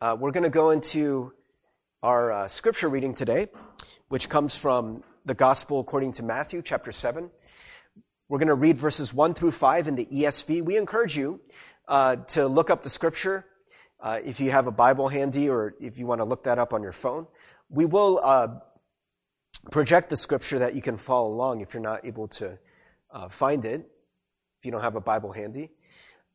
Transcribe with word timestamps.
Uh, 0.00 0.16
we're 0.16 0.30
going 0.30 0.44
to 0.44 0.50
go 0.50 0.70
into 0.70 1.32
our 2.04 2.30
uh, 2.30 2.46
scripture 2.46 2.88
reading 2.88 3.14
today, 3.14 3.48
which 4.06 4.28
comes 4.28 4.56
from 4.56 5.00
the 5.24 5.34
Gospel 5.34 5.80
according 5.80 6.12
to 6.12 6.22
Matthew, 6.22 6.62
chapter 6.62 6.92
7. 6.92 7.28
We're 8.28 8.38
going 8.38 8.46
to 8.46 8.54
read 8.54 8.78
verses 8.78 9.12
1 9.12 9.34
through 9.34 9.50
5 9.50 9.88
in 9.88 9.96
the 9.96 10.06
ESV. 10.06 10.62
We 10.62 10.76
encourage 10.76 11.16
you 11.16 11.40
uh, 11.88 12.14
to 12.28 12.46
look 12.46 12.70
up 12.70 12.84
the 12.84 12.88
scripture 12.88 13.44
uh, 13.98 14.20
if 14.24 14.38
you 14.38 14.52
have 14.52 14.68
a 14.68 14.70
Bible 14.70 15.08
handy 15.08 15.48
or 15.48 15.74
if 15.80 15.98
you 15.98 16.06
want 16.06 16.20
to 16.20 16.24
look 16.24 16.44
that 16.44 16.60
up 16.60 16.72
on 16.72 16.80
your 16.80 16.92
phone. 16.92 17.26
We 17.68 17.84
will 17.84 18.20
uh, 18.22 18.48
project 19.72 20.10
the 20.10 20.16
scripture 20.16 20.60
that 20.60 20.76
you 20.76 20.80
can 20.80 20.96
follow 20.96 21.28
along 21.28 21.60
if 21.60 21.74
you're 21.74 21.82
not 21.82 22.06
able 22.06 22.28
to 22.28 22.56
uh, 23.10 23.28
find 23.28 23.64
it, 23.64 23.80
if 24.60 24.64
you 24.64 24.70
don't 24.70 24.82
have 24.82 24.94
a 24.94 25.00
Bible 25.00 25.32
handy. 25.32 25.70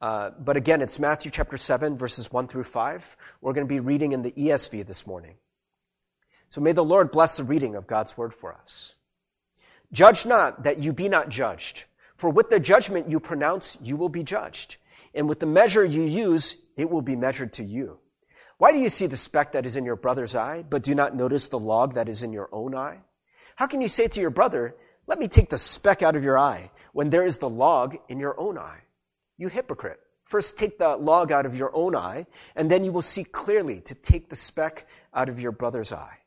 Uh, 0.04 0.32
but 0.38 0.58
again, 0.58 0.82
it's 0.82 1.00
Matthew 1.00 1.32
chapter 1.32 1.56
7, 1.56 1.96
verses 1.96 2.30
1 2.30 2.50
through 2.50 2.66
5. 2.66 3.16
We're 3.40 3.54
going 3.54 3.66
to 3.66 3.74
be 3.74 3.80
reading 3.80 4.12
in 4.12 4.22
the 4.22 4.34
ESV 4.34 4.86
this 4.86 5.08
morning. 5.08 5.36
So 6.50 6.60
may 6.60 6.74
the 6.74 6.84
Lord 6.84 7.10
bless 7.10 7.38
the 7.38 7.46
reading 7.46 7.76
of 7.76 7.88
God's 7.88 8.18
word 8.18 8.34
for 8.34 8.54
us. 8.54 8.96
Judge 9.94 10.26
not 10.26 10.66
that 10.66 10.80
you 10.80 10.92
be 10.92 11.08
not 11.08 11.30
judged. 11.30 11.86
For 12.18 12.30
with 12.30 12.50
the 12.50 12.60
judgment 12.60 13.08
you 13.08 13.22
pronounce, 13.22 13.78
you 13.82 13.96
will 13.96 14.10
be 14.10 14.24
judged. 14.24 14.76
And 15.16 15.30
with 15.30 15.40
the 15.40 15.46
measure 15.46 15.86
you 15.86 16.04
use, 16.04 16.58
it 16.76 16.90
will 16.90 17.02
be 17.02 17.16
measured 17.16 17.54
to 17.54 17.64
you. 17.64 17.98
Why 18.58 18.74
do 18.74 18.80
you 18.80 18.90
see 18.90 19.06
the 19.06 19.16
speck 19.16 19.54
that 19.54 19.66
is 19.66 19.78
in 19.78 19.86
your 19.86 19.96
brother's 19.96 20.36
eye, 20.36 20.66
but 20.70 20.84
do 20.84 20.96
not 20.96 21.16
notice 21.16 21.48
the 21.48 21.60
log 21.60 21.94
that 21.94 22.10
is 22.10 22.24
in 22.24 22.34
your 22.34 22.50
own 22.52 22.76
eye? 22.76 23.00
How 23.56 23.68
can 23.68 23.80
you 23.80 23.88
say 23.88 24.10
to 24.10 24.20
your 24.20 24.32
brother, 24.32 24.76
let 25.08 25.18
me 25.18 25.30
take 25.30 25.50
the 25.50 25.58
speck 25.58 26.04
out 26.04 26.18
of 26.18 26.26
your 26.26 26.38
eye, 26.38 26.72
when 26.92 27.10
there 27.10 27.26
is 27.26 27.38
the 27.38 27.50
log 27.50 27.96
in 28.10 28.20
your 28.20 28.38
own 28.38 28.58
eye? 28.58 28.82
You 29.38 29.48
hypocrite. 29.48 30.00
First 30.26 30.58
take 30.58 30.78
the 30.78 30.96
log 30.96 31.32
out 31.32 31.46
of 31.46 31.56
your 31.56 31.76
own 31.76 31.96
eye, 31.96 32.26
and 32.56 32.70
then 32.70 32.84
you 32.84 32.92
will 32.92 33.02
see 33.02 33.24
clearly 33.24 33.82
to 33.82 33.96
take 33.96 34.30
the 34.30 34.36
speck 34.36 34.88
out 35.14 35.30
of 35.30 35.40
your 35.40 35.52
brother's 35.52 35.92
eye. 35.92 36.18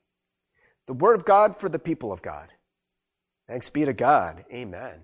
The 0.86 0.92
word 0.92 1.14
of 1.14 1.24
God 1.24 1.56
for 1.56 1.68
the 1.68 1.78
people 1.78 2.12
of 2.12 2.22
God. 2.22 2.48
Thanks 3.48 3.70
be 3.70 3.84
to 3.84 3.92
God. 3.92 4.44
Amen. 4.52 5.00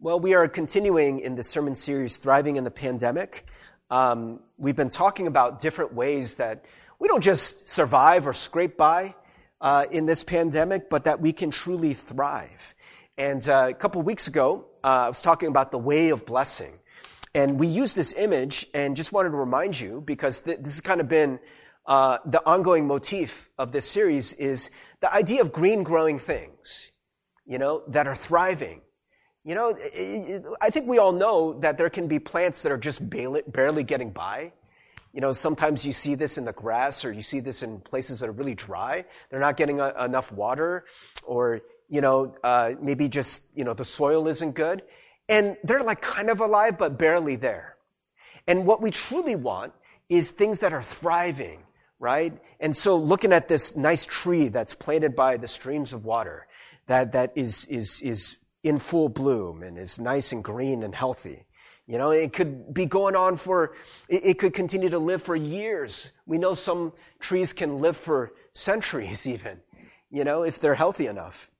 Well, 0.00 0.20
we 0.20 0.34
are 0.34 0.46
continuing 0.48 1.20
in 1.20 1.36
the 1.36 1.42
sermon 1.42 1.74
series, 1.74 2.18
Thriving 2.18 2.56
in 2.56 2.64
the 2.64 2.70
Pandemic. 2.70 3.46
Um, 3.90 4.40
we've 4.58 4.76
been 4.76 4.90
talking 4.90 5.26
about 5.26 5.60
different 5.60 5.94
ways 5.94 6.36
that 6.36 6.66
we 6.98 7.08
don't 7.08 7.22
just 7.22 7.68
survive 7.68 8.26
or 8.26 8.32
scrape 8.32 8.76
by 8.76 9.14
uh, 9.60 9.86
in 9.90 10.06
this 10.06 10.24
pandemic, 10.24 10.90
but 10.90 11.04
that 11.04 11.20
we 11.20 11.32
can 11.32 11.50
truly 11.50 11.94
thrive. 11.94 12.74
And 13.16 13.48
uh, 13.48 13.68
a 13.70 13.74
couple 13.74 14.02
weeks 14.02 14.28
ago, 14.28 14.66
I 14.86 15.08
was 15.08 15.20
talking 15.20 15.48
about 15.48 15.72
the 15.72 15.78
way 15.78 16.10
of 16.10 16.24
blessing. 16.24 16.78
And 17.34 17.58
we 17.58 17.66
use 17.66 17.92
this 17.92 18.14
image 18.14 18.66
and 18.72 18.96
just 18.96 19.12
wanted 19.12 19.30
to 19.30 19.36
remind 19.36 19.78
you 19.78 20.00
because 20.00 20.42
th- 20.42 20.58
this 20.58 20.76
has 20.76 20.80
kind 20.80 21.00
of 21.00 21.08
been 21.08 21.38
uh, 21.86 22.18
the 22.24 22.44
ongoing 22.46 22.86
motif 22.86 23.50
of 23.58 23.72
this 23.72 23.84
series 23.84 24.32
is 24.34 24.70
the 25.00 25.12
idea 25.12 25.42
of 25.42 25.52
green 25.52 25.82
growing 25.82 26.18
things, 26.18 26.92
you 27.44 27.58
know, 27.58 27.82
that 27.88 28.06
are 28.08 28.14
thriving. 28.14 28.80
You 29.44 29.54
know, 29.54 29.70
it, 29.70 29.80
it, 29.92 30.44
I 30.62 30.70
think 30.70 30.88
we 30.88 30.98
all 30.98 31.12
know 31.12 31.58
that 31.60 31.78
there 31.78 31.90
can 31.90 32.08
be 32.08 32.18
plants 32.18 32.62
that 32.62 32.72
are 32.72 32.78
just 32.78 33.02
barely 33.10 33.84
getting 33.84 34.10
by. 34.10 34.52
You 35.12 35.20
know, 35.20 35.32
sometimes 35.32 35.84
you 35.86 35.92
see 35.92 36.14
this 36.14 36.38
in 36.38 36.44
the 36.44 36.52
grass 36.52 37.04
or 37.04 37.12
you 37.12 37.22
see 37.22 37.40
this 37.40 37.62
in 37.62 37.80
places 37.80 38.20
that 38.20 38.28
are 38.28 38.32
really 38.32 38.54
dry. 38.54 39.04
They're 39.30 39.40
not 39.40 39.56
getting 39.56 39.80
a, 39.80 39.92
enough 40.04 40.30
water 40.30 40.84
or 41.24 41.60
you 41.88 42.00
know, 42.00 42.34
uh, 42.42 42.74
maybe 42.80 43.08
just, 43.08 43.42
you 43.54 43.64
know, 43.64 43.74
the 43.74 43.84
soil 43.84 44.28
isn't 44.28 44.54
good. 44.54 44.82
And 45.28 45.56
they're 45.64 45.82
like 45.82 46.00
kind 46.00 46.30
of 46.30 46.40
alive, 46.40 46.78
but 46.78 46.98
barely 46.98 47.36
there. 47.36 47.76
And 48.46 48.66
what 48.66 48.80
we 48.80 48.90
truly 48.90 49.34
want 49.34 49.72
is 50.08 50.30
things 50.30 50.60
that 50.60 50.72
are 50.72 50.82
thriving, 50.82 51.64
right? 51.98 52.32
And 52.60 52.74
so 52.74 52.96
looking 52.96 53.32
at 53.32 53.48
this 53.48 53.76
nice 53.76 54.06
tree 54.06 54.48
that's 54.48 54.74
planted 54.74 55.16
by 55.16 55.36
the 55.36 55.48
streams 55.48 55.92
of 55.92 56.04
water, 56.04 56.46
that, 56.86 57.12
that 57.12 57.32
is, 57.34 57.66
is, 57.66 58.00
is 58.02 58.38
in 58.62 58.78
full 58.78 59.08
bloom 59.08 59.62
and 59.62 59.76
is 59.76 59.98
nice 59.98 60.32
and 60.32 60.44
green 60.44 60.82
and 60.84 60.94
healthy. 60.94 61.44
You 61.88 61.98
know, 61.98 62.10
it 62.10 62.32
could 62.32 62.74
be 62.74 62.86
going 62.86 63.14
on 63.14 63.36
for, 63.36 63.74
it, 64.08 64.24
it 64.24 64.38
could 64.38 64.54
continue 64.54 64.88
to 64.90 64.98
live 64.98 65.22
for 65.22 65.36
years. 65.36 66.12
We 66.26 66.38
know 66.38 66.54
some 66.54 66.92
trees 67.20 67.52
can 67.52 67.78
live 67.78 67.96
for 67.96 68.32
centuries 68.52 69.26
even, 69.34 69.60
you 70.10 70.24
know, 70.24 70.42
if 70.42 70.60
they're 70.60 70.74
healthy 70.74 71.06
enough. 71.06 71.50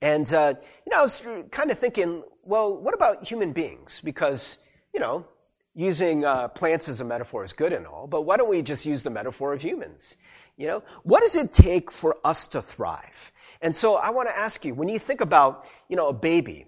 And, 0.00 0.32
uh, 0.32 0.54
you 0.86 0.90
know, 0.90 0.98
I 0.98 1.02
was 1.02 1.26
kind 1.50 1.70
of 1.70 1.78
thinking, 1.78 2.22
well, 2.44 2.80
what 2.80 2.94
about 2.94 3.28
human 3.28 3.52
beings? 3.52 4.00
Because, 4.04 4.58
you 4.94 5.00
know, 5.00 5.26
using 5.74 6.24
uh, 6.24 6.48
plants 6.48 6.88
as 6.88 7.00
a 7.00 7.04
metaphor 7.04 7.44
is 7.44 7.52
good 7.52 7.72
and 7.72 7.86
all, 7.86 8.06
but 8.06 8.22
why 8.22 8.36
don't 8.36 8.48
we 8.48 8.62
just 8.62 8.86
use 8.86 9.02
the 9.02 9.10
metaphor 9.10 9.52
of 9.52 9.60
humans? 9.60 10.16
You 10.56 10.66
know, 10.66 10.82
what 11.04 11.22
does 11.22 11.36
it 11.36 11.52
take 11.52 11.92
for 11.92 12.16
us 12.24 12.46
to 12.48 12.60
thrive? 12.60 13.32
And 13.62 13.74
so 13.74 13.96
I 13.96 14.10
want 14.10 14.28
to 14.28 14.36
ask 14.36 14.64
you, 14.64 14.74
when 14.74 14.88
you 14.88 14.98
think 14.98 15.20
about, 15.20 15.66
you 15.88 15.96
know, 15.96 16.08
a 16.08 16.12
baby, 16.12 16.66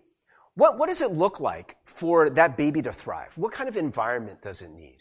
what, 0.54 0.78
what 0.78 0.88
does 0.88 1.02
it 1.02 1.12
look 1.12 1.40
like 1.40 1.76
for 1.84 2.30
that 2.30 2.56
baby 2.56 2.82
to 2.82 2.92
thrive? 2.92 3.36
What 3.36 3.52
kind 3.52 3.68
of 3.68 3.76
environment 3.76 4.42
does 4.42 4.62
it 4.62 4.70
need? 4.70 4.98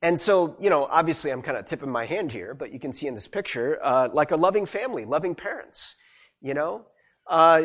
And 0.00 0.18
so, 0.18 0.56
you 0.60 0.70
know, 0.70 0.86
obviously 0.90 1.30
I'm 1.30 1.42
kind 1.42 1.56
of 1.58 1.64
tipping 1.64 1.90
my 1.90 2.04
hand 2.04 2.30
here, 2.30 2.54
but 2.54 2.72
you 2.72 2.78
can 2.78 2.92
see 2.92 3.06
in 3.06 3.14
this 3.14 3.26
picture, 3.26 3.78
uh, 3.82 4.08
like 4.12 4.30
a 4.30 4.36
loving 4.36 4.64
family, 4.64 5.04
loving 5.04 5.34
parents. 5.34 5.96
You 6.40 6.54
know, 6.54 6.86
uh, 7.26 7.62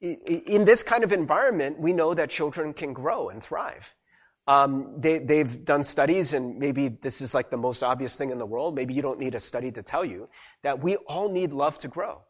in 0.00 0.64
this 0.64 0.82
kind 0.82 1.04
of 1.04 1.12
environment, 1.12 1.78
we 1.78 1.92
know 1.92 2.14
that 2.14 2.30
children 2.30 2.72
can 2.72 2.92
grow 2.92 3.28
and 3.28 3.42
thrive. 3.42 3.94
Um, 4.48 4.94
they, 4.98 5.18
they've 5.18 5.64
done 5.64 5.82
studies, 5.82 6.32
and 6.32 6.58
maybe 6.58 6.88
this 6.88 7.20
is 7.20 7.34
like 7.34 7.50
the 7.50 7.56
most 7.56 7.82
obvious 7.82 8.14
thing 8.14 8.30
in 8.30 8.38
the 8.38 8.46
world. 8.46 8.74
Maybe 8.74 8.94
you 8.94 9.02
don't 9.02 9.18
need 9.18 9.34
a 9.34 9.40
study 9.40 9.72
to 9.72 9.82
tell 9.82 10.04
you 10.04 10.28
that 10.62 10.82
we 10.82 10.96
all 10.96 11.28
need 11.28 11.52
love 11.52 11.78
to 11.80 11.88
grow, 11.88 12.22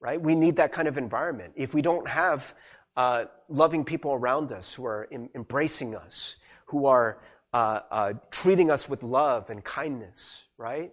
right? 0.00 0.20
We 0.20 0.34
need 0.34 0.56
that 0.56 0.72
kind 0.72 0.88
of 0.88 0.98
environment. 0.98 1.52
If 1.54 1.72
we 1.72 1.82
don't 1.82 2.08
have 2.08 2.52
uh, 2.96 3.26
loving 3.48 3.84
people 3.84 4.12
around 4.12 4.50
us 4.50 4.74
who 4.74 4.84
are 4.86 5.06
em- 5.12 5.30
embracing 5.34 5.94
us, 5.94 6.36
who 6.66 6.86
are 6.86 7.20
uh, 7.52 7.80
uh, 7.90 8.12
treating 8.30 8.70
us 8.70 8.88
with 8.88 9.04
love 9.04 9.50
and 9.50 9.62
kindness, 9.62 10.46
right? 10.58 10.92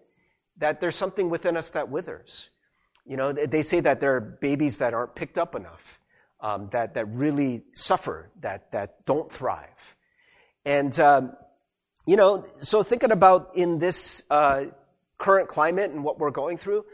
That 0.58 0.82
there's 0.82 0.96
something 0.96 1.30
within 1.30 1.58
us 1.58 1.72
that 1.72 1.90
withers. 1.90 2.50
You 3.08 3.16
know, 3.16 3.32
they 3.32 3.62
say 3.62 3.80
that 3.80 4.02
there 4.02 4.16
are 4.16 4.22
babies 4.22 4.80
that 4.80 4.94
aren't 4.94 5.16
picked 5.16 5.38
up 5.38 5.56
enough, 5.56 6.00
um, 6.42 6.68
that, 6.72 6.94
that 6.96 7.06
really 7.08 7.64
suffer, 7.74 8.32
that, 8.42 8.72
that 8.74 9.06
don't 9.06 9.32
thrive. 9.32 9.96
And, 10.66 10.98
um, 11.00 11.32
you 12.06 12.18
know, 12.18 12.46
so 12.60 12.84
thinking 12.84 13.12
about 13.12 13.56
in 13.56 13.80
this 13.80 14.24
uh, 14.30 14.66
current 15.18 15.48
climate 15.48 15.92
and 15.92 16.04
what 16.04 16.20
we're 16.20 16.32
going 16.32 16.58
through, 16.58 16.86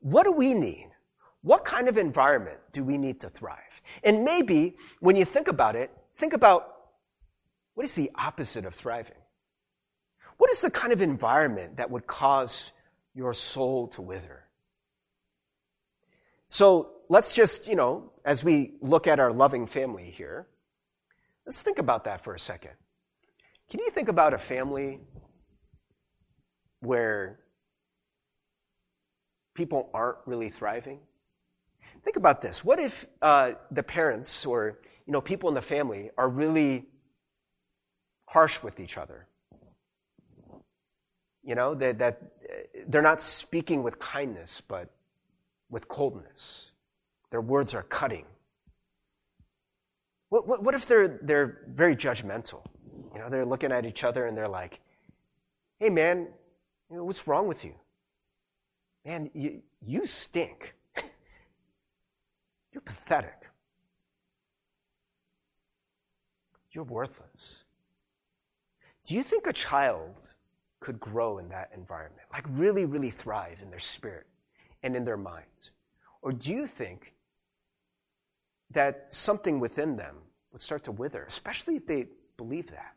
what 0.00 0.24
do 0.24 0.32
we 0.32 0.54
need? 0.54 0.88
What 1.42 1.64
kind 1.64 1.88
of 1.88 1.96
environment 1.96 2.58
do 2.72 2.82
we 2.84 2.98
need 2.98 3.20
to 3.20 3.28
thrive? 3.28 3.80
And 4.02 4.24
maybe 4.24 4.76
when 4.98 5.14
you 5.14 5.24
think 5.24 5.48
about 5.48 5.76
it, 5.76 5.90
think 6.16 6.32
about 6.32 6.66
what 7.74 7.84
is 7.84 7.94
the 7.94 8.10
opposite 8.16 8.64
of 8.64 8.74
thriving? 8.74 9.14
What 10.36 10.50
is 10.50 10.60
the 10.62 10.70
kind 10.70 10.92
of 10.92 11.00
environment 11.00 11.76
that 11.76 11.90
would 11.90 12.06
cause 12.06 12.72
your 13.14 13.34
soul 13.34 13.86
to 13.88 14.02
wither? 14.02 14.39
So 16.52 16.90
let's 17.08 17.32
just, 17.32 17.68
you 17.68 17.76
know, 17.76 18.10
as 18.24 18.42
we 18.42 18.72
look 18.80 19.06
at 19.06 19.20
our 19.20 19.30
loving 19.30 19.66
family 19.66 20.10
here, 20.10 20.48
let's 21.46 21.62
think 21.62 21.78
about 21.78 22.04
that 22.04 22.24
for 22.24 22.34
a 22.34 22.40
second. 22.40 22.72
Can 23.70 23.78
you 23.78 23.88
think 23.90 24.08
about 24.08 24.34
a 24.34 24.38
family 24.38 24.98
where 26.80 27.38
people 29.54 29.90
aren't 29.94 30.18
really 30.26 30.48
thriving? 30.48 30.98
Think 32.02 32.16
about 32.16 32.42
this. 32.42 32.64
What 32.64 32.80
if 32.80 33.06
uh, 33.22 33.52
the 33.70 33.84
parents 33.84 34.44
or 34.44 34.80
you 35.06 35.12
know 35.12 35.20
people 35.20 35.48
in 35.50 35.54
the 35.54 35.62
family 35.62 36.10
are 36.18 36.28
really 36.28 36.86
harsh 38.28 38.60
with 38.60 38.80
each 38.80 38.98
other? 38.98 39.28
You 41.44 41.54
know 41.54 41.76
that, 41.76 42.00
that 42.00 42.22
they're 42.88 43.02
not 43.02 43.22
speaking 43.22 43.84
with 43.84 44.00
kindness, 44.00 44.60
but 44.60 44.90
with 45.70 45.88
coldness. 45.88 46.72
Their 47.30 47.40
words 47.40 47.74
are 47.74 47.84
cutting. 47.84 48.26
What, 50.28 50.46
what, 50.46 50.62
what, 50.62 50.74
if 50.74 50.86
they're, 50.86 51.18
they're 51.22 51.62
very 51.68 51.96
judgmental? 51.96 52.64
You 53.14 53.20
know, 53.20 53.28
they're 53.28 53.46
looking 53.46 53.72
at 53.72 53.86
each 53.86 54.04
other 54.04 54.26
and 54.26 54.36
they're 54.36 54.48
like, 54.48 54.80
hey, 55.78 55.90
man, 55.90 56.28
you 56.90 56.96
know, 56.96 57.04
what's 57.04 57.26
wrong 57.26 57.48
with 57.48 57.64
you? 57.64 57.74
Man, 59.04 59.30
you, 59.34 59.62
you 59.84 60.06
stink. 60.06 60.74
You're 62.72 62.82
pathetic. 62.82 63.46
You're 66.72 66.84
worthless. 66.84 67.64
Do 69.04 69.16
you 69.16 69.22
think 69.24 69.46
a 69.48 69.52
child 69.52 70.14
could 70.78 71.00
grow 71.00 71.38
in 71.38 71.48
that 71.48 71.70
environment? 71.74 72.22
Like, 72.32 72.44
really, 72.50 72.84
really 72.84 73.10
thrive 73.10 73.58
in 73.60 73.70
their 73.70 73.80
spirit? 73.80 74.26
And 74.82 74.96
in 74.96 75.04
their 75.04 75.16
minds? 75.16 75.70
Or 76.22 76.32
do 76.32 76.52
you 76.52 76.66
think 76.66 77.14
that 78.70 79.12
something 79.12 79.60
within 79.60 79.96
them 79.96 80.16
would 80.52 80.62
start 80.62 80.84
to 80.84 80.92
wither, 80.92 81.24
especially 81.24 81.76
if 81.76 81.86
they 81.86 82.06
believe 82.36 82.68
that? 82.68 82.94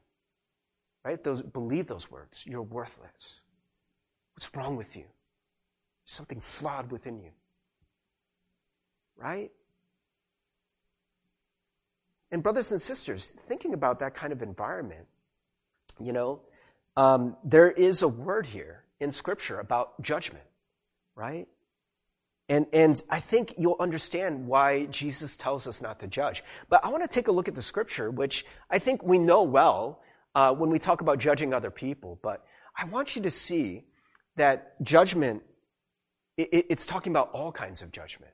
right? 1.04 1.22
Those, 1.22 1.42
believe 1.42 1.88
those 1.88 2.10
words. 2.10 2.46
You're 2.48 2.62
worthless. 2.62 3.42
What's 4.34 4.50
wrong 4.56 4.78
with 4.78 4.96
you? 4.96 5.04
something 6.06 6.40
flawed 6.40 6.92
within 6.92 7.18
you. 7.20 7.32
Right? 9.16 9.52
And, 12.32 12.44
brothers 12.44 12.72
and 12.72 12.82
sisters, 12.82 13.28
thinking 13.28 13.74
about 13.74 14.00
that 14.00 14.16
kind 14.16 14.34
of 14.34 14.42
environment, 14.42 15.08
you 16.00 16.14
know, 16.14 16.42
um, 16.98 17.38
there 17.44 17.72
is 17.72 18.02
a 18.02 18.08
word 18.08 18.46
here 18.46 18.84
in 19.00 19.12
Scripture 19.12 19.60
about 19.60 20.02
judgment, 20.02 20.44
right? 21.16 21.48
And, 22.50 22.68
and 22.74 23.02
I 23.10 23.20
think 23.20 23.54
you'll 23.58 23.78
understand 23.80 24.46
why 24.46 24.86
Jesus 24.88 25.36
tells 25.36 25.66
us 25.66 25.82
not 25.82 26.00
to 26.02 26.08
judge. 26.08 26.44
But 26.70 26.84
I 26.84 26.90
want 26.90 27.02
to 27.02 27.08
take 27.08 27.30
a 27.30 27.32
look 27.32 27.48
at 27.48 27.56
the 27.56 27.62
Scripture, 27.62 28.12
which 28.12 28.46
I 28.70 28.80
think 28.80 29.02
we 29.04 29.18
know 29.18 29.44
well 29.44 30.02
uh, 30.36 30.54
when 30.54 30.70
we 30.70 30.78
talk 30.78 31.02
about 31.02 31.20
judging 31.20 31.54
other 31.54 31.72
people. 31.72 32.20
But 32.22 32.46
I 32.78 32.86
want 32.86 33.16
you 33.16 33.22
to 33.22 33.32
see 33.32 33.86
that 34.36 34.82
judgment, 34.84 35.44
it, 36.38 36.66
it's 36.70 36.86
talking 36.86 37.14
about 37.14 37.32
all 37.32 37.52
kinds 37.52 37.82
of 37.82 37.92
judgment. 37.92 38.34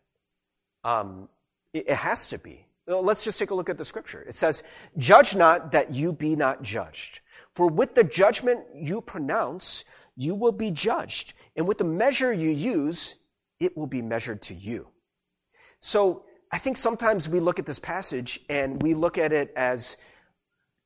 Um, 0.83 1.29
it, 1.73 1.89
it 1.89 1.95
has 1.97 2.27
to 2.29 2.39
be. 2.39 2.65
Let's 2.88 3.23
just 3.23 3.38
take 3.38 3.51
a 3.51 3.55
look 3.55 3.69
at 3.69 3.77
the 3.77 3.85
scripture. 3.85 4.23
It 4.23 4.33
says, 4.33 4.63
Judge 4.97 5.35
not 5.35 5.71
that 5.73 5.91
you 5.91 6.12
be 6.12 6.35
not 6.35 6.63
judged. 6.63 7.19
For 7.53 7.67
with 7.67 7.94
the 7.94 8.03
judgment 8.03 8.62
you 8.73 9.01
pronounce, 9.01 9.85
you 10.15 10.33
will 10.33 10.51
be 10.51 10.71
judged. 10.71 11.33
And 11.55 11.67
with 11.67 11.77
the 11.77 11.83
measure 11.83 12.33
you 12.33 12.50
use, 12.50 13.15
it 13.59 13.75
will 13.77 13.88
be 13.88 14.01
measured 14.01 14.41
to 14.44 14.53
you. 14.53 14.88
So 15.79 16.23
I 16.51 16.57
think 16.57 16.77
sometimes 16.77 17.29
we 17.29 17.39
look 17.39 17.59
at 17.59 17.65
this 17.65 17.79
passage 17.79 18.39
and 18.50 18.81
we 18.81 18.94
look 18.94 19.17
at 19.17 19.31
it 19.31 19.53
as 19.56 19.97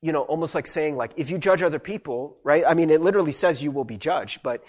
you 0.03 0.11
know, 0.11 0.23
almost 0.23 0.53
like 0.53 0.67
saying, 0.67 0.97
like, 0.97 1.13
if 1.15 1.31
you 1.31 1.37
judge 1.37 1.63
other 1.63 1.79
people, 1.79 2.37
right? 2.43 2.65
I 2.67 2.73
mean, 2.73 2.89
it 2.89 2.99
literally 2.99 3.31
says 3.31 3.63
you 3.63 3.71
will 3.71 3.85
be 3.85 3.97
judged, 3.97 4.43
but 4.43 4.65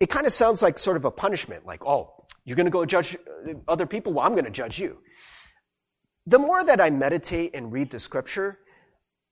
it 0.00 0.08
kind 0.08 0.26
of 0.26 0.32
sounds 0.32 0.62
like 0.62 0.78
sort 0.78 0.96
of 0.96 1.04
a 1.04 1.10
punishment, 1.10 1.66
like, 1.66 1.84
oh, 1.84 2.14
you're 2.46 2.56
going 2.56 2.64
to 2.64 2.70
go 2.70 2.86
judge 2.86 3.14
uh, 3.46 3.52
other 3.68 3.84
people? 3.84 4.14
Well, 4.14 4.24
I'm 4.24 4.32
going 4.32 4.46
to 4.46 4.50
judge 4.50 4.78
you. 4.78 5.02
The 6.26 6.38
more 6.38 6.64
that 6.64 6.80
I 6.80 6.88
meditate 6.88 7.50
and 7.54 7.70
read 7.70 7.90
the 7.90 7.98
scripture, 7.98 8.58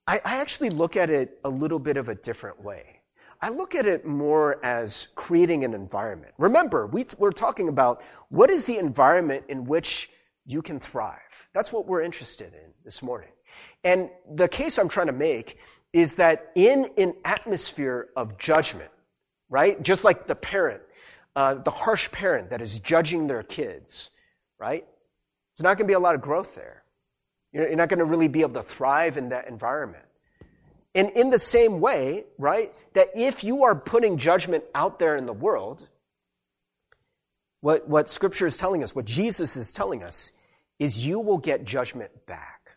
I, 0.05 0.21
I 0.23 0.41
actually 0.41 0.69
look 0.69 0.95
at 0.95 1.09
it 1.09 1.39
a 1.43 1.49
little 1.49 1.79
bit 1.79 1.97
of 1.97 2.07
a 2.07 2.13
different 2.13 2.63
way. 2.63 2.96
I 3.41 3.49
look 3.49 3.75
at 3.75 3.85
it 3.85 4.05
more 4.05 4.63
as 4.65 5.09
creating 5.15 5.63
an 5.63 5.73
environment. 5.73 6.33
Remember, 6.37 6.87
we, 6.87 7.05
we're 7.17 7.31
talking 7.31 7.69
about 7.69 8.03
what 8.29 8.49
is 8.49 8.65
the 8.65 8.77
environment 8.77 9.45
in 9.49 9.65
which 9.65 10.09
you 10.45 10.61
can 10.61 10.79
thrive. 10.79 11.49
That's 11.53 11.71
what 11.71 11.85
we're 11.85 12.01
interested 12.01 12.53
in 12.53 12.71
this 12.83 13.03
morning. 13.03 13.29
And 13.83 14.09
the 14.35 14.47
case 14.47 14.77
I'm 14.77 14.87
trying 14.87 15.07
to 15.07 15.13
make 15.13 15.59
is 15.93 16.15
that 16.15 16.51
in 16.55 16.89
an 16.97 17.13
atmosphere 17.25 18.09
of 18.15 18.37
judgment, 18.37 18.91
right? 19.49 19.81
Just 19.81 20.03
like 20.03 20.27
the 20.27 20.35
parent, 20.35 20.81
uh, 21.35 21.55
the 21.55 21.71
harsh 21.71 22.11
parent 22.11 22.49
that 22.49 22.61
is 22.61 22.79
judging 22.79 23.27
their 23.27 23.43
kids, 23.43 24.11
right? 24.59 24.85
There's 25.57 25.63
not 25.63 25.77
going 25.77 25.87
to 25.87 25.91
be 25.91 25.93
a 25.93 25.99
lot 25.99 26.15
of 26.15 26.21
growth 26.21 26.55
there. 26.55 26.83
You're 27.53 27.75
not 27.75 27.89
going 27.89 27.99
to 27.99 28.05
really 28.05 28.27
be 28.27 28.41
able 28.41 28.55
to 28.55 28.63
thrive 28.63 29.17
in 29.17 29.29
that 29.29 29.47
environment. 29.47 30.05
And 30.97 31.11
in 31.11 31.29
the 31.29 31.39
same 31.39 31.79
way, 31.79 32.25
right, 32.37 32.73
that 32.95 33.09
if 33.15 33.43
you 33.43 33.63
are 33.63 33.75
putting 33.75 34.17
judgment 34.17 34.63
out 34.73 34.97
there 34.97 35.15
in 35.15 35.27
the 35.27 35.31
world, 35.31 35.87
what, 37.61 37.87
what 37.87 38.09
Scripture 38.09 38.47
is 38.47 38.57
telling 38.57 38.83
us, 38.83 38.95
what 38.95 39.05
Jesus 39.05 39.55
is 39.55 39.71
telling 39.71 40.01
us, 40.01 40.33
is 40.79 41.05
you 41.05 41.19
will 41.19 41.37
get 41.37 41.63
judgment 41.63 42.11
back. 42.25 42.71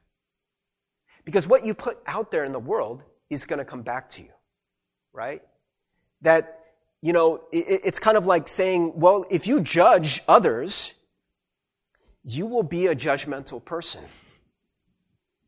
Because 1.24 1.48
what 1.48 1.64
you 1.64 1.72
put 1.72 1.98
out 2.06 2.30
there 2.30 2.44
in 2.44 2.52
the 2.52 2.58
world 2.58 3.02
is 3.30 3.46
going 3.46 3.58
to 3.58 3.64
come 3.64 3.82
back 3.82 4.10
to 4.10 4.22
you, 4.22 4.32
right? 5.14 5.42
That, 6.20 6.60
you 7.00 7.14
know, 7.14 7.44
it, 7.52 7.80
it's 7.84 7.98
kind 7.98 8.18
of 8.18 8.26
like 8.26 8.48
saying, 8.48 8.92
well, 8.96 9.24
if 9.30 9.46
you 9.46 9.62
judge 9.62 10.22
others, 10.28 10.94
you 12.24 12.46
will 12.46 12.62
be 12.62 12.88
a 12.88 12.94
judgmental 12.94 13.64
person. 13.64 14.04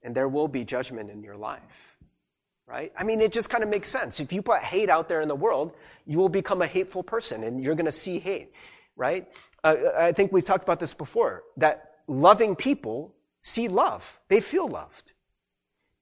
And 0.02 0.14
there 0.14 0.28
will 0.28 0.48
be 0.48 0.64
judgment 0.64 1.10
in 1.10 1.22
your 1.22 1.36
life, 1.36 1.91
right? 2.66 2.92
I 2.96 3.04
mean, 3.04 3.20
it 3.20 3.32
just 3.32 3.50
kind 3.50 3.62
of 3.62 3.70
makes 3.70 3.88
sense. 3.88 4.20
If 4.20 4.32
you 4.32 4.42
put 4.42 4.62
hate 4.62 4.88
out 4.88 5.08
there 5.08 5.20
in 5.20 5.28
the 5.28 5.34
world, 5.34 5.72
you 6.06 6.18
will 6.18 6.28
become 6.28 6.62
a 6.62 6.66
hateful 6.66 7.02
person 7.02 7.44
and 7.44 7.62
you're 7.62 7.74
going 7.74 7.86
to 7.86 7.92
see 7.92 8.18
hate, 8.18 8.52
right? 8.96 9.28
Uh, 9.64 9.76
I 9.98 10.12
think 10.12 10.32
we've 10.32 10.44
talked 10.44 10.62
about 10.62 10.80
this 10.80 10.94
before 10.94 11.44
that 11.56 11.96
loving 12.06 12.56
people 12.56 13.14
see 13.40 13.68
love, 13.68 14.18
they 14.28 14.40
feel 14.40 14.68
loved. 14.68 15.12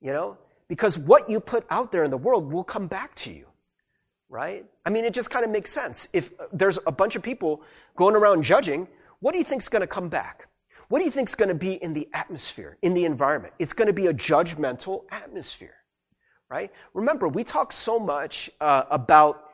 You 0.01 0.13
know? 0.13 0.39
Because 0.69 0.99
what 0.99 1.29
you 1.29 1.41
put 1.41 1.67
out 1.71 1.93
there 1.93 2.05
in 2.05 2.11
the 2.11 2.19
world 2.19 2.53
will 2.53 2.65
come 2.65 2.87
back 2.87 3.15
to 3.17 3.33
you. 3.33 3.47
Right? 4.29 4.65
I 4.87 4.91
mean, 4.91 5.05
it 5.05 5.13
just 5.13 5.31
kind 5.31 5.45
of 5.45 5.51
makes 5.51 5.73
sense. 5.73 6.09
If 6.13 6.31
there's 6.53 6.79
a 6.87 6.93
bunch 6.93 7.17
of 7.17 7.23
people 7.23 7.63
going 7.97 8.15
around 8.15 8.45
judging, 8.45 8.87
what 9.19 9.33
do 9.33 9.39
you 9.39 9.45
think 9.45 9.61
is 9.61 9.69
going 9.69 9.81
to 9.81 9.89
come 9.89 10.09
back? 10.09 10.47
What 10.89 11.01
do 11.01 11.05
you 11.05 11.11
think 11.11 11.29
is 11.29 11.35
going 11.35 11.49
to 11.49 11.55
be 11.55 11.75
in 11.75 11.95
the 11.95 12.09
atmosphere, 12.13 12.79
in 12.83 12.95
the 12.95 13.05
environment? 13.05 13.55
It's 13.59 13.73
going 13.73 13.87
to 13.87 13.93
be 13.93 14.07
a 14.07 14.15
judgmental 14.15 15.05
atmosphere, 15.11 15.75
right? 16.51 16.73
Remember, 16.95 17.29
we 17.29 17.45
talk 17.45 17.73
so 17.73 17.99
much 17.99 18.51
uh, 18.61 18.85
about, 18.91 19.45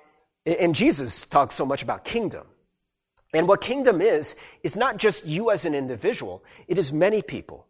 and 0.46 0.75
Jesus 0.75 1.26
talks 1.26 1.54
so 1.54 1.66
much 1.66 1.82
about 1.82 2.04
kingdom. 2.04 2.46
And 3.34 3.46
what 3.46 3.60
kingdom 3.60 4.00
is, 4.00 4.34
is 4.62 4.76
not 4.76 4.96
just 4.96 5.26
you 5.26 5.50
as 5.50 5.66
an 5.66 5.75
individual, 5.75 6.43
it 6.69 6.78
is 6.78 6.93
many 6.93 7.20
people. 7.20 7.66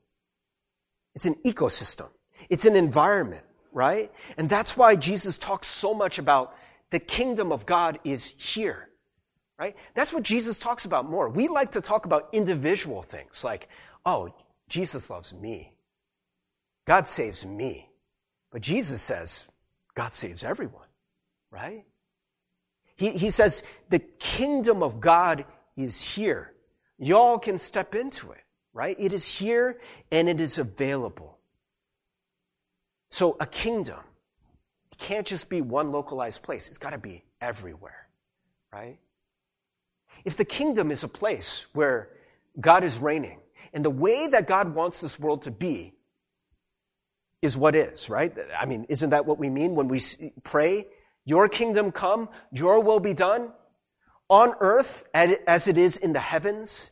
It's 1.15 1.27
an 1.27 1.35
ecosystem. 1.45 2.09
It's 2.51 2.67
an 2.67 2.77
environment, 2.77 3.43
right? 3.73 4.13
And 4.37 4.49
that's 4.49 4.77
why 4.77 4.95
Jesus 4.95 5.37
talks 5.39 5.67
so 5.67 5.93
much 5.93 6.19
about 6.19 6.55
the 6.91 7.01
kingdom 7.01 7.51
of 7.51 7.67
God 7.67 7.99
is 8.05 8.35
here, 8.39 8.91
right? 9.59 9.75
That's 9.95 10.13
what 10.13 10.23
Jesus 10.23 10.57
talks 10.57 10.85
about 10.85 11.09
more. 11.09 11.29
We 11.29 11.49
like 11.49 11.73
to 11.73 11.81
talk 11.81 12.05
about 12.05 12.29
individual 12.33 13.03
things 13.03 13.43
like, 13.43 13.69
oh, 14.05 14.33
Jesus 14.69 15.11
loves 15.11 15.35
me. 15.35 15.73
God 16.87 17.09
saves 17.09 17.45
me. 17.45 17.89
But 18.51 18.63
Jesus 18.63 19.03
says, 19.03 19.49
God 19.95 20.13
saves 20.13 20.45
everyone, 20.45 20.87
right? 21.51 21.85
He, 22.97 23.11
he 23.11 23.31
says, 23.31 23.63
the 23.91 23.99
kingdom 23.99 24.83
of 24.83 25.01
God 25.01 25.45
is 25.77 26.15
here. 26.15 26.55
Y'all 26.99 27.39
can 27.39 27.59
step 27.59 27.95
into 27.95 28.33
it, 28.33 28.43
right? 28.73 28.97
It 28.99 29.13
is 29.13 29.27
here 29.27 29.79
and 30.11 30.29
it 30.29 30.41
is 30.41 30.59
available. 30.59 31.39
So 33.11 33.37
a 33.41 33.47
kingdom 33.47 34.01
it 34.97 34.99
can't 34.99 35.27
just 35.27 35.51
be 35.51 35.61
one 35.61 35.93
localized 35.93 36.43
place. 36.43 36.69
It's 36.69 36.79
got 36.79 36.91
to 36.91 36.99
be 36.99 37.23
everywhere, 37.41 38.09
right? 38.73 38.99
If 40.25 40.37
the 40.37 40.45
kingdom 40.45 40.91
is 40.91 41.05
a 41.05 41.09
place 41.09 41.67
where 41.75 42.11
God 42.59 42.83
is 42.83 42.99
reigning, 42.99 43.41
and 43.73 43.85
the 43.85 43.91
way 43.91 44.27
that 44.29 44.47
God 44.47 44.75
wants 44.75 45.01
this 45.01 45.19
world 45.19 45.43
to 45.43 45.51
be 45.51 45.93
is 47.43 47.57
what 47.57 47.75
is, 47.75 48.09
right? 48.11 48.33
I 48.59 48.67
mean, 48.67 48.87
isn't 48.89 49.11
that 49.11 49.27
what 49.27 49.39
we 49.39 49.51
mean 49.51 49.75
when 49.75 49.89
we 49.89 50.01
pray, 50.43 50.87
Your 51.25 51.49
kingdom 51.49 51.93
come, 51.93 52.29
Your 52.53 52.83
will 52.83 53.01
be 53.01 53.15
done 53.15 53.53
on 54.29 54.55
earth 54.61 55.05
as 55.15 55.69
it 55.69 55.79
is 55.79 55.97
in 55.97 56.13
the 56.13 56.21
heavens? 56.21 56.91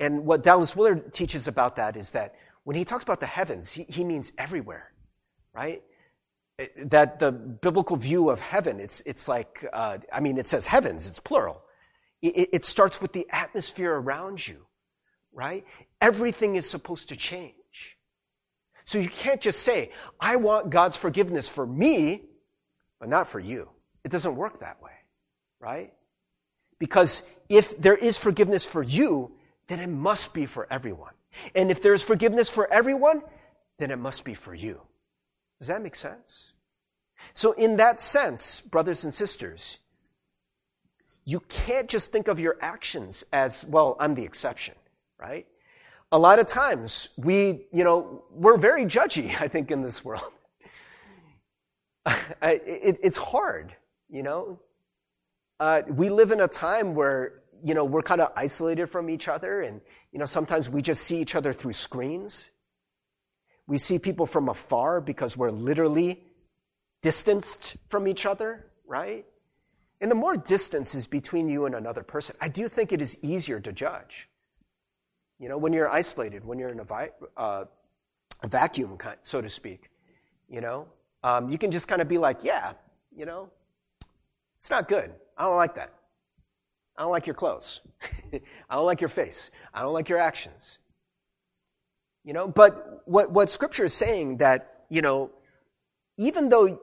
And 0.00 0.24
what 0.24 0.42
Dallas 0.42 0.74
Willard 0.74 1.12
teaches 1.12 1.48
about 1.48 1.76
that 1.76 1.96
is 1.96 2.12
that 2.12 2.34
when 2.64 2.76
he 2.76 2.84
talks 2.84 3.04
about 3.04 3.20
the 3.20 3.26
heavens, 3.26 3.72
he, 3.72 4.04
means 4.04 4.32
everywhere 4.38 4.92
right? 5.52 5.82
That 6.76 7.18
the 7.18 7.32
biblical 7.32 7.96
view 7.96 8.30
of 8.30 8.40
heaven, 8.40 8.80
it's, 8.80 9.00
it's 9.02 9.28
like, 9.28 9.64
uh, 9.72 9.98
I 10.12 10.20
mean, 10.20 10.38
it 10.38 10.46
says 10.46 10.66
heavens, 10.66 11.08
it's 11.08 11.20
plural. 11.20 11.62
It, 12.20 12.50
it 12.52 12.64
starts 12.64 13.00
with 13.00 13.12
the 13.12 13.26
atmosphere 13.30 13.94
around 13.94 14.46
you, 14.46 14.66
right? 15.32 15.64
Everything 16.00 16.56
is 16.56 16.68
supposed 16.68 17.08
to 17.08 17.16
change. 17.16 17.54
So 18.84 18.98
you 18.98 19.08
can't 19.08 19.40
just 19.40 19.60
say, 19.62 19.90
I 20.20 20.36
want 20.36 20.70
God's 20.70 20.96
forgiveness 20.96 21.48
for 21.48 21.66
me, 21.66 22.22
but 22.98 23.08
not 23.08 23.28
for 23.28 23.38
you. 23.38 23.68
It 24.04 24.10
doesn't 24.10 24.36
work 24.36 24.60
that 24.60 24.82
way, 24.82 24.92
right? 25.60 25.92
Because 26.78 27.22
if 27.48 27.80
there 27.80 27.96
is 27.96 28.18
forgiveness 28.18 28.64
for 28.64 28.82
you, 28.82 29.32
then 29.68 29.80
it 29.80 29.88
must 29.88 30.34
be 30.34 30.46
for 30.46 30.66
everyone. 30.70 31.12
And 31.54 31.70
if 31.70 31.80
there 31.80 31.94
is 31.94 32.02
forgiveness 32.02 32.50
for 32.50 32.70
everyone, 32.72 33.22
then 33.78 33.90
it 33.90 33.98
must 33.98 34.24
be 34.24 34.34
for 34.34 34.54
you. 34.54 34.80
Does 35.60 35.68
that 35.68 35.82
make 35.82 35.94
sense? 35.94 36.52
So, 37.32 37.52
in 37.52 37.76
that 37.76 38.00
sense, 38.00 38.60
brothers 38.60 39.04
and 39.04 39.14
sisters, 39.14 39.78
you 41.24 41.40
can't 41.48 41.88
just 41.88 42.10
think 42.10 42.26
of 42.28 42.40
your 42.40 42.56
actions 42.60 43.24
as, 43.32 43.64
well, 43.66 43.96
I'm 44.00 44.14
the 44.14 44.24
exception, 44.24 44.74
right? 45.20 45.46
A 46.12 46.18
lot 46.18 46.38
of 46.38 46.46
times 46.46 47.08
we, 47.16 47.66
you 47.72 47.84
know, 47.84 48.22
we're 48.30 48.58
very 48.58 48.84
judgy, 48.84 49.34
I 49.40 49.48
think, 49.48 49.70
in 49.70 49.82
this 49.82 50.04
world. 50.04 50.32
it, 52.42 52.98
it's 53.02 53.16
hard, 53.16 53.74
you 54.08 54.22
know? 54.22 54.60
Uh, 55.58 55.82
we 55.88 56.10
live 56.10 56.30
in 56.30 56.40
a 56.40 56.48
time 56.48 56.94
where, 56.94 57.42
you 57.64 57.74
know, 57.74 57.84
we're 57.84 58.02
kind 58.02 58.20
of 58.20 58.30
isolated 58.36 58.88
from 58.88 59.08
each 59.08 59.28
other 59.28 59.60
and, 59.60 59.80
you 60.12 60.18
know, 60.18 60.24
sometimes 60.24 60.68
we 60.68 60.82
just 60.82 61.04
see 61.04 61.20
each 61.20 61.34
other 61.34 61.52
through 61.52 61.72
screens. 61.72 62.50
We 63.66 63.78
see 63.78 63.98
people 63.98 64.26
from 64.26 64.48
afar 64.48 65.00
because 65.00 65.36
we're 65.36 65.50
literally 65.50 66.24
distanced 67.00 67.76
from 67.88 68.06
each 68.08 68.26
other, 68.26 68.66
right? 68.86 69.24
And 70.00 70.10
the 70.10 70.16
more 70.16 70.36
distance 70.36 70.94
is 70.94 71.06
between 71.06 71.48
you 71.48 71.64
and 71.66 71.74
another 71.76 72.02
person, 72.02 72.36
I 72.40 72.48
do 72.48 72.66
think 72.68 72.92
it 72.92 73.00
is 73.00 73.16
easier 73.22 73.60
to 73.60 73.72
judge. 73.72 74.28
You 75.42 75.48
know, 75.48 75.58
when 75.58 75.72
you're 75.72 75.90
isolated, 75.90 76.44
when 76.44 76.60
you're 76.60 76.68
in 76.68 76.78
a, 76.78 76.84
vi- 76.84 77.10
uh, 77.36 77.64
vacuum, 78.44 78.96
so 79.22 79.42
to 79.42 79.48
speak, 79.48 79.90
you 80.48 80.60
know, 80.60 80.86
um, 81.24 81.50
you 81.50 81.58
can 81.58 81.72
just 81.72 81.88
kind 81.88 82.00
of 82.00 82.06
be 82.06 82.16
like, 82.16 82.44
yeah, 82.44 82.74
you 83.10 83.26
know, 83.26 83.50
it's 84.58 84.70
not 84.70 84.86
good. 84.86 85.10
I 85.36 85.42
don't 85.42 85.56
like 85.56 85.74
that. 85.74 85.92
I 86.96 87.02
don't 87.02 87.10
like 87.10 87.26
your 87.26 87.34
clothes. 87.34 87.80
I 88.32 88.76
don't 88.76 88.86
like 88.86 89.00
your 89.00 89.08
face. 89.08 89.50
I 89.74 89.82
don't 89.82 89.92
like 89.92 90.08
your 90.08 90.20
actions. 90.20 90.78
You 92.22 92.34
know, 92.34 92.46
but 92.46 93.02
what, 93.06 93.32
what 93.32 93.50
scripture 93.50 93.86
is 93.86 93.94
saying 93.94 94.36
that, 94.36 94.84
you 94.90 95.02
know, 95.02 95.32
even 96.18 96.50
though 96.50 96.80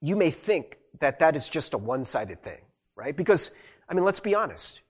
you 0.00 0.16
may 0.16 0.30
think 0.30 0.78
that 0.98 1.20
that 1.20 1.36
is 1.36 1.48
just 1.48 1.74
a 1.74 1.78
one-sided 1.78 2.40
thing, 2.40 2.62
right? 2.96 3.16
Because, 3.16 3.52
I 3.88 3.94
mean, 3.94 4.04
let's 4.04 4.18
be 4.18 4.34
honest. 4.34 4.80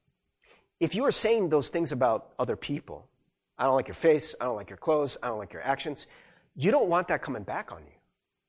If 0.84 0.94
you 0.94 1.06
are 1.06 1.10
saying 1.10 1.48
those 1.48 1.70
things 1.70 1.92
about 1.92 2.34
other 2.38 2.56
people, 2.56 3.08
I 3.56 3.64
don't 3.64 3.74
like 3.74 3.88
your 3.88 3.94
face, 3.94 4.34
I 4.38 4.44
don't 4.44 4.56
like 4.56 4.68
your 4.68 4.76
clothes, 4.76 5.16
I 5.22 5.28
don't 5.28 5.38
like 5.38 5.54
your 5.54 5.62
actions, 5.62 6.06
you 6.56 6.70
don't 6.70 6.90
want 6.90 7.08
that 7.08 7.22
coming 7.22 7.42
back 7.42 7.72
on 7.72 7.78
you, 7.78 7.98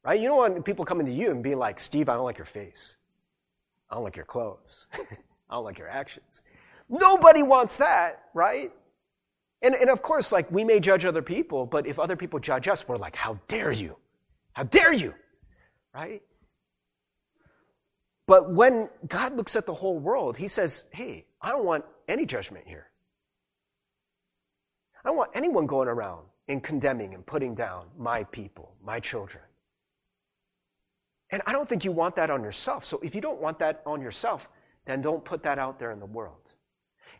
right? 0.04 0.20
You 0.20 0.28
don't 0.28 0.38
want 0.38 0.66
people 0.66 0.84
coming 0.84 1.06
to 1.06 1.14
you 1.14 1.32
and 1.32 1.42
being 1.42 1.58
like, 1.58 1.80
Steve, 1.80 2.10
I 2.10 2.16
don't 2.16 2.26
like 2.26 2.38
your 2.38 2.44
face. 2.44 2.98
I 3.90 3.96
don't 3.96 4.04
like 4.04 4.18
your 4.18 4.26
clothes. 4.26 4.88
I 4.94 5.06
don't 5.50 5.64
like 5.64 5.80
your 5.80 5.88
actions. 5.88 6.42
Nobody 6.90 7.42
wants 7.42 7.78
that, 7.78 8.26
right? 8.34 8.70
And, 9.62 9.74
and 9.74 9.90
of 9.90 10.02
course, 10.02 10.34
like, 10.34 10.52
we 10.52 10.66
may 10.66 10.82
judge 10.82 11.06
other 11.06 11.22
people, 11.22 11.66
but 11.66 11.88
if 11.88 12.00
other 12.00 12.18
people 12.18 12.40
judge 12.40 12.68
us, 12.68 12.86
we're 12.86 12.98
like, 12.98 13.16
how 13.16 13.40
dare 13.48 13.72
you? 13.72 13.98
How 14.52 14.64
dare 14.64 14.92
you? 14.92 15.14
Right? 15.94 16.22
But 18.28 18.52
when 18.52 18.90
God 19.08 19.36
looks 19.36 19.56
at 19.56 19.66
the 19.66 19.74
whole 19.74 20.00
world, 20.00 20.36
he 20.36 20.48
says, 20.48 20.86
hey, 20.92 21.26
I 21.42 21.52
don't 21.52 21.66
want 21.66 21.86
any 22.08 22.26
judgment 22.26 22.68
here. 22.68 22.90
I 25.04 25.10
don't 25.10 25.18
want 25.18 25.32
anyone 25.36 25.68
going 25.68 25.88
around 25.88 26.26
and 26.48 26.64
condemning 26.64 27.14
and 27.14 27.26
putting 27.26 27.54
down 27.54 27.88
my 27.98 28.24
people, 28.26 28.74
my 28.84 29.00
children. 29.00 29.44
And 31.32 31.42
I 31.46 31.54
don't 31.54 31.68
think 31.68 31.86
you 31.86 31.92
want 31.92 32.16
that 32.16 32.30
on 32.30 32.44
yourself. 32.44 32.86
So 32.86 33.00
if 33.04 33.14
you 33.14 33.22
don't 33.22 33.40
want 33.40 33.60
that 33.60 33.84
on 33.86 34.02
yourself, 34.02 34.50
then 34.86 35.02
don't 35.02 35.24
put 35.24 35.44
that 35.44 35.60
out 35.60 35.80
there 35.80 35.92
in 35.92 36.00
the 36.00 36.06
world. 36.06 36.45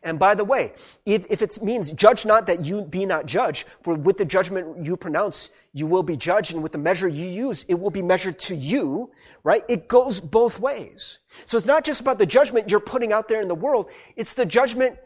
And 0.04 0.20
by 0.20 0.36
the 0.36 0.44
way, 0.44 0.74
if, 1.06 1.26
if 1.30 1.42
it 1.42 1.62
means 1.64 1.92
judge 1.92 2.26
not 2.26 2.48
that 2.48 2.66
you 2.66 2.84
be 2.84 3.06
not 3.06 3.26
judged, 3.26 3.68
for 3.82 3.96
with 3.96 4.18
the 4.18 4.26
judgment 4.26 4.86
you 4.86 4.96
pronounce, 4.96 5.50
you 5.74 5.88
will 5.88 6.04
be 6.04 6.16
judged, 6.16 6.54
and 6.54 6.62
with 6.62 6.72
the 6.72 6.78
measure 6.78 7.08
you 7.08 7.26
use, 7.26 7.66
it 7.68 7.80
will 7.80 7.90
be 7.90 8.02
measured 8.02 8.38
to 8.40 8.56
you, 8.56 9.12
right? 9.44 9.64
It 9.68 9.88
goes 9.88 10.22
both 10.22 10.60
ways. 10.60 11.20
So 11.46 11.58
it's 11.58 11.66
not 11.66 11.84
just 11.84 12.02
about 12.02 12.20
the 12.20 12.26
judgment 12.26 12.70
you're 12.70 12.80
putting 12.80 13.12
out 13.12 13.28
there 13.28 13.42
in 13.42 13.48
the 13.48 13.56
world, 13.56 13.90
it's 14.16 14.36
the 14.36 14.46
judgment 14.46 14.98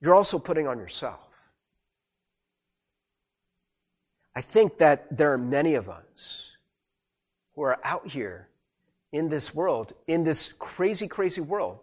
you're 0.00 0.14
also 0.14 0.38
putting 0.38 0.66
on 0.66 0.78
yourself. 0.78 1.20
I 4.34 4.40
think 4.40 4.78
that 4.78 5.16
there 5.16 5.32
are 5.32 5.38
many 5.38 5.74
of 5.74 5.88
us 5.88 6.52
who 7.54 7.62
are 7.62 7.78
out 7.82 8.06
here 8.06 8.48
in 9.12 9.28
this 9.28 9.54
world, 9.54 9.92
in 10.06 10.22
this 10.22 10.52
crazy, 10.52 11.08
crazy 11.08 11.40
world, 11.40 11.80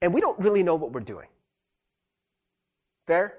and 0.00 0.14
we 0.14 0.20
don't 0.20 0.38
really 0.38 0.62
know 0.62 0.76
what 0.76 0.92
we're 0.92 1.00
doing. 1.00 1.26
Fair? 3.06 3.38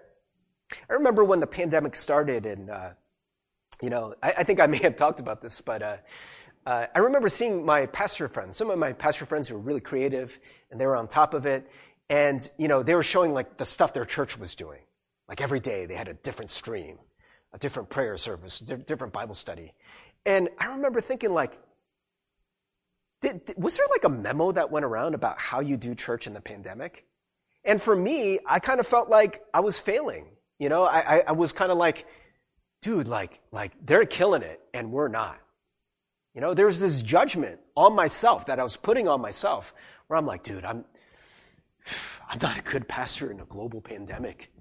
I 0.90 0.94
remember 0.94 1.24
when 1.24 1.40
the 1.40 1.48
pandemic 1.48 1.96
started, 1.96 2.46
and, 2.46 2.70
uh, 2.70 2.90
you 3.82 3.90
know, 3.90 4.16
I, 4.22 4.34
I, 4.40 4.44
think 4.44 4.60
I 4.60 4.68
may 4.68 4.80
have 4.80 4.96
talked 4.96 5.20
about 5.20 5.42
this, 5.42 5.62
but 5.62 5.82
uh, 5.82 5.98
uh, 6.66 6.88
I 6.94 7.00
remember 7.00 7.30
seeing 7.30 7.66
my 7.66 7.86
pastor 7.88 8.28
friends, 8.28 8.58
some 8.58 8.70
of 8.70 8.80
my 8.80 8.94
pastor 8.94 9.26
friends 9.26 9.52
were 9.52 9.60
really 9.60 9.82
creative, 9.82 10.40
and 10.72 10.80
they 10.80 10.88
were 10.88 10.96
on 10.96 11.08
top 11.08 11.34
of 11.34 11.46
it. 11.46 11.70
And, 12.10 12.50
you 12.58 12.68
know, 12.68 12.84
they 12.84 12.96
were 12.96 13.04
showing 13.04 13.34
like 13.34 13.58
the 13.58 13.66
stuff 13.66 13.94
their 13.94 14.06
church 14.06 14.38
was 14.38 14.56
doing. 14.56 14.82
Like 15.28 15.42
every 15.42 15.60
day 15.60 15.86
they 15.86 15.96
had 15.96 16.08
a 16.08 16.14
different 16.14 16.52
stream, 16.52 17.00
a 17.54 17.58
different 17.58 17.90
prayer 17.90 18.18
service, 18.18 18.60
different 18.60 19.14
Bible 19.14 19.36
study. 19.36 19.74
And 20.26 20.50
I 20.60 20.68
remember 20.68 21.02
thinking 21.02 21.34
like, 21.34 21.58
did, 23.22 23.46
did, 23.46 23.58
was 23.58 23.78
there 23.78 23.86
like 23.90 24.04
a 24.04 24.10
memo 24.10 24.52
that 24.52 24.70
went 24.70 24.86
around 24.86 25.16
about 25.16 25.40
how 25.40 25.62
you 25.62 25.78
do 25.78 25.96
church 25.96 26.28
in 26.28 26.34
the 26.34 26.42
pandemic? 26.42 27.06
And 27.66 27.82
for 27.82 27.96
me, 27.96 28.40
I 28.46 28.60
kind 28.60 28.80
of 28.80 28.88
felt 28.88 29.10
like 29.10 29.42
I 29.54 29.62
was 29.62 29.80
failing. 29.80 30.28
You 30.60 30.70
know, 30.70 30.84
I, 30.84 31.04
I, 31.18 31.24
I 31.28 31.32
was 31.32 31.52
kind 31.52 31.72
of 31.72 31.78
like, 31.78 32.06
dude, 32.82 33.08
like, 33.08 33.40
like 33.52 33.72
they're 33.86 34.06
killing 34.06 34.42
it 34.42 34.62
and 34.74 34.92
we're 34.92 35.08
not. 35.08 35.40
You 36.34 36.42
know, 36.42 36.54
there's 36.54 36.80
this 36.80 37.02
judgment 37.02 37.60
on 37.76 37.96
myself 37.96 38.48
that 38.48 38.60
I 38.60 38.64
was 38.64 38.76
putting 38.76 39.08
on 39.08 39.22
myself 39.22 39.74
where 40.08 40.18
I'm 40.18 40.26
like, 40.26 40.44
dude, 40.44 40.66
I'm, 40.66 40.84
I'm 42.30 42.40
not 42.42 42.58
a 42.58 42.62
good 42.62 42.88
pastor 42.88 43.32
in 43.32 43.40
a 43.40 43.46
global 43.46 43.82
pandemic. 43.82 44.52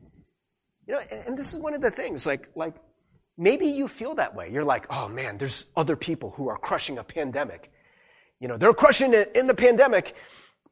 You 0.86 0.94
know, 0.94 1.00
and, 1.10 1.28
and 1.28 1.38
this 1.38 1.54
is 1.54 1.60
one 1.60 1.74
of 1.74 1.80
the 1.80 1.90
things, 1.90 2.26
like, 2.26 2.50
like, 2.54 2.74
maybe 3.38 3.66
you 3.66 3.88
feel 3.88 4.14
that 4.16 4.34
way. 4.34 4.50
You're 4.50 4.64
like, 4.64 4.86
oh 4.90 5.08
man, 5.08 5.38
there's 5.38 5.66
other 5.76 5.96
people 5.96 6.30
who 6.30 6.48
are 6.48 6.58
crushing 6.58 6.98
a 6.98 7.04
pandemic. 7.04 7.70
You 8.40 8.48
know, 8.48 8.56
they're 8.56 8.74
crushing 8.74 9.14
it 9.14 9.32
in 9.34 9.46
the 9.46 9.54
pandemic, 9.54 10.14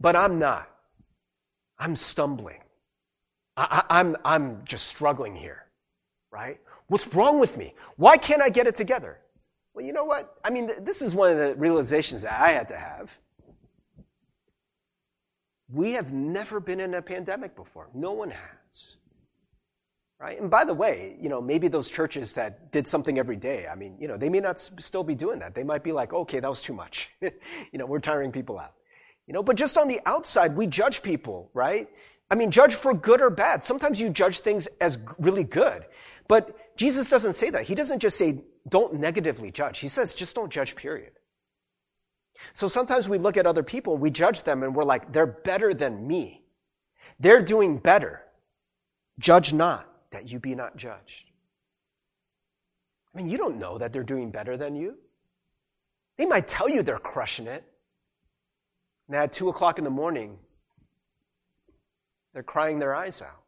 but 0.01 0.17
I'm 0.17 0.39
not. 0.39 0.70
I'm 1.81 1.97
stumbling. 1.97 2.61
I, 3.57 3.85
am 3.89 4.17
I'm, 4.17 4.17
I'm 4.25 4.65
just 4.65 4.87
struggling 4.87 5.35
here, 5.35 5.65
right? 6.31 6.59
What's 6.87 7.13
wrong 7.15 7.41
with 7.41 7.57
me? 7.57 7.75
Why 7.97 8.17
can't 8.17 8.43
I 8.43 8.51
get 8.51 8.67
it 8.67 8.77
together? 8.77 9.19
Well, 9.75 9.85
you 9.85 9.93
know 9.93 10.05
what? 10.05 10.37
I 10.45 10.51
mean, 10.51 10.71
this 10.81 11.03
is 11.03 11.15
one 11.15 11.33
of 11.33 11.39
the 11.39 11.57
realizations 11.57 12.23
that 12.23 12.39
I 12.41 12.51
had 12.51 12.69
to 12.69 12.77
have. 12.77 13.19
We 15.73 15.93
have 15.93 16.13
never 16.13 16.61
been 16.61 16.81
in 16.81 16.95
a 16.95 17.03
pandemic 17.03 17.57
before. 17.57 17.89
No 17.95 18.13
one 18.13 18.31
has. 18.31 18.97
Right? 20.19 20.39
And 20.39 20.51
by 20.51 20.65
the 20.65 20.75
way, 20.75 21.17
you 21.19 21.31
know, 21.31 21.41
maybe 21.41 21.69
those 21.69 21.89
churches 21.89 22.35
that 22.35 22.73
did 22.73 22.87
something 22.87 23.19
every 23.19 23.37
day, 23.37 23.67
I 23.71 23.75
mean, 23.75 23.97
you 23.99 24.07
know, 24.07 24.19
they 24.19 24.29
may 24.29 24.41
not 24.41 24.59
still 24.59 25.05
be 25.05 25.15
doing 25.15 25.39
that. 25.39 25.55
They 25.55 25.65
might 25.65 25.83
be 25.83 25.93
like, 25.93 26.13
okay, 26.13 26.41
that 26.41 26.49
was 26.49 26.61
too 26.61 26.75
much. 26.75 27.11
you 27.23 27.31
know, 27.79 27.87
we're 27.87 28.01
tiring 28.01 28.31
people 28.31 28.59
out. 28.59 28.75
You 29.31 29.35
know, 29.35 29.45
but 29.45 29.57
just 29.57 29.79
on 29.79 29.87
the 29.87 30.01
outside, 30.07 30.57
we 30.57 30.67
judge 30.67 31.05
people, 31.05 31.51
right? 31.55 31.87
I 32.33 32.35
mean, 32.35 32.51
judge 32.51 32.75
for 32.75 32.93
good 32.93 33.23
or 33.23 33.31
bad. 33.31 33.63
Sometimes 33.63 34.01
you 34.01 34.11
judge 34.11 34.41
things 34.41 34.67
as 34.81 34.99
really 35.21 35.45
good. 35.45 35.87
But 36.27 36.77
Jesus 36.77 37.09
doesn't 37.09 37.35
say 37.35 37.49
that. 37.51 37.63
He 37.63 37.77
doesn't 37.77 38.01
just 38.01 38.19
say, 38.19 38.43
don't 38.69 38.95
negatively 38.95 39.53
judge. 39.53 39.79
He 39.79 39.87
says, 39.87 40.15
just 40.15 40.35
don't 40.35 40.51
judge, 40.51 40.75
period. 40.75 41.13
So 42.55 42.67
sometimes 42.67 43.09
we 43.09 43.19
look 43.19 43.37
at 43.37 43.47
other 43.47 43.63
people, 43.63 43.97
we 43.97 44.11
judge 44.11 44.43
them, 44.43 44.65
and 44.65 44.75
we're 44.75 44.83
like, 44.83 45.13
they're 45.13 45.29
better 45.29 45.75
than 45.75 46.09
me. 46.09 46.43
They're 47.21 47.41
doing 47.41 47.79
better. 47.79 48.25
Judge 49.21 49.53
not, 49.53 49.89
that 50.11 50.29
you 50.29 50.41
be 50.41 50.57
not 50.57 50.77
judged. 50.77 51.31
I 53.15 53.19
mean, 53.19 53.31
you 53.31 53.39
don't 53.39 53.59
know 53.59 53.79
that 53.79 53.93
they're 53.93 54.03
doing 54.03 54.33
better 54.33 54.57
than 54.57 54.75
you. 54.75 54.97
They 56.19 56.27
might 56.27 56.49
tell 56.49 56.69
you 56.69 56.83
they're 56.83 56.99
crushing 56.99 57.47
it. 57.47 57.63
And 59.11 59.17
at 59.17 59.33
2 59.33 59.49
o'clock 59.49 59.79
in 59.79 59.83
the 59.83 59.90
morning, 59.90 60.38
they're 62.33 62.45
crying 62.45 62.79
their 62.79 62.95
eyes 62.95 63.21
out. 63.21 63.43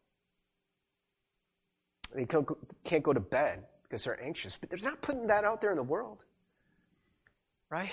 They 2.12 2.25
can't 2.25 3.04
go 3.04 3.12
to 3.12 3.21
bed 3.21 3.62
because 3.85 4.02
they're 4.02 4.21
anxious, 4.21 4.57
but 4.57 4.71
they're 4.71 4.81
not 4.83 5.00
putting 5.02 5.28
that 5.28 5.45
out 5.45 5.61
there 5.61 5.71
in 5.71 5.76
the 5.76 5.85
world. 5.85 6.19
Right? 7.71 7.92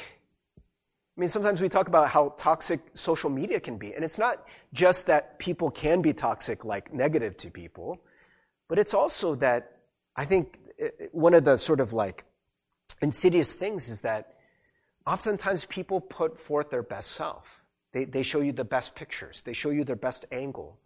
I 0.57 1.19
mean, 1.19 1.29
sometimes 1.29 1.61
we 1.61 1.69
talk 1.69 1.87
about 1.87 2.09
how 2.09 2.33
toxic 2.39 2.79
social 2.95 3.29
media 3.29 3.59
can 3.59 3.77
be, 3.77 3.93
and 3.93 4.03
it's 4.03 4.17
not 4.17 4.47
just 4.73 5.05
that 5.05 5.37
people 5.37 5.69
can 5.69 6.01
be 6.01 6.11
toxic, 6.11 6.65
like 6.65 6.91
negative 6.91 7.37
to 7.37 7.51
people, 7.51 8.01
but 8.67 8.79
it's 8.79 8.95
also 8.95 9.35
that 9.35 9.77
I 10.15 10.25
think 10.25 10.57
uh, 10.81 10.85
uh, 10.85 11.05
one 11.11 11.35
of 11.35 11.43
the 11.43 11.55
sort 11.55 11.81
of 11.81 11.93
like 11.93 12.25
insidious 13.03 13.53
things 13.53 13.89
is 13.89 14.01
that 14.01 14.37
oftentimes 15.05 15.65
people 15.65 16.01
put 16.01 16.35
forth 16.35 16.71
their 16.71 16.83
best 16.83 17.11
self. 17.11 17.58
They, 17.91 18.05
they 18.05 18.23
show 18.23 18.41
you 18.41 18.51
the 18.51 18.65
best 18.65 18.95
pictures, 18.95 19.41
they 19.41 19.53
show 19.53 19.69
you 19.69 19.83
their 19.83 19.95
best 19.95 20.25
angle. 20.31 20.79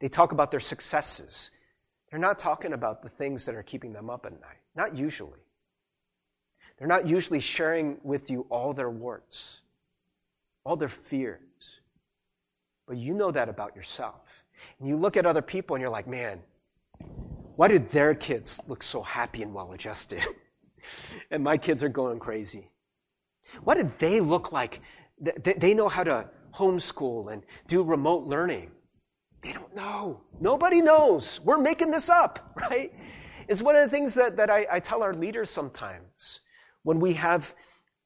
They 0.00 0.08
talk 0.08 0.30
about 0.30 0.52
their 0.52 0.60
successes. 0.60 1.50
They're 2.08 2.20
not 2.20 2.38
talking 2.38 2.72
about 2.72 3.02
the 3.02 3.08
things 3.08 3.44
that 3.46 3.56
are 3.56 3.64
keeping 3.64 3.92
them 3.92 4.08
up 4.08 4.24
at 4.26 4.32
night. 4.32 4.58
Not 4.76 4.94
usually. 4.94 5.40
They're 6.78 6.88
not 6.88 7.06
usually 7.06 7.40
sharing 7.40 7.98
with 8.04 8.30
you 8.30 8.46
all 8.48 8.72
their 8.72 8.90
warts, 8.90 9.62
all 10.64 10.76
their 10.76 10.88
fears. 10.88 11.80
But 12.86 12.96
you 12.96 13.14
know 13.14 13.32
that 13.32 13.48
about 13.48 13.74
yourself. 13.74 14.44
And 14.78 14.88
you 14.88 14.96
look 14.96 15.16
at 15.16 15.26
other 15.26 15.42
people 15.42 15.74
and 15.74 15.82
you're 15.82 15.90
like, 15.90 16.06
man, 16.06 16.40
why 17.56 17.68
do 17.68 17.80
their 17.80 18.14
kids 18.14 18.60
look 18.68 18.82
so 18.82 19.02
happy 19.02 19.42
and 19.42 19.52
well 19.52 19.72
adjusted? 19.72 20.22
and 21.30 21.42
my 21.42 21.56
kids 21.56 21.82
are 21.82 21.88
going 21.88 22.20
crazy. 22.20 22.70
Why 23.64 23.74
did 23.74 23.98
they 23.98 24.20
look 24.20 24.52
like 24.52 24.80
they 25.18 25.74
know 25.74 25.88
how 25.88 26.04
to 26.04 26.30
homeschool 26.54 27.32
and 27.32 27.42
do 27.66 27.82
remote 27.82 28.24
learning. 28.24 28.70
They 29.42 29.52
don't 29.52 29.74
know. 29.74 30.22
Nobody 30.40 30.82
knows. 30.82 31.40
We're 31.44 31.58
making 31.58 31.90
this 31.90 32.08
up, 32.08 32.52
right? 32.70 32.92
It's 33.48 33.62
one 33.62 33.76
of 33.76 33.82
the 33.82 33.88
things 33.88 34.14
that, 34.14 34.36
that 34.36 34.50
I, 34.50 34.66
I 34.70 34.80
tell 34.80 35.02
our 35.02 35.14
leaders 35.14 35.50
sometimes 35.50 36.40
when 36.82 37.00
we 37.00 37.14
have 37.14 37.54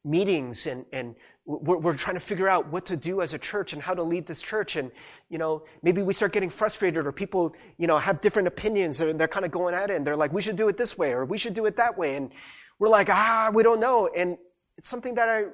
meetings 0.05 0.67
and, 0.67 0.85
and 0.93 1.15
we're, 1.45 1.79
we're, 1.79 1.97
trying 1.97 2.15
to 2.15 2.21
figure 2.21 2.49
out 2.49 2.69
what 2.69 2.87
to 2.87 2.97
do 2.97 3.21
as 3.21 3.35
a 3.35 3.39
church 3.39 3.73
and 3.73 3.83
how 3.83 3.95
to 3.95 4.03
lead 4.03 4.27
this 4.27 4.41
church. 4.41 4.77
And, 4.77 4.91
you 5.29 5.39
know, 5.39 5.65
maybe 5.83 6.03
we 6.03 6.13
start 6.15 6.33
getting 6.33 6.51
frustrated 6.51 7.07
or 7.07 7.13
people, 7.13 7.55
you 7.79 7.87
know, 7.87 7.99
have 7.99 8.21
different 8.21 8.49
opinions 8.49 9.01
and 9.01 9.19
they're 9.19 9.29
kind 9.29 9.45
of 9.45 9.51
going 9.51 9.75
at 9.75 9.91
it 9.91 9.97
and 9.97 10.07
they're 10.07 10.17
like, 10.17 10.33
we 10.33 10.43
should 10.43 10.57
do 10.57 10.69
it 10.69 10.77
this 10.77 10.97
way 10.97 11.13
or 11.13 11.25
we 11.25 11.39
should 11.39 11.55
do 11.55 11.67
it 11.67 11.77
that 11.77 11.97
way. 11.97 12.17
And 12.17 12.33
we're 12.79 12.89
like, 12.89 13.09
ah, 13.11 13.51
we 13.53 13.63
don't 13.63 13.81
know. 13.81 14.09
And 14.17 14.39
it's 14.79 14.89
something 14.89 15.15
that 15.15 15.29
I 15.29 15.45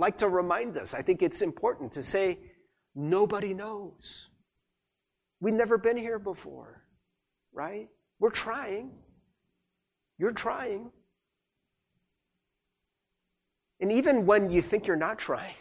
like 0.00 0.18
to 0.18 0.28
remind 0.28 0.76
us. 0.76 0.94
I 0.94 1.02
think 1.02 1.22
it's 1.22 1.42
important 1.42 1.92
to 1.92 2.02
say, 2.02 2.38
nobody 2.94 3.54
knows. 3.54 4.30
We've 5.40 5.54
never 5.54 5.78
been 5.78 5.96
here 5.96 6.18
before, 6.18 6.82
right? 7.52 7.88
We're 8.18 8.30
trying. 8.30 8.92
You're 10.18 10.32
trying. 10.32 10.90
And 13.80 13.92
even 13.92 14.26
when 14.26 14.50
you 14.50 14.60
think 14.60 14.86
you're 14.86 14.96
not 14.96 15.18
trying, 15.18 15.54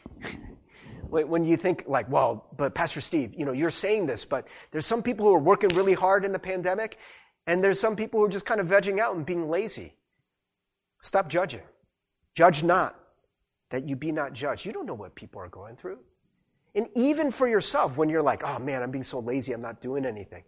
when 1.09 1.45
you 1.45 1.55
think 1.55 1.83
like, 1.87 2.09
well, 2.09 2.47
but 2.57 2.75
Pastor 2.75 3.01
Steve, 3.01 3.33
you 3.37 3.45
know, 3.45 3.53
you're 3.53 3.69
saying 3.69 4.05
this, 4.05 4.25
but 4.25 4.47
there's 4.71 4.85
some 4.85 5.01
people 5.01 5.25
who 5.25 5.33
are 5.35 5.39
working 5.39 5.69
really 5.75 5.93
hard 5.93 6.25
in 6.25 6.31
the 6.31 6.39
pandemic, 6.39 6.97
and 7.47 7.63
there's 7.63 7.79
some 7.79 7.95
people 7.95 8.19
who 8.19 8.25
are 8.25 8.29
just 8.29 8.45
kind 8.45 8.59
of 8.59 8.67
vegging 8.67 8.99
out 8.99 9.15
and 9.15 9.25
being 9.25 9.49
lazy. 9.49 9.93
Stop 11.01 11.29
judging. 11.29 11.61
Judge 12.35 12.63
not, 12.63 12.99
that 13.69 13.83
you 13.83 13.95
be 13.95 14.11
not 14.11 14.33
judged. 14.33 14.65
You 14.65 14.73
don't 14.73 14.85
know 14.85 14.93
what 14.93 15.15
people 15.15 15.41
are 15.41 15.49
going 15.49 15.75
through. 15.75 15.99
And 16.75 16.87
even 16.95 17.31
for 17.31 17.47
yourself, 17.47 17.97
when 17.97 18.09
you're 18.09 18.21
like, 18.21 18.43
oh 18.43 18.59
man, 18.59 18.83
I'm 18.83 18.91
being 18.91 19.03
so 19.03 19.19
lazy, 19.19 19.53
I'm 19.53 19.61
not 19.61 19.81
doing 19.81 20.05
anything. 20.05 20.43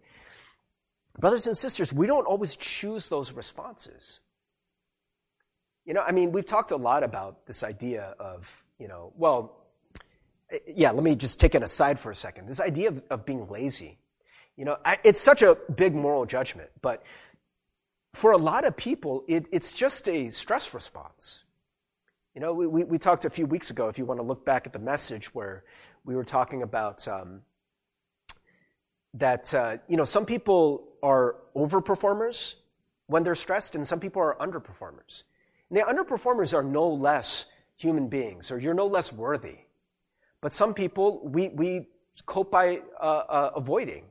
Brothers 1.18 1.46
and 1.46 1.56
sisters, 1.56 1.92
we 1.92 2.06
don't 2.06 2.26
always 2.26 2.56
choose 2.56 3.08
those 3.08 3.32
responses. 3.32 4.20
You 5.84 5.94
know, 5.94 6.02
I 6.06 6.12
mean, 6.12 6.32
we've 6.32 6.46
talked 6.46 6.70
a 6.70 6.76
lot 6.76 7.02
about 7.02 7.46
this 7.46 7.64
idea 7.64 8.14
of, 8.18 8.62
you 8.78 8.88
know, 8.88 9.12
well, 9.16 9.66
eh, 10.50 10.58
yeah, 10.74 10.92
let 10.92 11.02
me 11.02 11.16
just 11.16 11.40
take 11.40 11.54
it 11.54 11.62
aside 11.62 11.98
for 11.98 12.10
a 12.10 12.14
second. 12.14 12.46
This 12.46 12.60
idea 12.60 12.88
of, 12.88 13.02
of 13.10 13.26
being 13.26 13.48
lazy. 13.48 13.98
You 14.56 14.64
know, 14.64 14.76
I, 14.84 14.98
it's 15.04 15.20
such 15.20 15.42
a 15.42 15.56
big 15.74 15.94
moral 15.94 16.24
judgment, 16.24 16.70
but 16.82 17.02
for 18.12 18.32
a 18.32 18.36
lot 18.36 18.64
of 18.64 18.76
people, 18.76 19.24
it, 19.26 19.48
it's 19.50 19.72
just 19.72 20.08
a 20.08 20.30
stress 20.30 20.72
response. 20.72 21.44
You 22.34 22.40
know, 22.40 22.54
we, 22.54 22.66
we, 22.66 22.84
we, 22.84 22.98
talked 22.98 23.26
a 23.26 23.30
few 23.30 23.44
weeks 23.44 23.70
ago, 23.70 23.88
if 23.88 23.98
you 23.98 24.06
want 24.06 24.18
to 24.18 24.24
look 24.24 24.42
back 24.46 24.66
at 24.66 24.72
the 24.72 24.78
message 24.78 25.34
where 25.34 25.64
we 26.06 26.16
were 26.16 26.24
talking 26.24 26.62
about 26.62 27.06
um, 27.06 27.42
that, 29.12 29.52
uh, 29.52 29.76
you 29.86 29.98
know, 29.98 30.04
some 30.04 30.24
people 30.24 30.88
are 31.02 31.36
overperformers 31.54 32.56
when 33.06 33.22
they're 33.22 33.34
stressed, 33.34 33.74
and 33.74 33.86
some 33.86 34.00
people 34.00 34.22
are 34.22 34.36
underperformers. 34.40 35.24
And 35.68 35.78
the 35.78 35.82
underperformers 35.82 36.54
are 36.54 36.62
no 36.62 36.88
less 36.88 37.46
human 37.76 38.08
beings, 38.08 38.50
or 38.50 38.58
you're 38.58 38.72
no 38.72 38.86
less 38.86 39.12
worthy. 39.12 39.58
But 40.40 40.54
some 40.54 40.72
people, 40.72 41.20
we, 41.28 41.50
we 41.50 41.88
cope 42.24 42.50
by 42.50 42.80
uh, 42.98 43.24
uh, 43.28 43.50
avoiding, 43.56 44.06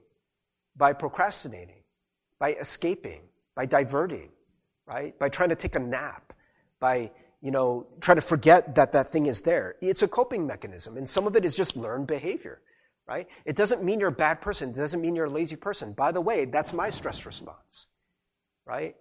by 0.78 0.94
procrastinating, 0.94 1.82
by 2.38 2.54
escaping, 2.54 3.24
by 3.56 3.66
diverting, 3.66 4.30
right? 4.86 5.18
By 5.18 5.30
trying 5.30 5.50
to 5.50 5.56
take 5.56 5.74
a 5.74 5.80
nap, 5.80 6.34
by, 6.80 7.10
you 7.42 7.52
know, 7.52 7.88
try 8.00 8.16
to 8.16 8.22
forget 8.22 8.76
that 8.76 8.92
that 8.92 9.12
thing 9.12 9.26
is 9.26 9.42
there. 9.42 9.76
It's 9.82 10.04
a 10.04 10.08
coping 10.08 10.46
mechanism, 10.46 10.98
and 10.98 11.10
some 11.10 11.28
of 11.28 11.36
it 11.36 11.44
is 11.44 11.56
just 11.56 11.76
learned 11.76 12.08
behavior, 12.08 12.62
right? 13.08 13.28
It 13.46 13.56
doesn't 13.56 13.84
mean 13.84 14.00
you're 14.00 14.10
a 14.10 14.14
bad 14.14 14.42
person. 14.42 14.70
It 14.70 14.76
doesn't 14.76 15.02
mean 15.02 15.16
you're 15.16 15.26
a 15.26 15.30
lazy 15.30 15.56
person. 15.56 15.94
By 15.94 16.12
the 16.12 16.22
way, 16.22 16.46
that's 16.46 16.72
my 16.72 16.90
stress 16.90 17.26
response, 17.26 17.88
right? 18.66 18.96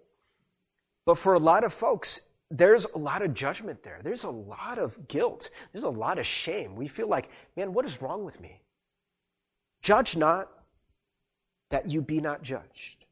But 1.04 1.18
for 1.18 1.35
a 1.35 1.38
lot 1.38 1.64
of 1.64 1.73
folks, 1.73 2.23
there's 2.50 2.87
a 2.87 2.99
lot 2.99 3.23
of 3.23 3.35
judgment 3.35 3.82
there. 3.82 4.00
There's 4.02 4.25
a 4.25 4.30
lot 4.30 4.78
of 4.78 5.06
guilt. 5.06 5.50
There's 5.73 5.85
a 5.85 5.90
lot 5.90 6.18
of 6.18 6.26
shame. 6.26 6.75
We 6.75 6.88
feel 6.88 7.09
like, 7.09 7.30
man, 7.56 7.73
what 7.73 7.85
is 7.85 8.02
wrong 8.02 8.25
with 8.25 8.40
me? 8.40 8.61
Judge 9.82 10.16
not 10.16 10.50
that 11.70 11.87
you 11.87 12.02
be 12.02 12.20
not 12.20 12.42
judged. 12.42 13.04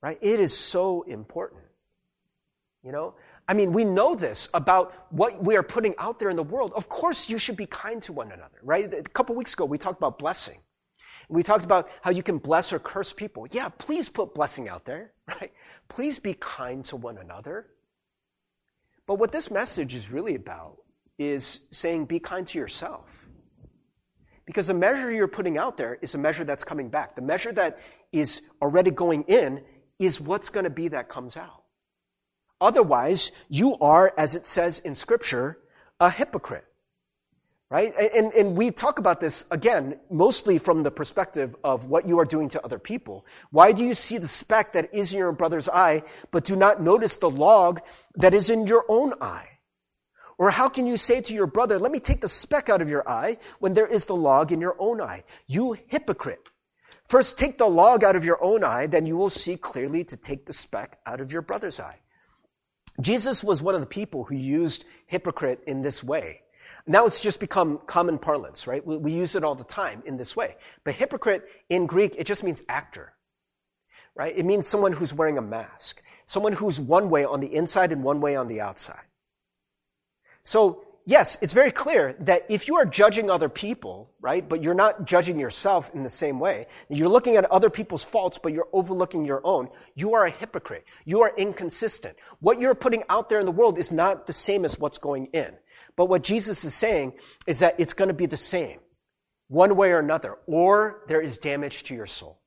Right? 0.00 0.18
It 0.20 0.40
is 0.40 0.56
so 0.56 1.02
important. 1.02 1.63
You 2.84 2.92
know? 2.92 3.14
I 3.48 3.54
mean, 3.54 3.72
we 3.72 3.84
know 3.84 4.14
this 4.14 4.48
about 4.52 5.06
what 5.10 5.42
we 5.42 5.56
are 5.56 5.62
putting 5.62 5.94
out 5.98 6.18
there 6.18 6.28
in 6.28 6.36
the 6.36 6.42
world. 6.42 6.72
Of 6.76 6.88
course, 6.88 7.30
you 7.30 7.38
should 7.38 7.56
be 7.56 7.66
kind 7.66 8.00
to 8.02 8.12
one 8.12 8.30
another, 8.30 8.58
right? 8.62 8.92
A 8.92 9.02
couple 9.02 9.34
weeks 9.34 9.54
ago, 9.54 9.64
we 9.64 9.78
talked 9.78 9.98
about 9.98 10.18
blessing. 10.18 10.58
We 11.30 11.42
talked 11.42 11.64
about 11.64 11.88
how 12.02 12.10
you 12.10 12.22
can 12.22 12.36
bless 12.36 12.72
or 12.72 12.78
curse 12.78 13.12
people. 13.12 13.46
Yeah, 13.50 13.70
please 13.70 14.10
put 14.10 14.34
blessing 14.34 14.68
out 14.68 14.84
there, 14.84 15.12
right? 15.28 15.52
Please 15.88 16.18
be 16.18 16.34
kind 16.34 16.84
to 16.86 16.96
one 16.96 17.16
another. 17.18 17.68
But 19.06 19.16
what 19.16 19.32
this 19.32 19.50
message 19.50 19.94
is 19.94 20.10
really 20.10 20.34
about 20.34 20.78
is 21.18 21.60
saying 21.70 22.04
be 22.06 22.18
kind 22.18 22.46
to 22.46 22.58
yourself. 22.58 23.26
Because 24.46 24.66
the 24.66 24.74
measure 24.74 25.10
you're 25.10 25.26
putting 25.26 25.56
out 25.56 25.78
there 25.78 25.98
is 26.02 26.14
a 26.14 26.18
measure 26.18 26.44
that's 26.44 26.64
coming 26.64 26.90
back. 26.90 27.16
The 27.16 27.22
measure 27.22 27.52
that 27.52 27.78
is 28.12 28.42
already 28.60 28.90
going 28.90 29.22
in 29.22 29.62
is 29.98 30.20
what's 30.20 30.50
going 30.50 30.64
to 30.64 30.70
be 30.70 30.88
that 30.88 31.08
comes 31.08 31.38
out. 31.38 31.63
Otherwise, 32.64 33.30
you 33.50 33.76
are, 33.82 34.14
as 34.16 34.34
it 34.34 34.46
says 34.46 34.78
in 34.80 34.94
Scripture, 34.94 35.58
a 36.00 36.08
hypocrite. 36.08 36.64
Right? 37.70 37.92
And, 38.16 38.32
and 38.32 38.56
we 38.56 38.70
talk 38.70 38.98
about 38.98 39.20
this, 39.20 39.44
again, 39.50 39.98
mostly 40.10 40.58
from 40.58 40.82
the 40.82 40.90
perspective 40.90 41.54
of 41.62 41.86
what 41.86 42.06
you 42.06 42.18
are 42.20 42.24
doing 42.24 42.48
to 42.50 42.64
other 42.64 42.78
people. 42.78 43.26
Why 43.50 43.72
do 43.72 43.84
you 43.84 43.92
see 43.92 44.16
the 44.16 44.26
speck 44.26 44.72
that 44.72 44.94
is 44.94 45.12
in 45.12 45.18
your 45.18 45.32
brother's 45.32 45.68
eye, 45.68 46.04
but 46.30 46.44
do 46.44 46.56
not 46.56 46.80
notice 46.80 47.18
the 47.18 47.28
log 47.28 47.80
that 48.14 48.32
is 48.32 48.48
in 48.48 48.66
your 48.66 48.86
own 48.88 49.12
eye? 49.20 49.48
Or 50.38 50.50
how 50.50 50.70
can 50.70 50.86
you 50.86 50.96
say 50.96 51.20
to 51.20 51.34
your 51.34 51.46
brother, 51.46 51.78
let 51.78 51.92
me 51.92 51.98
take 51.98 52.22
the 52.22 52.28
speck 52.30 52.70
out 52.70 52.80
of 52.80 52.88
your 52.88 53.06
eye 53.06 53.36
when 53.58 53.74
there 53.74 53.86
is 53.86 54.06
the 54.06 54.16
log 54.16 54.52
in 54.52 54.60
your 54.60 54.76
own 54.78 55.02
eye? 55.02 55.22
You 55.48 55.76
hypocrite. 55.88 56.48
First 57.08 57.38
take 57.38 57.58
the 57.58 57.68
log 57.68 58.04
out 58.04 58.16
of 58.16 58.24
your 58.24 58.42
own 58.42 58.64
eye, 58.64 58.86
then 58.86 59.04
you 59.04 59.18
will 59.18 59.28
see 59.28 59.58
clearly 59.58 60.02
to 60.04 60.16
take 60.16 60.46
the 60.46 60.54
speck 60.54 60.98
out 61.04 61.20
of 61.20 61.30
your 61.30 61.42
brother's 61.42 61.78
eye. 61.78 61.98
Jesus 63.00 63.42
was 63.42 63.62
one 63.62 63.74
of 63.74 63.80
the 63.80 63.86
people 63.86 64.24
who 64.24 64.36
used 64.36 64.84
hypocrite 65.06 65.62
in 65.66 65.82
this 65.82 66.04
way. 66.04 66.42
Now 66.86 67.06
it's 67.06 67.20
just 67.20 67.40
become 67.40 67.80
common 67.86 68.18
parlance, 68.18 68.66
right? 68.66 68.86
We, 68.86 68.96
we 68.96 69.12
use 69.12 69.34
it 69.34 69.44
all 69.44 69.54
the 69.54 69.64
time 69.64 70.02
in 70.04 70.16
this 70.16 70.36
way. 70.36 70.56
But 70.84 70.94
hypocrite 70.94 71.44
in 71.70 71.86
Greek, 71.86 72.14
it 72.16 72.24
just 72.24 72.44
means 72.44 72.62
actor, 72.68 73.14
right? 74.14 74.36
It 74.36 74.44
means 74.44 74.66
someone 74.66 74.92
who's 74.92 75.14
wearing 75.14 75.38
a 75.38 75.42
mask, 75.42 76.02
someone 76.26 76.52
who's 76.52 76.80
one 76.80 77.08
way 77.08 77.24
on 77.24 77.40
the 77.40 77.54
inside 77.54 77.90
and 77.90 78.04
one 78.04 78.20
way 78.20 78.36
on 78.36 78.48
the 78.48 78.60
outside. 78.60 79.04
So, 80.42 80.83
yes, 81.06 81.38
it's 81.42 81.52
very 81.52 81.70
clear 81.70 82.14
that 82.20 82.46
if 82.48 82.68
you 82.68 82.76
are 82.76 82.84
judging 82.84 83.30
other 83.30 83.48
people, 83.48 84.10
right, 84.20 84.48
but 84.48 84.62
you're 84.62 84.74
not 84.74 85.04
judging 85.04 85.38
yourself 85.38 85.90
in 85.94 86.02
the 86.02 86.08
same 86.08 86.38
way, 86.38 86.66
you're 86.88 87.08
looking 87.08 87.36
at 87.36 87.44
other 87.50 87.70
people's 87.70 88.04
faults, 88.04 88.38
but 88.38 88.52
you're 88.52 88.68
overlooking 88.72 89.24
your 89.24 89.40
own, 89.44 89.68
you 89.94 90.14
are 90.14 90.26
a 90.26 90.30
hypocrite. 90.30 90.84
You 91.04 91.22
are 91.22 91.32
inconsistent. 91.36 92.16
What 92.40 92.60
you're 92.60 92.74
putting 92.74 93.04
out 93.08 93.28
there 93.28 93.40
in 93.40 93.46
the 93.46 93.52
world 93.52 93.78
is 93.78 93.92
not 93.92 94.26
the 94.26 94.32
same 94.32 94.64
as 94.64 94.78
what's 94.78 94.98
going 94.98 95.26
in. 95.32 95.54
But 95.96 96.06
what 96.06 96.22
Jesus 96.22 96.64
is 96.64 96.74
saying 96.74 97.14
is 97.46 97.60
that 97.60 97.78
it's 97.78 97.94
going 97.94 98.08
to 98.08 98.14
be 98.14 98.26
the 98.26 98.36
same, 98.36 98.80
one 99.48 99.76
way 99.76 99.92
or 99.92 99.98
another, 99.98 100.38
or 100.46 101.04
there 101.08 101.20
is 101.20 101.38
damage 101.38 101.84
to 101.84 101.94
your 101.94 102.06
soul. 102.06 102.40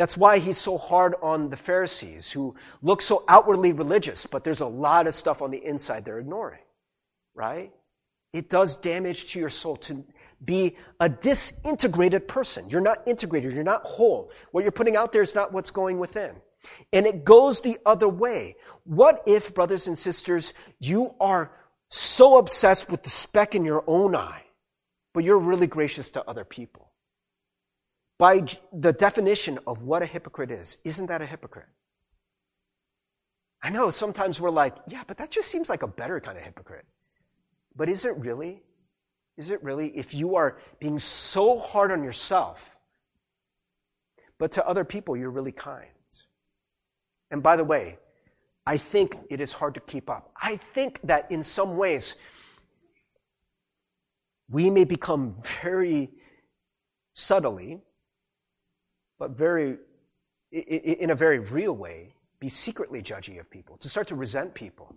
That's 0.00 0.16
why 0.16 0.38
he's 0.38 0.56
so 0.56 0.78
hard 0.78 1.14
on 1.20 1.50
the 1.50 1.58
Pharisees 1.58 2.32
who 2.32 2.54
look 2.80 3.02
so 3.02 3.22
outwardly 3.28 3.74
religious, 3.74 4.24
but 4.24 4.44
there's 4.44 4.62
a 4.62 4.66
lot 4.66 5.06
of 5.06 5.12
stuff 5.12 5.42
on 5.42 5.50
the 5.50 5.62
inside 5.62 6.06
they're 6.06 6.18
ignoring, 6.18 6.62
right? 7.34 7.70
It 8.32 8.48
does 8.48 8.76
damage 8.76 9.30
to 9.32 9.38
your 9.38 9.50
soul 9.50 9.76
to 9.76 10.02
be 10.42 10.78
a 11.00 11.10
disintegrated 11.10 12.28
person. 12.28 12.70
You're 12.70 12.80
not 12.80 13.06
integrated. 13.06 13.52
You're 13.52 13.62
not 13.62 13.82
whole. 13.84 14.32
What 14.52 14.64
you're 14.64 14.72
putting 14.72 14.96
out 14.96 15.12
there 15.12 15.20
is 15.20 15.34
not 15.34 15.52
what's 15.52 15.70
going 15.70 15.98
within. 15.98 16.34
And 16.94 17.06
it 17.06 17.22
goes 17.22 17.60
the 17.60 17.76
other 17.84 18.08
way. 18.08 18.56
What 18.84 19.20
if, 19.26 19.54
brothers 19.54 19.86
and 19.86 19.98
sisters, 19.98 20.54
you 20.78 21.14
are 21.20 21.52
so 21.90 22.38
obsessed 22.38 22.90
with 22.90 23.02
the 23.02 23.10
speck 23.10 23.54
in 23.54 23.66
your 23.66 23.84
own 23.86 24.16
eye, 24.16 24.44
but 25.12 25.24
you're 25.24 25.38
really 25.38 25.66
gracious 25.66 26.10
to 26.12 26.26
other 26.26 26.46
people? 26.46 26.89
By 28.20 28.42
the 28.74 28.92
definition 28.92 29.58
of 29.66 29.82
what 29.82 30.02
a 30.02 30.06
hypocrite 30.06 30.50
is, 30.50 30.76
isn't 30.84 31.06
that 31.06 31.22
a 31.22 31.26
hypocrite? 31.26 31.70
I 33.62 33.70
know 33.70 33.88
sometimes 33.88 34.38
we're 34.38 34.50
like, 34.50 34.76
yeah, 34.86 35.04
but 35.06 35.16
that 35.16 35.30
just 35.30 35.48
seems 35.48 35.70
like 35.70 35.82
a 35.82 35.88
better 35.88 36.20
kind 36.20 36.36
of 36.36 36.44
hypocrite. 36.44 36.84
But 37.74 37.88
is 37.88 38.04
it 38.04 38.14
really? 38.18 38.62
Is 39.38 39.50
it 39.50 39.62
really? 39.62 39.88
If 39.96 40.14
you 40.14 40.36
are 40.36 40.58
being 40.80 40.98
so 40.98 41.58
hard 41.58 41.90
on 41.90 42.04
yourself, 42.04 42.76
but 44.38 44.52
to 44.52 44.68
other 44.68 44.84
people 44.84 45.16
you're 45.16 45.30
really 45.30 45.52
kind. 45.52 45.88
And 47.30 47.42
by 47.42 47.56
the 47.56 47.64
way, 47.64 47.98
I 48.66 48.76
think 48.76 49.16
it 49.30 49.40
is 49.40 49.50
hard 49.50 49.72
to 49.76 49.80
keep 49.80 50.10
up. 50.10 50.30
I 50.42 50.56
think 50.56 51.00
that 51.04 51.30
in 51.30 51.42
some 51.42 51.78
ways, 51.78 52.16
we 54.50 54.68
may 54.68 54.84
become 54.84 55.34
very 55.62 56.10
subtly, 57.14 57.80
but 59.20 59.32
very, 59.32 59.76
in 60.50 61.10
a 61.10 61.14
very 61.14 61.38
real 61.38 61.76
way, 61.76 62.14
be 62.40 62.48
secretly 62.48 63.02
judgy 63.02 63.38
of 63.38 63.48
people, 63.50 63.76
to 63.76 63.88
start 63.88 64.08
to 64.08 64.16
resent 64.16 64.54
people. 64.54 64.96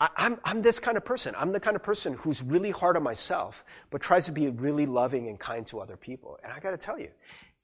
I'm, 0.00 0.40
I'm 0.42 0.62
this 0.62 0.78
kind 0.78 0.96
of 0.96 1.04
person. 1.04 1.34
I'm 1.38 1.52
the 1.52 1.60
kind 1.60 1.76
of 1.76 1.82
person 1.82 2.14
who's 2.14 2.42
really 2.42 2.70
hard 2.70 2.96
on 2.96 3.02
myself, 3.02 3.62
but 3.90 4.00
tries 4.00 4.24
to 4.26 4.32
be 4.32 4.48
really 4.48 4.86
loving 4.86 5.28
and 5.28 5.38
kind 5.38 5.64
to 5.66 5.80
other 5.80 5.96
people. 5.96 6.38
And 6.42 6.52
I 6.52 6.58
got 6.58 6.70
to 6.70 6.78
tell 6.78 6.98
you, 6.98 7.10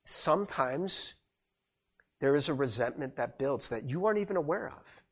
sometimes 0.04 1.14
there 2.20 2.36
is 2.36 2.50
a 2.50 2.54
resentment 2.54 3.16
that 3.16 3.38
builds 3.38 3.70
that 3.70 3.88
you 3.88 4.04
aren't 4.04 4.18
even 4.18 4.36
aware 4.36 4.68
of. 4.68 5.02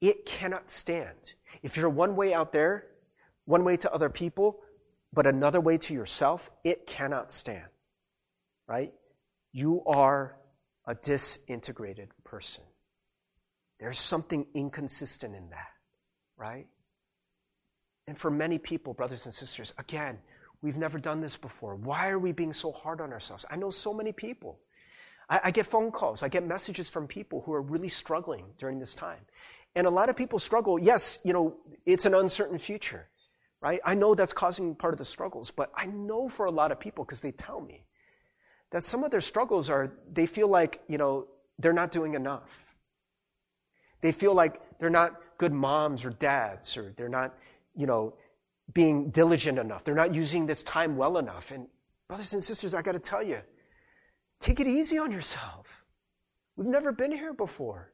It 0.00 0.24
cannot 0.24 0.70
stand. 0.70 1.34
If 1.62 1.76
you're 1.76 1.90
one 1.90 2.16
way 2.16 2.32
out 2.32 2.50
there, 2.50 2.86
one 3.44 3.62
way 3.62 3.76
to 3.76 3.92
other 3.92 4.08
people, 4.08 4.60
but 5.12 5.26
another 5.26 5.60
way 5.60 5.76
to 5.78 5.94
yourself, 5.94 6.50
it 6.64 6.86
cannot 6.86 7.30
stand. 7.30 7.66
Right? 8.66 8.92
You 9.52 9.82
are 9.86 10.36
a 10.86 10.94
disintegrated 10.94 12.08
person. 12.24 12.64
There's 13.78 13.98
something 13.98 14.46
inconsistent 14.54 15.34
in 15.34 15.50
that, 15.50 15.68
right? 16.36 16.66
And 18.06 18.16
for 18.16 18.30
many 18.30 18.58
people, 18.58 18.94
brothers 18.94 19.26
and 19.26 19.34
sisters, 19.34 19.72
again, 19.78 20.18
we've 20.62 20.76
never 20.76 20.98
done 20.98 21.20
this 21.20 21.36
before. 21.36 21.74
Why 21.74 22.08
are 22.08 22.18
we 22.18 22.32
being 22.32 22.52
so 22.52 22.72
hard 22.72 23.00
on 23.00 23.12
ourselves? 23.12 23.44
I 23.50 23.56
know 23.56 23.70
so 23.70 23.92
many 23.92 24.12
people. 24.12 24.60
I, 25.28 25.40
I, 25.44 25.50
get 25.50 25.66
phone 25.66 25.90
calls, 25.90 26.22
I 26.22 26.28
get 26.28 26.46
messages 26.46 26.88
from 26.88 27.06
people 27.06 27.42
who 27.42 27.52
are 27.52 27.62
really 27.62 27.88
struggling 27.88 28.46
during 28.58 28.78
this 28.78 28.94
time. 28.94 29.20
And 29.74 29.86
a 29.86 29.90
lot 29.90 30.08
of 30.08 30.16
people 30.16 30.38
struggle. 30.38 30.78
Yes, 30.78 31.20
you 31.24 31.32
know, 31.32 31.56
it's 31.84 32.06
an 32.06 32.14
uncertain 32.14 32.58
future, 32.58 33.08
right? 33.60 33.80
I 33.84 33.94
know 33.94 34.14
that's 34.14 34.32
causing 34.32 34.74
part 34.74 34.94
of 34.94 34.98
the 34.98 35.04
struggles, 35.04 35.50
but 35.50 35.70
I 35.74 35.86
know 35.86 36.28
for 36.28 36.46
a 36.46 36.50
lot 36.50 36.72
of 36.72 36.80
people, 36.80 37.04
because 37.04 37.20
they 37.20 37.32
tell 37.32 37.60
me, 37.60 37.84
that 38.70 38.82
some 38.82 39.04
of 39.04 39.10
their 39.10 39.20
struggles 39.20 39.70
are 39.70 39.92
they 40.12 40.26
feel 40.26 40.48
like, 40.48 40.80
you 40.88 40.98
know, 40.98 41.26
they're 41.58 41.72
not 41.72 41.90
doing 41.90 42.14
enough. 42.14 42.76
They 44.00 44.12
feel 44.12 44.34
like 44.34 44.60
they're 44.78 44.90
not 44.90 45.20
good 45.38 45.52
moms 45.52 46.04
or 46.04 46.10
dads, 46.10 46.76
or 46.76 46.92
they're 46.96 47.08
not, 47.08 47.34
you 47.74 47.86
know, 47.86 48.14
being 48.72 49.10
diligent 49.10 49.58
enough. 49.58 49.84
They're 49.84 49.94
not 49.94 50.14
using 50.14 50.46
this 50.46 50.62
time 50.62 50.96
well 50.96 51.18
enough. 51.18 51.50
And 51.50 51.66
brothers 52.08 52.32
and 52.32 52.42
sisters, 52.42 52.74
I 52.74 52.82
got 52.82 52.92
to 52.92 52.98
tell 52.98 53.22
you, 53.22 53.40
take 54.40 54.60
it 54.60 54.66
easy 54.66 54.98
on 54.98 55.10
yourself. 55.10 55.84
We've 56.56 56.66
never 56.66 56.92
been 56.92 57.12
here 57.12 57.32
before. 57.32 57.92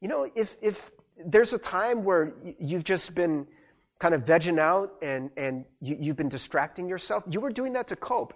You 0.00 0.08
know, 0.08 0.28
if, 0.34 0.56
if 0.62 0.90
there's 1.24 1.52
a 1.52 1.58
time 1.58 2.04
where 2.04 2.34
you've 2.58 2.84
just 2.84 3.14
been 3.14 3.46
kind 3.98 4.14
of 4.14 4.24
vegging 4.24 4.58
out 4.58 4.94
and, 5.02 5.30
and 5.36 5.64
you, 5.80 6.08
have 6.08 6.16
been 6.16 6.28
distracting 6.28 6.88
yourself, 6.88 7.22
you 7.28 7.40
were 7.40 7.50
doing 7.50 7.74
that 7.74 7.86
to 7.88 7.96
cope. 7.96 8.34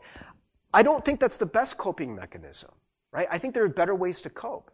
I 0.74 0.82
don't 0.82 1.04
think 1.04 1.20
that's 1.20 1.38
the 1.38 1.46
best 1.46 1.78
coping 1.78 2.16
mechanism, 2.16 2.72
right? 3.12 3.28
I 3.30 3.38
think 3.38 3.54
there 3.54 3.64
are 3.64 3.68
better 3.68 3.94
ways 3.94 4.20
to 4.22 4.30
cope. 4.30 4.72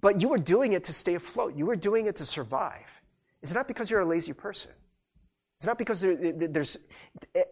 But 0.00 0.22
you 0.22 0.30
were 0.30 0.38
doing 0.38 0.72
it 0.72 0.84
to 0.84 0.92
stay 0.94 1.14
afloat. 1.14 1.54
You 1.54 1.66
were 1.66 1.76
doing 1.76 2.06
it 2.06 2.16
to 2.16 2.24
survive. 2.24 3.02
It's 3.42 3.52
not 3.52 3.68
because 3.68 3.90
you're 3.90 4.00
a 4.00 4.06
lazy 4.06 4.32
person. 4.32 4.72
It's 5.58 5.66
not 5.66 5.76
because 5.76 6.00
there, 6.00 6.16
there's 6.16 6.78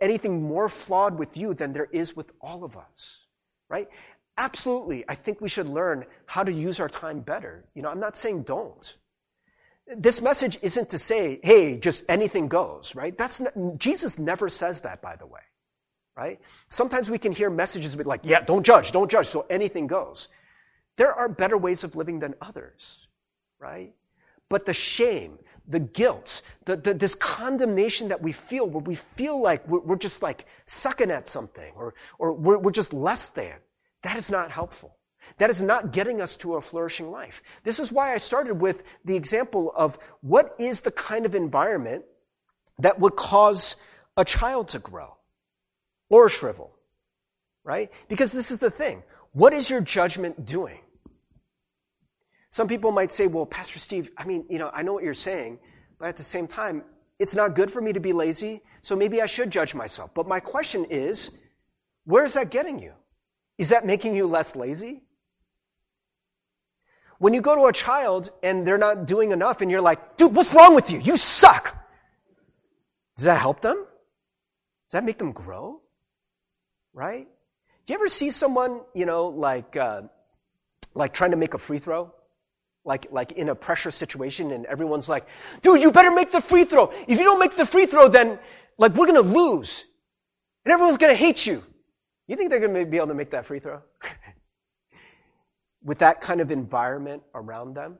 anything 0.00 0.42
more 0.42 0.70
flawed 0.70 1.18
with 1.18 1.36
you 1.36 1.52
than 1.52 1.74
there 1.74 1.88
is 1.92 2.16
with 2.16 2.32
all 2.40 2.64
of 2.64 2.78
us, 2.78 3.26
right? 3.68 3.88
Absolutely, 4.38 5.04
I 5.06 5.14
think 5.14 5.42
we 5.42 5.50
should 5.50 5.68
learn 5.68 6.06
how 6.24 6.42
to 6.42 6.52
use 6.52 6.80
our 6.80 6.88
time 6.88 7.20
better. 7.20 7.66
You 7.74 7.82
know, 7.82 7.90
I'm 7.90 8.00
not 8.00 8.16
saying 8.16 8.44
don't. 8.44 8.96
This 9.86 10.22
message 10.22 10.58
isn't 10.62 10.88
to 10.90 10.98
say, 10.98 11.40
hey, 11.42 11.78
just 11.78 12.04
anything 12.08 12.48
goes, 12.48 12.94
right? 12.94 13.16
That's 13.16 13.40
not, 13.40 13.52
Jesus 13.76 14.18
never 14.18 14.48
says 14.48 14.80
that, 14.80 15.02
by 15.02 15.16
the 15.16 15.26
way 15.26 15.42
right? 16.16 16.40
Sometimes 16.68 17.10
we 17.10 17.18
can 17.18 17.32
hear 17.32 17.50
messages 17.50 17.96
like, 17.96 18.20
yeah, 18.24 18.40
don't 18.40 18.64
judge, 18.64 18.92
don't 18.92 19.10
judge, 19.10 19.26
so 19.26 19.46
anything 19.48 19.86
goes. 19.86 20.28
There 20.96 21.12
are 21.12 21.28
better 21.28 21.56
ways 21.56 21.84
of 21.84 21.96
living 21.96 22.18
than 22.18 22.34
others, 22.40 23.06
right? 23.58 23.94
But 24.48 24.66
the 24.66 24.74
shame, 24.74 25.38
the 25.66 25.80
guilt, 25.80 26.42
the, 26.66 26.76
the, 26.76 26.92
this 26.92 27.14
condemnation 27.14 28.08
that 28.08 28.20
we 28.20 28.32
feel, 28.32 28.68
where 28.68 28.82
we 28.82 28.94
feel 28.94 29.40
like 29.40 29.66
we're, 29.66 29.80
we're 29.80 29.96
just 29.96 30.22
like 30.22 30.46
sucking 30.66 31.10
at 31.10 31.26
something 31.26 31.72
or, 31.76 31.94
or 32.18 32.34
we're, 32.34 32.58
we're 32.58 32.72
just 32.72 32.92
less 32.92 33.30
than, 33.30 33.54
that 34.02 34.16
is 34.16 34.30
not 34.30 34.50
helpful. 34.50 34.96
That 35.38 35.48
is 35.50 35.62
not 35.62 35.92
getting 35.92 36.20
us 36.20 36.36
to 36.38 36.56
a 36.56 36.60
flourishing 36.60 37.10
life. 37.10 37.42
This 37.62 37.78
is 37.78 37.92
why 37.92 38.12
I 38.12 38.18
started 38.18 38.54
with 38.54 38.82
the 39.04 39.16
example 39.16 39.72
of 39.74 39.96
what 40.20 40.54
is 40.58 40.80
the 40.80 40.90
kind 40.90 41.24
of 41.24 41.34
environment 41.34 42.04
that 42.80 42.98
would 42.98 43.16
cause 43.16 43.76
a 44.16 44.24
child 44.24 44.68
to 44.68 44.78
grow 44.78 45.16
or 46.12 46.28
shrivel, 46.28 46.70
right? 47.64 47.90
Because 48.08 48.30
this 48.32 48.52
is 48.52 48.58
the 48.60 48.70
thing. 48.70 49.02
What 49.32 49.52
is 49.52 49.68
your 49.68 49.80
judgment 49.80 50.46
doing? 50.46 50.80
Some 52.50 52.68
people 52.68 52.92
might 52.92 53.10
say, 53.10 53.26
well, 53.26 53.46
Pastor 53.46 53.78
Steve, 53.78 54.10
I 54.18 54.26
mean, 54.26 54.44
you 54.50 54.58
know, 54.58 54.70
I 54.74 54.82
know 54.82 54.92
what 54.92 55.02
you're 55.02 55.14
saying, 55.14 55.58
but 55.98 56.08
at 56.08 56.18
the 56.18 56.22
same 56.22 56.46
time, 56.46 56.84
it's 57.18 57.34
not 57.34 57.54
good 57.54 57.70
for 57.70 57.80
me 57.80 57.94
to 57.94 58.00
be 58.00 58.12
lazy, 58.12 58.60
so 58.82 58.94
maybe 58.94 59.22
I 59.22 59.26
should 59.26 59.50
judge 59.50 59.74
myself. 59.74 60.12
But 60.12 60.28
my 60.28 60.38
question 60.38 60.84
is, 60.90 61.30
where 62.04 62.24
is 62.24 62.34
that 62.34 62.50
getting 62.50 62.78
you? 62.78 62.92
Is 63.56 63.70
that 63.70 63.86
making 63.86 64.14
you 64.14 64.26
less 64.26 64.54
lazy? 64.54 65.02
When 67.18 67.32
you 67.32 67.40
go 67.40 67.54
to 67.54 67.66
a 67.66 67.72
child 67.72 68.30
and 68.42 68.66
they're 68.66 68.76
not 68.76 69.06
doing 69.06 69.30
enough 69.30 69.60
and 69.60 69.70
you're 69.70 69.80
like, 69.80 70.16
dude, 70.16 70.34
what's 70.34 70.52
wrong 70.52 70.74
with 70.74 70.90
you? 70.90 70.98
You 70.98 71.16
suck. 71.16 71.76
Does 73.16 73.24
that 73.24 73.40
help 73.40 73.62
them? 73.62 73.76
Does 73.76 74.92
that 74.92 75.04
make 75.04 75.18
them 75.18 75.32
grow? 75.32 75.81
Right? 76.92 77.26
Do 77.86 77.92
you 77.92 77.98
ever 77.98 78.08
see 78.08 78.30
someone, 78.30 78.80
you 78.94 79.06
know, 79.06 79.28
like, 79.28 79.76
uh, 79.76 80.02
like 80.94 81.12
trying 81.12 81.32
to 81.32 81.36
make 81.36 81.54
a 81.54 81.58
free 81.58 81.78
throw? 81.78 82.12
Like, 82.84 83.06
like 83.10 83.32
in 83.32 83.48
a 83.48 83.54
pressure 83.54 83.90
situation 83.90 84.50
and 84.50 84.66
everyone's 84.66 85.08
like, 85.08 85.26
dude, 85.60 85.80
you 85.80 85.92
better 85.92 86.10
make 86.10 86.32
the 86.32 86.40
free 86.40 86.64
throw. 86.64 86.90
If 87.08 87.18
you 87.18 87.24
don't 87.24 87.38
make 87.38 87.56
the 87.56 87.66
free 87.66 87.86
throw, 87.86 88.08
then 88.08 88.38
like 88.78 88.94
we're 88.94 89.06
going 89.06 89.22
to 89.22 89.28
lose. 89.28 89.84
And 90.64 90.72
everyone's 90.72 90.98
going 90.98 91.12
to 91.12 91.16
hate 91.18 91.46
you. 91.46 91.62
You 92.28 92.36
think 92.36 92.50
they're 92.50 92.60
going 92.60 92.74
to 92.74 92.86
be 92.86 92.96
able 92.96 93.08
to 93.08 93.14
make 93.14 93.30
that 93.30 93.46
free 93.46 93.58
throw? 93.58 93.82
With 95.82 95.98
that 95.98 96.20
kind 96.20 96.40
of 96.40 96.50
environment 96.50 97.22
around 97.34 97.74
them? 97.74 97.98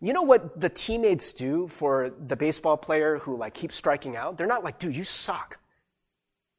You 0.00 0.12
know 0.12 0.22
what 0.22 0.60
the 0.60 0.68
teammates 0.68 1.32
do 1.32 1.68
for 1.68 2.10
the 2.26 2.36
baseball 2.36 2.76
player 2.76 3.18
who 3.18 3.36
like 3.36 3.54
keeps 3.54 3.74
striking 3.76 4.16
out? 4.16 4.38
They're 4.38 4.46
not 4.46 4.64
like, 4.64 4.78
dude, 4.78 4.96
you 4.96 5.04
suck. 5.04 5.58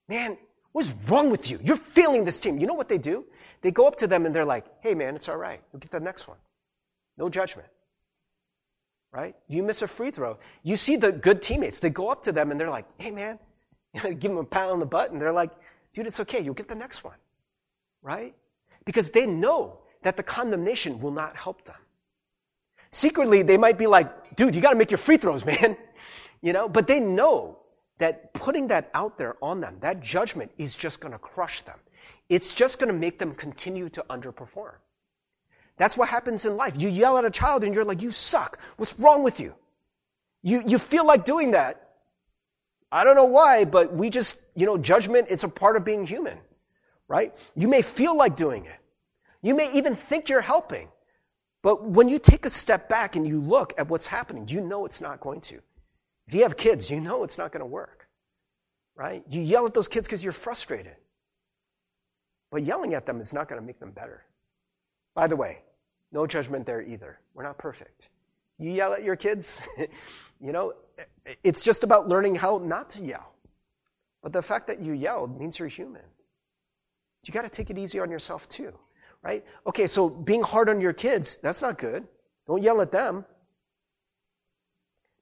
Man, 0.08 0.38
What's 0.76 0.94
wrong 1.08 1.30
with 1.30 1.50
you? 1.50 1.58
You're 1.64 1.78
failing 1.78 2.26
this 2.26 2.38
team. 2.38 2.60
You 2.60 2.68
know 2.68 2.74
what 2.74 2.90
they 2.90 2.98
do? 2.98 3.24
They 3.62 3.72
go 3.72 3.88
up 3.88 3.96
to 3.96 4.08
them 4.08 4.26
and 4.26 4.36
they're 4.36 4.44
like, 4.44 4.66
hey, 4.82 4.94
man, 4.94 5.16
it's 5.16 5.30
all 5.30 5.38
right. 5.38 5.62
You'll 5.72 5.80
get 5.80 5.90
the 5.90 6.02
next 6.02 6.28
one. 6.28 6.36
No 7.18 7.30
judgment. 7.30 7.70
Right? 9.14 9.38
You 9.48 9.64
miss 9.64 9.84
a 9.84 9.88
free 9.88 10.12
throw. 10.12 10.38
You 10.64 10.76
see 10.76 10.98
the 10.98 11.14
good 11.14 11.42
teammates. 11.42 11.80
They 11.80 11.92
go 11.92 12.10
up 12.10 12.24
to 12.24 12.34
them 12.34 12.52
and 12.52 12.60
they're 12.60 12.70
like, 12.70 12.88
hey, 12.98 13.12
man, 13.12 13.40
give 13.94 14.20
them 14.20 14.36
a 14.36 14.44
pat 14.44 14.70
on 14.70 14.80
the 14.80 14.86
butt 14.86 15.14
and 15.14 15.22
they're 15.22 15.32
like, 15.32 15.52
dude, 15.94 16.08
it's 16.08 16.20
okay. 16.20 16.42
You'll 16.42 16.54
get 16.54 16.68
the 16.68 16.76
next 16.76 17.06
one. 17.06 17.16
Right? 18.02 18.36
Because 18.84 19.12
they 19.12 19.26
know 19.26 19.80
that 20.04 20.18
the 20.18 20.24
condemnation 20.24 21.00
will 21.00 21.12
not 21.12 21.38
help 21.38 21.64
them. 21.64 21.80
Secretly, 22.92 23.44
they 23.44 23.58
might 23.58 23.78
be 23.78 23.88
like, 23.88 24.36
dude, 24.36 24.54
you 24.54 24.62
got 24.62 24.72
to 24.72 24.76
make 24.76 24.92
your 24.92 24.98
free 24.98 25.16
throws, 25.16 25.46
man. 25.62 25.78
You 26.42 26.52
know, 26.52 26.68
but 26.68 26.86
they 26.86 27.00
know 27.00 27.60
that 27.98 28.34
putting 28.34 28.68
that 28.68 28.90
out 28.94 29.18
there 29.18 29.36
on 29.42 29.62
them, 29.62 29.78
that 29.80 30.02
judgment 30.02 30.52
is 30.58 30.76
just 30.76 31.00
going 31.00 31.12
to 31.12 31.20
crush 31.20 31.62
them. 31.62 31.80
It's 32.30 32.54
just 32.54 32.80
going 32.80 32.92
to 32.92 32.98
make 32.98 33.20
them 33.20 33.34
continue 33.34 33.90
to 33.90 34.06
underperform. 34.10 34.76
That's 35.78 35.98
what 35.98 36.10
happens 36.10 36.46
in 36.46 36.58
life. 36.58 36.76
You 36.80 36.90
yell 36.90 37.18
at 37.18 37.26
a 37.26 37.30
child 37.30 37.64
and 37.64 37.74
you're 37.74 37.84
like, 37.84 38.02
you 38.02 38.12
suck. 38.12 38.60
What's 38.78 38.98
wrong 39.00 39.24
with 39.24 39.40
you? 39.40 39.56
You, 40.42 40.62
you 40.66 40.80
feel 40.80 41.06
like 41.06 41.26
doing 41.26 41.52
that. 41.52 41.90
I 42.92 43.04
don't 43.04 43.16
know 43.16 43.26
why, 43.26 43.66
but 43.66 43.94
we 43.94 44.10
just, 44.10 44.42
you 44.56 44.66
know, 44.66 44.78
judgment, 44.78 45.28
it's 45.30 45.44
a 45.44 45.50
part 45.50 45.76
of 45.76 45.84
being 45.84 46.06
human, 46.06 46.38
right? 47.08 47.36
You 47.56 47.68
may 47.68 47.82
feel 47.82 48.16
like 48.16 48.36
doing 48.36 48.66
it. 48.66 48.80
You 49.42 49.54
may 49.54 49.72
even 49.74 49.96
think 49.96 50.30
you're 50.30 50.42
helping. 50.42 50.88
But 51.62 51.84
when 51.84 52.10
you 52.10 52.20
take 52.20 52.46
a 52.46 52.50
step 52.50 52.88
back 52.88 53.16
and 53.16 53.28
you 53.28 53.40
look 53.40 53.74
at 53.78 53.90
what's 53.90 54.08
happening, 54.08 54.48
you 54.48 54.62
know 54.62 54.86
it's 54.86 55.02
not 55.02 55.20
going 55.20 55.42
to. 55.42 55.60
If 56.28 56.34
you 56.34 56.44
have 56.44 56.58
kids, 56.58 56.90
you 56.90 57.02
know 57.02 57.24
it's 57.24 57.38
not 57.38 57.52
going 57.52 57.62
to 57.62 57.68
work, 57.68 58.08
right? 58.96 59.24
You 59.30 59.42
yell 59.42 59.66
at 59.66 59.74
those 59.74 59.88
kids 59.88 60.08
because 60.08 60.24
you're 60.24 60.34
frustrated. 60.34 60.96
But 62.52 62.64
yelling 62.64 62.94
at 62.94 63.06
them 63.06 63.20
is 63.20 63.34
not 63.34 63.48
going 63.48 63.60
to 63.60 63.66
make 63.66 63.80
them 63.80 63.92
better. 63.92 64.24
By 65.14 65.28
the 65.28 65.36
way, 65.36 65.64
no 66.12 66.26
judgment 66.26 66.66
there 66.66 66.82
either. 66.82 67.20
We're 67.34 67.44
not 67.44 67.58
perfect. 67.58 68.10
You 68.58 68.72
yell 68.72 68.94
at 68.94 69.04
your 69.04 69.16
kids, 69.16 69.62
you 70.42 70.52
know, 70.52 70.74
it's 71.44 71.64
just 71.64 71.84
about 71.84 72.08
learning 72.08 72.36
how 72.36 72.60
not 72.64 72.90
to 72.92 73.02
yell. 73.02 73.34
But 74.22 74.34
the 74.34 74.42
fact 74.42 74.68
that 74.68 74.80
you 74.80 74.94
yelled 74.94 75.40
means 75.40 75.60
you're 75.60 75.68
human. 75.68 76.02
You 77.26 77.34
got 77.34 77.42
to 77.42 77.50
take 77.50 77.70
it 77.70 77.78
easy 77.78 78.00
on 78.00 78.12
yourself 78.12 78.48
too, 78.48 78.78
right? 79.24 79.44
Okay, 79.66 79.88
so 79.88 80.10
being 80.10 80.44
hard 80.44 80.70
on 80.70 80.80
your 80.80 80.94
kids, 80.94 81.38
that's 81.42 81.62
not 81.62 81.78
good. 81.78 82.08
Don't 82.48 82.62
yell 82.62 82.82
at 82.82 82.92
them. 82.92 83.26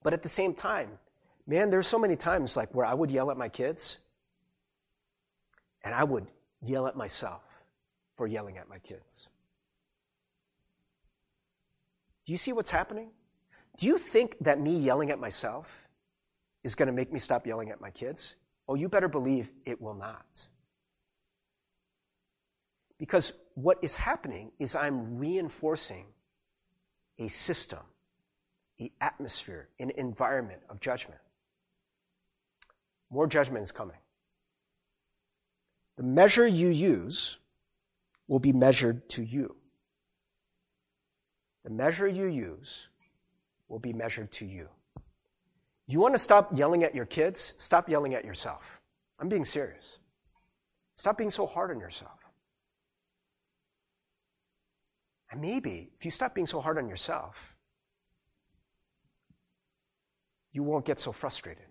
But 0.03 0.13
at 0.13 0.21
the 0.21 0.29
same 0.29 0.53
time, 0.53 0.99
man, 1.47 1.69
there's 1.69 1.87
so 1.87 1.97
many 1.97 2.15
times 2.15 2.55
like 2.57 2.73
where 2.75 2.85
I 2.85 2.93
would 2.93 3.09
yell 3.09 3.31
at 3.31 3.37
my 3.37 3.49
kids 3.49 3.97
and 5.83 5.95
I 5.95 6.03
would 6.03 6.27
yell 6.61 6.87
at 6.87 6.95
myself 6.95 7.43
for 8.15 8.27
yelling 8.27 8.57
at 8.57 8.69
my 8.69 8.79
kids. 8.79 9.29
Do 12.25 12.31
you 12.31 12.37
see 12.37 12.53
what's 12.53 12.69
happening? 12.69 13.09
Do 13.77 13.87
you 13.87 13.97
think 13.97 14.37
that 14.41 14.59
me 14.59 14.77
yelling 14.77 15.09
at 15.09 15.19
myself 15.19 15.87
is 16.63 16.75
going 16.75 16.87
to 16.87 16.93
make 16.93 17.11
me 17.11 17.19
stop 17.19 17.45
yelling 17.47 17.69
at 17.71 17.81
my 17.81 17.89
kids? 17.89 18.35
Oh, 18.67 18.75
you 18.75 18.87
better 18.87 19.09
believe 19.09 19.51
it 19.65 19.81
will 19.81 19.95
not. 19.95 20.47
Because 22.97 23.33
what 23.55 23.77
is 23.81 23.95
happening 23.95 24.51
is 24.59 24.75
I'm 24.75 25.17
reinforcing 25.17 26.05
a 27.19 27.27
system, 27.27 27.79
an 28.79 28.89
atmosphere, 29.01 29.69
an 29.79 29.91
environment 29.91 30.61
of 30.69 30.79
judgment. 30.79 31.19
More 33.09 33.27
judgment 33.27 33.63
is 33.63 33.71
coming. 33.71 33.97
The 35.97 36.03
measure 36.03 36.47
you 36.47 36.69
use 36.69 37.37
will 38.27 38.39
be 38.39 38.53
measured 38.53 39.07
to 39.09 39.23
you. 39.23 39.55
The 41.63 41.69
measure 41.69 42.07
you 42.07 42.25
use 42.25 42.89
will 43.69 43.79
be 43.79 43.93
measured 43.93 44.31
to 44.33 44.45
you. 44.45 44.67
You 45.87 45.99
want 45.99 46.15
to 46.15 46.19
stop 46.19 46.49
yelling 46.57 46.83
at 46.83 46.95
your 46.95 47.05
kids? 47.05 47.53
Stop 47.57 47.89
yelling 47.89 48.15
at 48.15 48.25
yourself. 48.25 48.81
I'm 49.19 49.29
being 49.29 49.45
serious. 49.45 49.99
Stop 50.95 51.17
being 51.17 51.29
so 51.29 51.45
hard 51.45 51.71
on 51.71 51.79
yourself. 51.79 52.19
And 55.31 55.41
maybe 55.41 55.89
if 55.97 56.05
you 56.05 56.11
stop 56.11 56.35
being 56.35 56.45
so 56.45 56.59
hard 56.59 56.77
on 56.77 56.87
yourself, 56.87 57.52
you 60.53 60.63
won't 60.63 60.85
get 60.85 60.99
so 60.99 61.11
frustrated. 61.11 61.65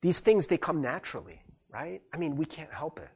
These 0.00 0.20
things, 0.20 0.46
they 0.46 0.56
come 0.56 0.80
naturally, 0.80 1.42
right? 1.70 2.00
I 2.12 2.18
mean, 2.18 2.36
we 2.36 2.44
can't 2.44 2.72
help 2.72 2.98
it. 2.98 3.08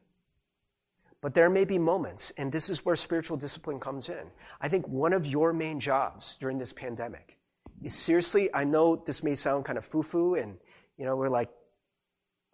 But 1.21 1.35
there 1.35 1.51
may 1.51 1.65
be 1.65 1.79
moments, 1.79 2.33
and 2.39 2.51
this 2.51 2.71
is 2.71 2.85
where 2.85 2.97
spiritual 2.97 3.37
discipline 3.37 3.81
comes 3.81 4.09
in. 4.09 4.31
I 4.61 4.69
think 4.69 4.87
one 4.87 5.13
of 5.13 5.27
your 5.27 5.53
main 5.53 5.81
jobs 5.81 6.37
during 6.41 6.59
this 6.59 6.73
pandemic 6.73 7.39
is 7.83 7.95
seriously, 7.95 8.49
I 8.55 8.65
know 8.65 8.97
this 8.97 9.23
may 9.23 9.35
sound 9.35 9.65
kind 9.65 9.77
of 9.77 9.85
foo 9.85 10.03
foo, 10.03 10.35
and, 10.37 10.59
you 10.97 11.05
know, 11.05 11.17
we're 11.17 11.29
like, 11.29 11.51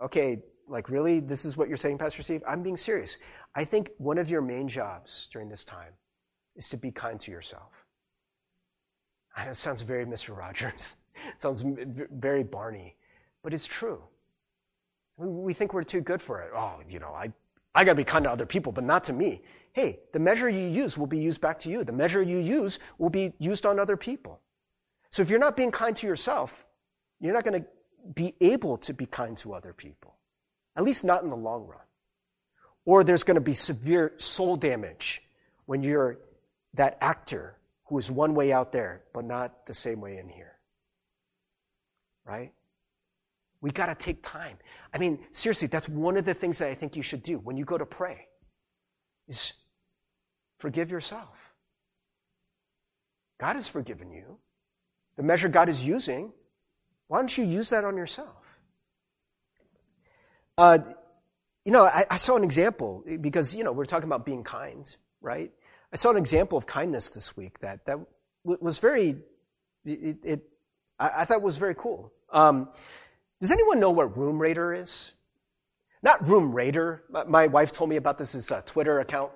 okay, 0.01 0.43
like, 0.67 0.89
really? 0.89 1.21
This 1.21 1.45
is 1.45 1.57
what 1.57 1.69
you're 1.69 1.77
saying, 1.77 1.99
Pastor 1.99 2.23
Steve? 2.23 2.43
I'm 2.47 2.63
being 2.63 2.77
serious. 2.77 3.19
I 3.55 3.65
think 3.65 3.91
one 3.99 4.17
of 4.17 4.31
your 4.31 4.41
main 4.41 4.67
jobs 4.67 5.29
during 5.31 5.49
this 5.49 5.63
time 5.63 5.93
is 6.57 6.69
to 6.71 6.77
be 6.79 6.91
kind 6.91 7.21
to 7.21 7.31
yourself. 7.31 7.84
I 9.37 9.45
know 9.45 9.51
it 9.51 9.57
sounds 9.57 9.83
very 9.83 10.05
Mr. 10.05 10.37
Rogers. 10.37 10.97
it 11.29 11.41
sounds 11.41 11.65
very 11.67 12.43
Barney, 12.43 12.97
but 13.43 13.53
it's 13.53 13.67
true. 13.67 14.03
We 15.17 15.53
think 15.53 15.73
we're 15.75 15.85
too 15.85 16.01
good 16.01 16.21
for 16.21 16.41
it. 16.43 16.51
Oh, 16.55 16.81
you 16.89 16.99
know, 16.99 17.11
I, 17.11 17.33
I 17.75 17.85
gotta 17.85 17.97
be 17.97 18.05
kind 18.05 18.25
to 18.25 18.31
other 18.31 18.47
people, 18.47 18.73
but 18.73 18.85
not 18.85 19.05
to 19.05 19.13
me. 19.13 19.43
Hey, 19.73 20.01
the 20.13 20.21
measure 20.21 20.49
you 20.49 20.67
use 20.67 20.99
will 20.99 21.07
be 21.07 21.19
used 21.19 21.41
back 21.41 21.59
to 21.61 21.71
you. 21.71 21.85
The 21.85 21.93
measure 21.93 22.23
you 22.23 22.39
use 22.39 22.79
will 22.99 23.11
be 23.11 23.33
used 23.39 23.67
on 23.67 23.79
other 23.79 23.97
people. 23.97 24.41
So 25.11 25.23
if 25.23 25.31
you're 25.31 25.39
not 25.39 25.57
being 25.57 25.71
kind 25.71 25.95
to 25.97 26.07
yourself, 26.07 26.67
you're 27.21 27.35
not 27.35 27.45
gonna 27.45 27.65
be 28.15 28.35
able 28.41 28.77
to 28.79 28.93
be 28.93 29.07
kind 29.07 29.37
to 29.39 29.55
other 29.55 29.73
people 29.73 30.15
at 30.77 30.85
least 30.85 31.05
not 31.05 31.23
in 31.23 31.31
the 31.31 31.37
long 31.37 31.67
run. 31.67 31.81
Or 32.85 33.05
there's 33.05 33.25
going 33.25 33.37
to 33.37 33.41
be 33.41 33.55
severe 33.55 34.13
soul 34.17 34.57
damage 34.57 35.23
when 35.67 35.83
you're 35.83 36.19
that 36.75 36.99
actor 37.01 37.57
who 37.95 37.99
is 37.99 38.11
one 38.11 38.35
way 38.35 38.53
out 38.53 38.73
there, 38.73 39.05
but 39.13 39.25
not 39.25 39.67
the 39.67 39.73
same 39.73 40.01
way 40.01 40.17
in 40.17 40.29
here. 40.29 40.59
Right? 42.27 42.53
We 43.61 43.71
got 43.71 43.87
to 43.87 43.95
take 43.95 44.21
time. 44.21 44.59
I 44.93 44.99
mean, 44.99 45.21
seriously, 45.31 45.69
that's 45.69 45.89
one 45.89 46.17
of 46.17 46.25
the 46.25 46.35
things 46.35 46.59
that 46.59 46.71
I 46.71 46.75
think 46.75 46.97
you 46.97 47.03
should 47.03 47.23
do 47.23 47.39
when 47.39 47.57
you 47.57 47.65
go 47.65 47.79
to 47.79 47.87
pray 47.87 48.27
is 49.29 49.53
forgive 50.59 50.91
yourself. 50.91 51.39
God 53.39 53.55
has 53.55 53.69
forgiven 53.69 54.11
you. 54.11 54.39
The 55.15 55.23
measure 55.23 55.49
God 55.49 55.69
is 55.69 55.87
using, 55.87 56.33
why 57.07 57.19
don't 57.19 57.39
you 57.39 57.45
use 57.45 57.71
that 57.71 57.85
on 57.85 57.97
yourself? 57.97 58.59
Uh, 60.59 60.79
you 61.65 61.71
know, 61.71 61.85
I, 61.85 62.03
I, 62.11 62.17
saw 62.17 62.35
an 62.35 62.43
example 62.43 63.05
because, 63.21 63.55
you 63.55 63.63
know, 63.63 63.71
we're 63.71 63.85
talking 63.85 64.09
about 64.09 64.27
being 64.27 64.43
kind, 64.43 64.85
right? 65.21 65.53
I 65.95 65.97
saw 65.97 66.11
an 66.11 66.17
example 66.17 66.59
of 66.59 66.67
kindness 66.67 67.11
this 67.11 67.37
week 67.37 67.61
that, 67.61 67.87
that 67.87 68.01
was 68.43 68.81
very, 68.81 69.15
it, 69.85 70.17
it 70.25 70.43
I, 70.99 71.25
thought 71.25 71.41
was 71.41 71.57
very 71.57 71.77
cool. 71.77 72.13
Um, 72.33 72.69
does 73.41 73.53
anyone 73.53 73.79
know 73.79 73.93
what 73.93 74.17
Room 74.17 74.41
Raider 74.41 74.75
is? 74.75 75.13
Not 76.03 76.27
Room 76.27 76.53
Raider. 76.53 77.05
My 77.29 77.47
wife 77.47 77.71
told 77.71 77.91
me 77.91 77.97
about 77.97 78.19
this 78.19 78.35
as 78.35 78.51
a 78.51 78.61
Twitter 78.63 78.99
account. 78.99 79.31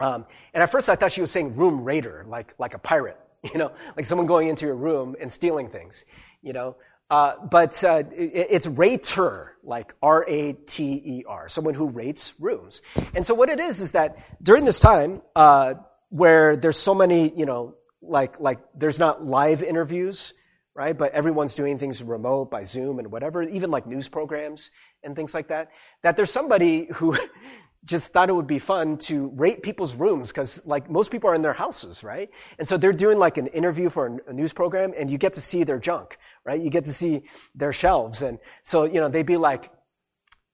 Um, 0.00 0.26
and 0.52 0.64
at 0.64 0.70
first 0.70 0.88
I 0.88 0.96
thought 0.96 1.12
she 1.12 1.20
was 1.20 1.30
saying 1.30 1.56
Room 1.56 1.84
Raider, 1.84 2.24
like, 2.26 2.54
like 2.58 2.74
a 2.74 2.78
pirate, 2.80 3.18
you 3.52 3.58
know, 3.58 3.70
like 3.96 4.04
someone 4.04 4.26
going 4.26 4.48
into 4.48 4.66
your 4.66 4.76
room 4.76 5.14
and 5.20 5.32
stealing 5.32 5.68
things, 5.68 6.04
you 6.42 6.52
know. 6.52 6.76
Uh, 7.10 7.36
but 7.50 7.82
uh, 7.84 8.02
it's 8.12 8.66
rater, 8.66 9.56
like 9.62 9.94
R 10.02 10.24
A 10.28 10.52
T 10.52 11.00
E 11.04 11.24
R, 11.26 11.48
someone 11.48 11.74
who 11.74 11.88
rates 11.88 12.34
rooms. 12.38 12.82
And 13.14 13.24
so 13.24 13.34
what 13.34 13.48
it 13.48 13.60
is 13.60 13.80
is 13.80 13.92
that 13.92 14.18
during 14.42 14.64
this 14.64 14.78
time 14.80 15.22
uh, 15.34 15.74
where 16.10 16.56
there's 16.56 16.76
so 16.76 16.94
many, 16.94 17.30
you 17.34 17.46
know, 17.46 17.74
like 18.02 18.38
like 18.40 18.58
there's 18.74 18.98
not 18.98 19.24
live 19.24 19.62
interviews, 19.62 20.34
right? 20.74 20.96
But 20.96 21.12
everyone's 21.12 21.54
doing 21.54 21.78
things 21.78 22.02
remote 22.02 22.50
by 22.50 22.64
Zoom 22.64 22.98
and 22.98 23.10
whatever, 23.10 23.42
even 23.42 23.70
like 23.70 23.86
news 23.86 24.08
programs 24.08 24.70
and 25.02 25.16
things 25.16 25.32
like 25.34 25.48
that. 25.48 25.70
That 26.02 26.16
there's 26.16 26.30
somebody 26.30 26.88
who 26.94 27.16
just 27.84 28.12
thought 28.12 28.28
it 28.28 28.34
would 28.34 28.46
be 28.46 28.58
fun 28.58 28.98
to 28.98 29.30
rate 29.36 29.62
people's 29.62 29.94
rooms 29.94 30.28
because 30.28 30.64
like 30.66 30.90
most 30.90 31.10
people 31.10 31.30
are 31.30 31.34
in 31.34 31.42
their 31.42 31.52
houses, 31.52 32.02
right? 32.02 32.28
And 32.58 32.66
so 32.66 32.76
they're 32.76 32.92
doing 32.92 33.18
like 33.18 33.38
an 33.38 33.46
interview 33.48 33.88
for 33.88 34.20
a 34.26 34.32
news 34.32 34.52
program 34.52 34.92
and 34.96 35.10
you 35.10 35.16
get 35.16 35.34
to 35.34 35.40
see 35.40 35.64
their 35.64 35.78
junk, 35.78 36.18
right? 36.44 36.60
You 36.60 36.70
get 36.70 36.84
to 36.86 36.92
see 36.92 37.22
their 37.54 37.72
shelves. 37.72 38.22
And 38.22 38.38
so, 38.62 38.84
you 38.84 39.00
know, 39.00 39.08
they'd 39.08 39.26
be 39.26 39.36
like, 39.36 39.70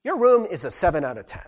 your 0.04 0.18
room 0.18 0.44
is 0.44 0.64
a 0.64 0.70
seven 0.70 1.04
out 1.04 1.18
of 1.18 1.26
10. 1.26 1.40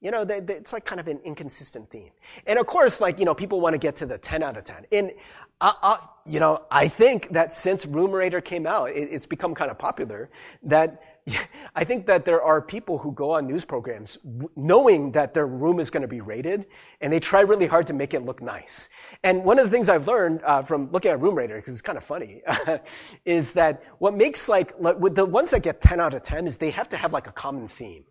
You 0.00 0.10
know, 0.10 0.24
they, 0.24 0.40
they, 0.40 0.54
it's 0.54 0.72
like 0.72 0.84
kind 0.84 1.00
of 1.00 1.08
an 1.08 1.20
inconsistent 1.24 1.90
theme. 1.90 2.10
And 2.46 2.58
of 2.58 2.66
course, 2.66 3.00
like, 3.00 3.18
you 3.18 3.24
know, 3.24 3.34
people 3.34 3.60
want 3.60 3.74
to 3.74 3.78
get 3.78 3.96
to 3.96 4.06
the 4.06 4.18
10 4.18 4.42
out 4.42 4.56
of 4.56 4.64
10. 4.64 4.86
And, 4.92 5.12
uh, 5.60 5.72
uh, 5.82 5.96
you 6.24 6.38
know, 6.38 6.64
I 6.70 6.86
think 6.88 7.30
that 7.30 7.52
since 7.52 7.86
Room 7.86 8.12
Rater 8.12 8.40
came 8.40 8.66
out, 8.66 8.90
it, 8.90 9.08
it's 9.10 9.26
become 9.26 9.54
kind 9.54 9.70
of 9.70 9.78
popular 9.78 10.30
that 10.64 11.15
I 11.74 11.84
think 11.84 12.06
that 12.06 12.24
there 12.24 12.42
are 12.42 12.62
people 12.62 12.98
who 12.98 13.12
go 13.12 13.32
on 13.32 13.46
news 13.46 13.64
programs 13.64 14.18
knowing 14.54 15.12
that 15.12 15.34
their 15.34 15.46
room 15.46 15.80
is 15.80 15.90
going 15.90 16.02
to 16.02 16.08
be 16.08 16.20
rated, 16.20 16.66
and 17.00 17.12
they 17.12 17.20
try 17.20 17.40
really 17.40 17.66
hard 17.66 17.86
to 17.88 17.94
make 17.94 18.14
it 18.14 18.24
look 18.24 18.40
nice. 18.40 18.88
And 19.24 19.44
one 19.44 19.58
of 19.58 19.64
the 19.64 19.70
things 19.70 19.88
I've 19.88 20.06
learned 20.06 20.40
uh, 20.44 20.62
from 20.62 20.90
looking 20.92 21.10
at 21.10 21.20
Room 21.20 21.34
Rater, 21.34 21.56
because 21.56 21.74
it's 21.74 21.82
kind 21.82 21.98
of 21.98 22.04
funny, 22.04 22.42
is 23.24 23.52
that 23.52 23.82
what 23.98 24.14
makes 24.14 24.48
like, 24.48 24.72
like 24.78 24.98
with 24.98 25.14
the 25.14 25.24
ones 25.24 25.50
that 25.50 25.62
get 25.62 25.80
10 25.80 26.00
out 26.00 26.14
of 26.14 26.22
10 26.22 26.46
is 26.46 26.58
they 26.58 26.70
have 26.70 26.88
to 26.90 26.96
have 26.96 27.12
like 27.12 27.26
a 27.26 27.32
common 27.32 27.68
theme. 27.68 28.04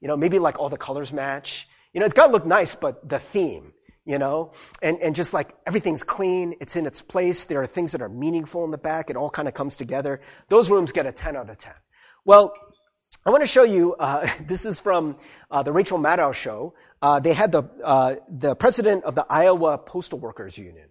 You 0.00 0.08
know, 0.08 0.16
maybe 0.16 0.38
like 0.38 0.58
all 0.58 0.68
the 0.68 0.76
colors 0.76 1.12
match. 1.12 1.68
You 1.92 2.00
know, 2.00 2.06
it's 2.06 2.14
got 2.14 2.26
to 2.26 2.32
look 2.32 2.46
nice, 2.46 2.74
but 2.74 3.08
the 3.08 3.18
theme 3.18 3.72
you 4.08 4.18
know 4.18 4.52
and, 4.82 4.98
and 5.00 5.16
just 5.16 5.34
like 5.34 5.56
everything's 5.66 6.04
clean 6.04 6.54
it's 6.60 6.76
in 6.76 6.86
its 6.86 7.02
place 7.02 7.44
there 7.46 7.60
are 7.60 7.66
things 7.66 7.90
that 7.90 8.00
are 8.00 8.08
meaningful 8.08 8.64
in 8.64 8.70
the 8.70 8.78
back 8.78 9.10
it 9.10 9.16
all 9.16 9.28
kind 9.28 9.48
of 9.48 9.54
comes 9.54 9.74
together 9.74 10.20
those 10.48 10.70
rooms 10.70 10.92
get 10.92 11.06
a 11.06 11.12
10 11.12 11.34
out 11.36 11.50
of 11.50 11.58
10 11.58 11.72
well, 12.26 12.54
I 13.24 13.30
want 13.30 13.42
to 13.42 13.46
show 13.46 13.62
you, 13.62 13.94
uh, 13.94 14.26
this 14.40 14.66
is 14.66 14.80
from 14.80 15.16
uh, 15.48 15.62
the 15.62 15.72
Rachel 15.72 15.98
Maddow 15.98 16.34
show. 16.34 16.74
Uh, 17.00 17.20
they 17.20 17.32
had 17.32 17.52
the, 17.52 17.62
uh, 17.82 18.16
the 18.28 18.56
president 18.56 19.04
of 19.04 19.14
the 19.14 19.24
Iowa 19.30 19.78
Postal 19.78 20.18
Workers 20.18 20.58
Union. 20.58 20.88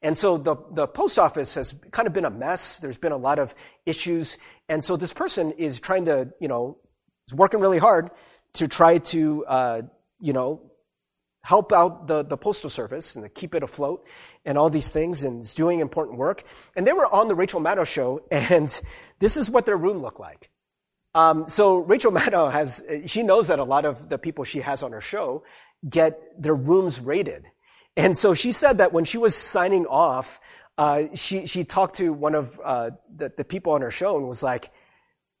And 0.00 0.16
so 0.16 0.38
the, 0.38 0.54
the 0.70 0.86
post 0.86 1.18
office 1.18 1.56
has 1.56 1.74
kind 1.90 2.06
of 2.06 2.14
been 2.14 2.24
a 2.24 2.30
mess. 2.30 2.78
There's 2.78 2.98
been 2.98 3.10
a 3.12 3.16
lot 3.16 3.40
of 3.40 3.52
issues. 3.84 4.38
And 4.68 4.82
so 4.82 4.96
this 4.96 5.12
person 5.12 5.50
is 5.52 5.80
trying 5.80 6.04
to, 6.04 6.32
you 6.40 6.46
know, 6.46 6.78
is 7.26 7.34
working 7.34 7.58
really 7.58 7.78
hard 7.78 8.10
to 8.54 8.68
try 8.68 8.98
to, 8.98 9.44
uh, 9.46 9.82
you 10.20 10.32
know, 10.32 10.70
help 11.42 11.72
out 11.72 12.06
the, 12.06 12.22
the 12.22 12.36
postal 12.36 12.70
service 12.70 13.16
and 13.16 13.32
keep 13.34 13.56
it 13.56 13.64
afloat 13.64 14.06
and 14.44 14.56
all 14.56 14.70
these 14.70 14.90
things 14.90 15.24
and 15.24 15.40
is 15.40 15.54
doing 15.54 15.80
important 15.80 16.18
work. 16.18 16.44
And 16.76 16.86
they 16.86 16.92
were 16.92 17.06
on 17.06 17.26
the 17.26 17.34
Rachel 17.34 17.60
Maddow 17.60 17.86
show 17.86 18.24
and 18.30 18.68
this 19.18 19.36
is 19.36 19.50
what 19.50 19.66
their 19.66 19.76
room 19.76 19.98
looked 19.98 20.20
like. 20.20 20.50
Um, 21.16 21.48
so 21.48 21.78
Rachel 21.78 22.12
Maddow 22.18 22.52
has, 22.52 22.84
she 23.06 23.22
knows 23.22 23.48
that 23.48 23.58
a 23.58 23.64
lot 23.64 23.86
of 23.86 24.08
the 24.08 24.18
people 24.18 24.44
she 24.44 24.60
has 24.60 24.82
on 24.82 24.92
her 24.92 25.00
show 25.00 25.44
get 25.88 26.20
their 26.40 26.54
rooms 26.54 27.00
rated. 27.00 27.46
And 27.96 28.14
so 28.14 28.34
she 28.34 28.52
said 28.52 28.78
that 28.78 28.92
when 28.92 29.04
she 29.06 29.16
was 29.16 29.34
signing 29.34 29.86
off, 29.86 30.38
uh, 30.76 31.04
she, 31.14 31.46
she 31.46 31.64
talked 31.64 31.94
to 31.96 32.12
one 32.12 32.34
of 32.34 32.60
uh, 32.62 32.90
the, 33.14 33.32
the 33.34 33.44
people 33.44 33.72
on 33.72 33.80
her 33.80 33.90
show 33.90 34.18
and 34.18 34.28
was 34.28 34.42
like, 34.42 34.70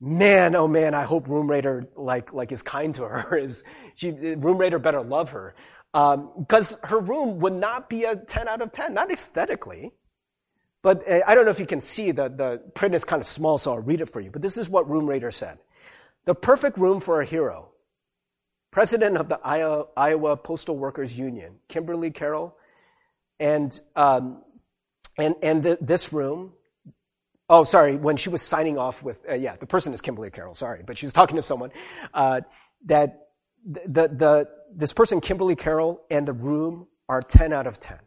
man, 0.00 0.56
oh 0.56 0.66
man, 0.66 0.94
I 0.94 1.02
hope 1.02 1.28
Room 1.28 1.46
Rater 1.46 1.86
like, 1.94 2.32
like 2.32 2.52
is 2.52 2.62
kind 2.62 2.94
to 2.94 3.02
her. 3.04 3.36
Is 3.46 3.62
she, 3.96 4.12
Room 4.12 4.56
Rater 4.56 4.78
better 4.78 5.02
love 5.02 5.30
her. 5.30 5.54
Because 5.92 6.72
um, 6.72 6.78
her 6.84 6.98
room 6.98 7.38
would 7.40 7.54
not 7.54 7.90
be 7.90 8.04
a 8.04 8.16
10 8.16 8.48
out 8.48 8.62
of 8.62 8.72
10, 8.72 8.94
not 8.94 9.10
aesthetically. 9.10 9.92
But 10.82 11.06
uh, 11.08 11.20
I 11.26 11.34
don't 11.34 11.44
know 11.44 11.50
if 11.50 11.60
you 11.60 11.66
can 11.66 11.80
see 11.82 12.12
the, 12.12 12.28
the 12.28 12.62
print 12.74 12.94
is 12.94 13.04
kind 13.04 13.20
of 13.20 13.26
small, 13.26 13.58
so 13.58 13.74
I'll 13.74 13.80
read 13.80 14.00
it 14.00 14.06
for 14.06 14.20
you. 14.20 14.30
But 14.30 14.40
this 14.40 14.56
is 14.56 14.68
what 14.68 14.88
Room 14.88 15.06
Rater 15.06 15.30
said. 15.30 15.58
The 16.26 16.34
perfect 16.34 16.76
room 16.78 17.00
for 17.00 17.20
a 17.20 17.24
hero. 17.24 17.70
President 18.72 19.16
of 19.16 19.28
the 19.28 19.40
Iowa 19.42 20.36
Postal 20.36 20.76
Workers 20.76 21.18
Union, 21.18 21.60
Kimberly 21.68 22.10
Karol, 22.10 22.56
And, 23.40 23.80
um, 23.96 24.42
and, 25.18 25.34
and 25.42 25.62
the, 25.62 25.78
this 25.80 26.12
room, 26.12 26.52
oh, 27.48 27.64
sorry, 27.64 27.96
when 27.96 28.16
she 28.16 28.28
was 28.28 28.42
signing 28.42 28.76
off 28.76 29.02
with, 29.02 29.20
uh, 29.30 29.34
yeah, 29.34 29.56
the 29.56 29.66
person 29.66 29.94
is 29.94 30.02
Kimberly 30.02 30.30
Karol, 30.30 30.54
sorry, 30.54 30.82
but 30.86 30.98
she 30.98 31.06
was 31.06 31.14
talking 31.14 31.36
to 31.36 31.42
someone, 31.42 31.70
uh, 32.12 32.42
that 32.84 33.28
the, 33.64 34.08
the, 34.08 34.48
this 34.74 34.92
person, 34.92 35.20
Kimberly 35.20 35.56
Karol, 35.56 36.04
and 36.10 36.28
the 36.28 36.34
room 36.34 36.86
are 37.08 37.22
10 37.22 37.52
out 37.52 37.66
of 37.66 37.80
10. 37.80 37.98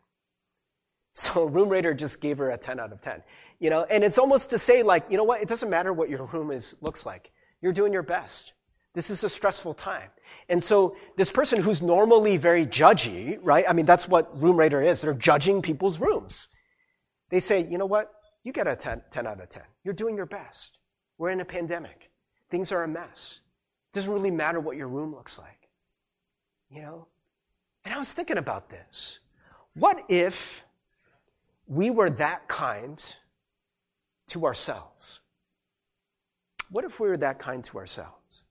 So 1.14 1.46
Room 1.46 1.70
Rater 1.70 1.94
just 1.94 2.22
gave 2.22 2.38
her 2.38 2.50
a 2.52 2.58
10 2.58 2.80
out 2.80 2.92
of 2.94 3.02
10. 3.02 3.24
You 3.60 3.70
know, 3.72 3.84
and 3.84 4.04
it's 4.04 4.18
almost 4.18 4.52
to 4.52 4.58
say 4.58 4.84
like, 4.84 5.06
you 5.10 5.18
know 5.18 5.24
what, 5.24 5.42
it 5.42 5.50
doesn't 5.50 5.70
matter 5.70 5.92
what 5.92 6.10
your 6.10 6.26
room 6.28 6.52
is, 6.52 6.76
looks 6.82 7.06
like. 7.06 7.32
You're 7.62 7.74
doing 7.74 7.94
your 7.94 8.04
best. 8.04 8.54
This 8.94 9.10
is 9.10 9.24
a 9.24 9.30
stressful 9.30 9.76
time. 9.76 10.10
And 10.50 10.62
so 10.62 10.96
this 11.16 11.32
person 11.32 11.62
who's 11.62 11.82
normally 11.82 12.38
very 12.38 12.66
judgy, 12.66 13.38
right? 13.42 13.66
I 13.68 13.74
mean, 13.74 13.86
that's 13.86 14.08
what 14.08 14.36
Room 14.40 14.58
Rater 14.58 14.82
is. 14.82 15.02
They're 15.02 15.14
judging 15.14 15.62
people's 15.62 16.00
rooms. 16.00 16.48
They 17.30 17.40
say, 17.40 17.68
you 17.70 17.78
know 17.78 17.86
what? 17.86 18.12
You 18.44 18.52
get 18.52 18.68
a 18.68 18.76
10, 18.76 19.04
10 19.12 19.28
out 19.28 19.40
of 19.40 19.50
10. 19.50 19.64
You're 19.84 19.94
doing 19.94 20.16
your 20.16 20.26
best. 20.26 20.80
We're 21.18 21.30
in 21.30 21.40
a 21.42 21.46
pandemic. 21.46 22.10
Things 22.50 22.72
are 22.72 22.84
a 22.84 22.88
mess. 22.88 23.42
It 23.92 23.96
doesn't 23.96 24.12
really 24.12 24.32
matter 24.32 24.60
what 24.60 24.78
your 24.78 24.88
room 24.88 25.14
looks 25.14 25.38
like. 25.38 25.70
You 26.70 26.82
know? 26.82 27.08
And 27.86 27.94
I 27.94 27.98
was 27.98 28.14
thinking 28.14 28.38
about 28.38 28.70
this. 28.70 29.20
What 29.74 30.04
if 30.10 30.64
we 31.68 31.90
were 31.90 32.10
that 32.10 32.48
kind 32.48 33.04
to 34.28 34.46
ourselves? 34.46 35.19
What 36.70 36.86
if 36.86 37.00
we 37.00 37.10
were 37.10 37.18
that 37.18 37.40
kind 37.40 37.64
to 37.66 37.78
ourselves? 37.78 38.44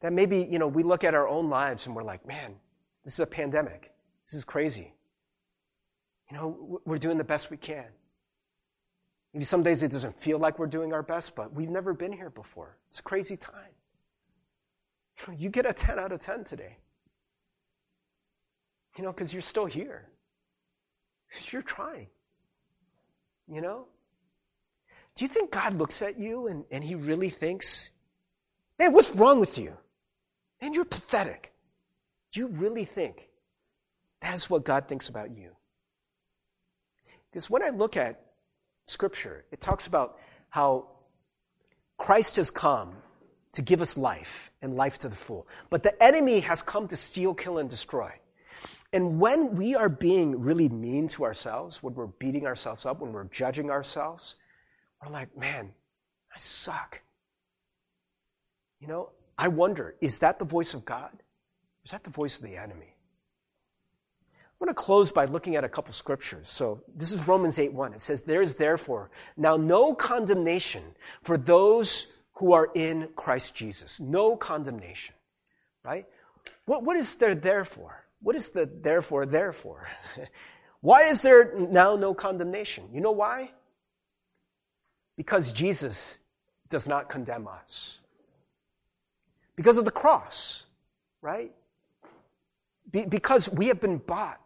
That 0.00 0.12
maybe, 0.12 0.46
you 0.50 0.58
know, 0.58 0.68
we 0.68 0.82
look 0.82 1.04
at 1.04 1.14
our 1.14 1.26
own 1.26 1.48
lives 1.48 1.86
and 1.86 1.96
we're 1.96 2.02
like, 2.02 2.26
man, 2.26 2.56
this 3.04 3.14
is 3.14 3.20
a 3.20 3.26
pandemic. 3.26 3.92
This 4.24 4.34
is 4.34 4.44
crazy. 4.44 4.92
You 6.30 6.36
know, 6.36 6.80
we're 6.84 6.98
doing 6.98 7.18
the 7.18 7.24
best 7.24 7.50
we 7.50 7.56
can. 7.56 7.86
Maybe 9.32 9.44
some 9.44 9.62
days 9.62 9.82
it 9.82 9.92
doesn't 9.92 10.16
feel 10.16 10.38
like 10.38 10.58
we're 10.58 10.66
doing 10.66 10.92
our 10.92 11.02
best, 11.02 11.36
but 11.36 11.52
we've 11.52 11.70
never 11.70 11.94
been 11.94 12.12
here 12.12 12.30
before. 12.30 12.78
It's 12.90 12.98
a 12.98 13.02
crazy 13.02 13.36
time. 13.36 13.72
You 15.36 15.50
get 15.50 15.66
a 15.66 15.72
10 15.72 15.98
out 15.98 16.12
of 16.12 16.20
10 16.20 16.44
today. 16.44 16.78
You 18.96 19.04
know, 19.04 19.12
because 19.12 19.32
you're 19.32 19.42
still 19.42 19.66
here. 19.66 20.08
You're 21.50 21.62
trying. 21.62 22.08
You 23.46 23.60
know? 23.60 23.86
Do 25.16 25.24
you 25.24 25.28
think 25.28 25.50
God 25.50 25.74
looks 25.74 26.02
at 26.02 26.18
you 26.18 26.46
and, 26.46 26.64
and 26.70 26.84
he 26.84 26.94
really 26.94 27.30
thinks, 27.30 27.90
man, 28.78 28.92
what's 28.92 29.14
wrong 29.14 29.40
with 29.40 29.58
you? 29.58 29.76
Man, 30.60 30.74
you're 30.74 30.84
pathetic. 30.84 31.52
Do 32.32 32.40
you 32.40 32.48
really 32.48 32.84
think 32.84 33.28
that's 34.20 34.48
what 34.50 34.64
God 34.64 34.88
thinks 34.88 35.08
about 35.08 35.34
you? 35.34 35.56
Because 37.30 37.48
when 37.48 37.62
I 37.62 37.70
look 37.70 37.96
at 37.96 38.20
Scripture, 38.86 39.44
it 39.50 39.60
talks 39.60 39.86
about 39.86 40.18
how 40.50 40.88
Christ 41.98 42.36
has 42.36 42.50
come 42.50 42.94
to 43.52 43.62
give 43.62 43.80
us 43.80 43.96
life 43.96 44.50
and 44.60 44.76
life 44.76 44.98
to 44.98 45.08
the 45.08 45.16
full. 45.16 45.48
But 45.70 45.82
the 45.82 46.02
enemy 46.02 46.40
has 46.40 46.60
come 46.60 46.86
to 46.88 46.96
steal, 46.96 47.32
kill, 47.32 47.58
and 47.58 47.70
destroy. 47.70 48.12
And 48.92 49.18
when 49.18 49.56
we 49.56 49.74
are 49.74 49.88
being 49.88 50.40
really 50.40 50.68
mean 50.68 51.08
to 51.08 51.24
ourselves, 51.24 51.82
when 51.82 51.94
we're 51.94 52.06
beating 52.06 52.46
ourselves 52.46 52.84
up, 52.84 53.00
when 53.00 53.12
we're 53.12 53.24
judging 53.24 53.70
ourselves, 53.70 54.36
we're 55.04 55.12
like, 55.12 55.36
man, 55.36 55.72
I 56.32 56.38
suck. 56.38 57.02
You 58.80 58.88
know, 58.88 59.10
I 59.38 59.48
wonder, 59.48 59.94
is 60.00 60.18
that 60.20 60.38
the 60.38 60.44
voice 60.44 60.74
of 60.74 60.84
God? 60.84 61.10
Is 61.84 61.90
that 61.90 62.04
the 62.04 62.10
voice 62.10 62.38
of 62.38 62.44
the 62.44 62.56
enemy? 62.56 62.96
I 64.30 64.64
want 64.64 64.70
to 64.70 64.74
close 64.74 65.12
by 65.12 65.26
looking 65.26 65.56
at 65.56 65.64
a 65.64 65.68
couple 65.68 65.92
scriptures. 65.92 66.48
So 66.48 66.82
this 66.94 67.12
is 67.12 67.28
Romans 67.28 67.58
8 67.58 67.72
1. 67.74 67.92
It 67.92 68.00
says, 68.00 68.22
There 68.22 68.40
is 68.40 68.54
therefore 68.54 69.10
now 69.36 69.56
no 69.56 69.94
condemnation 69.94 70.82
for 71.22 71.36
those 71.36 72.06
who 72.32 72.52
are 72.52 72.70
in 72.74 73.10
Christ 73.16 73.54
Jesus. 73.54 74.00
No 74.00 74.34
condemnation. 74.34 75.14
Right? 75.84 76.06
What, 76.64 76.84
what 76.84 76.96
is 76.96 77.14
there 77.16 77.34
therefore? 77.34 78.04
What 78.22 78.34
is 78.34 78.50
the 78.50 78.66
therefore 78.66 79.26
therefore? 79.26 79.88
why 80.80 81.02
is 81.02 81.20
there 81.20 81.54
now 81.56 81.96
no 81.96 82.14
condemnation? 82.14 82.88
You 82.92 83.02
know 83.02 83.12
why? 83.12 83.50
Because 85.16 85.52
Jesus 85.52 86.18
does 86.68 86.86
not 86.86 87.08
condemn 87.08 87.48
us. 87.48 87.98
Because 89.54 89.78
of 89.78 89.84
the 89.84 89.90
cross, 89.90 90.66
right? 91.22 91.52
Be, 92.90 93.04
because 93.06 93.50
we 93.50 93.68
have 93.68 93.80
been 93.80 93.98
bought 93.98 94.40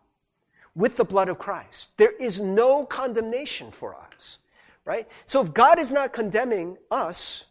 with 0.74 0.96
the 0.96 1.04
blood 1.04 1.28
of 1.28 1.38
Christ. 1.38 1.90
There 1.96 2.12
is 2.12 2.40
no 2.40 2.84
condemnation 2.86 3.70
for 3.70 3.96
us, 3.96 4.38
right? 4.84 5.08
So 5.26 5.42
if 5.42 5.52
God 5.52 5.78
is 5.78 5.92
not 5.92 6.12
condemning 6.12 6.76
us, 6.90 7.46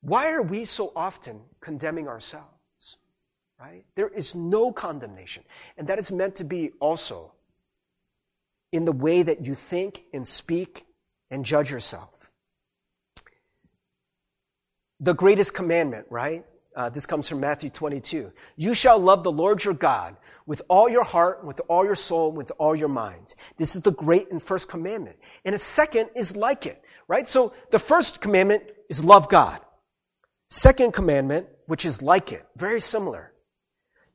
why 0.00 0.32
are 0.32 0.42
we 0.42 0.64
so 0.64 0.92
often 0.94 1.40
condemning 1.60 2.08
ourselves? 2.08 2.48
Right? 3.58 3.84
There 3.94 4.08
is 4.08 4.34
no 4.34 4.72
condemnation. 4.72 5.44
And 5.78 5.86
that 5.86 5.98
is 5.98 6.12
meant 6.12 6.34
to 6.36 6.44
be 6.44 6.72
also 6.80 7.32
in 8.72 8.84
the 8.84 8.92
way 8.92 9.22
that 9.22 9.46
you 9.46 9.54
think 9.54 10.04
and 10.12 10.26
speak 10.26 10.84
and 11.30 11.44
judge 11.44 11.70
yourself. 11.70 12.13
The 15.00 15.14
greatest 15.14 15.54
commandment, 15.54 16.06
right? 16.10 16.44
Uh, 16.76 16.88
this 16.88 17.06
comes 17.06 17.28
from 17.28 17.40
Matthew 17.40 17.70
22. 17.70 18.32
You 18.56 18.74
shall 18.74 18.98
love 18.98 19.22
the 19.22 19.30
Lord 19.30 19.64
your 19.64 19.74
God 19.74 20.16
with 20.44 20.62
all 20.68 20.88
your 20.88 21.04
heart, 21.04 21.44
with 21.44 21.60
all 21.68 21.84
your 21.84 21.94
soul, 21.94 22.32
with 22.32 22.50
all 22.58 22.74
your 22.74 22.88
mind. 22.88 23.34
This 23.56 23.76
is 23.76 23.82
the 23.82 23.92
great 23.92 24.30
and 24.32 24.42
first 24.42 24.68
commandment. 24.68 25.16
And 25.44 25.54
a 25.54 25.58
second 25.58 26.10
is 26.16 26.36
like 26.36 26.66
it, 26.66 26.80
right? 27.06 27.28
So 27.28 27.52
the 27.70 27.78
first 27.78 28.20
commandment 28.20 28.72
is 28.88 29.04
love 29.04 29.28
God. 29.28 29.60
Second 30.50 30.92
commandment, 30.92 31.48
which 31.66 31.84
is 31.84 32.02
like 32.02 32.32
it, 32.32 32.44
very 32.56 32.80
similar. 32.80 33.32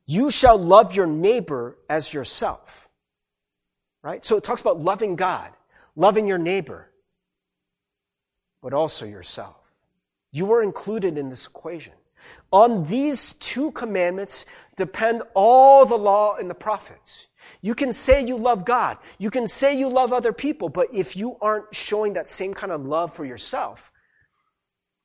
You 0.06 0.30
shall 0.30 0.58
love 0.58 0.94
your 0.94 1.06
neighbor 1.06 1.78
as 1.88 2.12
yourself. 2.12 2.88
Right? 4.02 4.24
So 4.24 4.36
it 4.36 4.44
talks 4.44 4.60
about 4.60 4.80
loving 4.80 5.16
God, 5.16 5.52
loving 5.94 6.26
your 6.26 6.38
neighbor, 6.38 6.90
but 8.62 8.72
also 8.72 9.06
yourself. 9.06 9.59
You 10.32 10.52
are 10.52 10.62
included 10.62 11.18
in 11.18 11.28
this 11.28 11.46
equation. 11.46 11.94
On 12.52 12.84
these 12.84 13.34
two 13.34 13.72
commandments 13.72 14.46
depend 14.76 15.22
all 15.34 15.86
the 15.86 15.96
law 15.96 16.36
and 16.36 16.50
the 16.50 16.54
prophets. 16.54 17.28
You 17.62 17.74
can 17.74 17.92
say 17.92 18.24
you 18.24 18.36
love 18.36 18.64
God. 18.64 18.98
You 19.18 19.30
can 19.30 19.48
say 19.48 19.78
you 19.78 19.90
love 19.90 20.12
other 20.12 20.32
people, 20.32 20.68
but 20.68 20.88
if 20.92 21.16
you 21.16 21.36
aren't 21.40 21.74
showing 21.74 22.14
that 22.14 22.28
same 22.28 22.54
kind 22.54 22.72
of 22.72 22.86
love 22.86 23.12
for 23.12 23.24
yourself, 23.24 23.90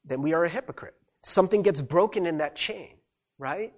then 0.05 0.21
we 0.21 0.33
are 0.33 0.45
a 0.45 0.49
hypocrite. 0.49 0.93
Something 1.21 1.63
gets 1.63 1.81
broken 1.81 2.25
in 2.25 2.37
that 2.37 2.55
chain, 2.55 2.95
right? 3.39 3.73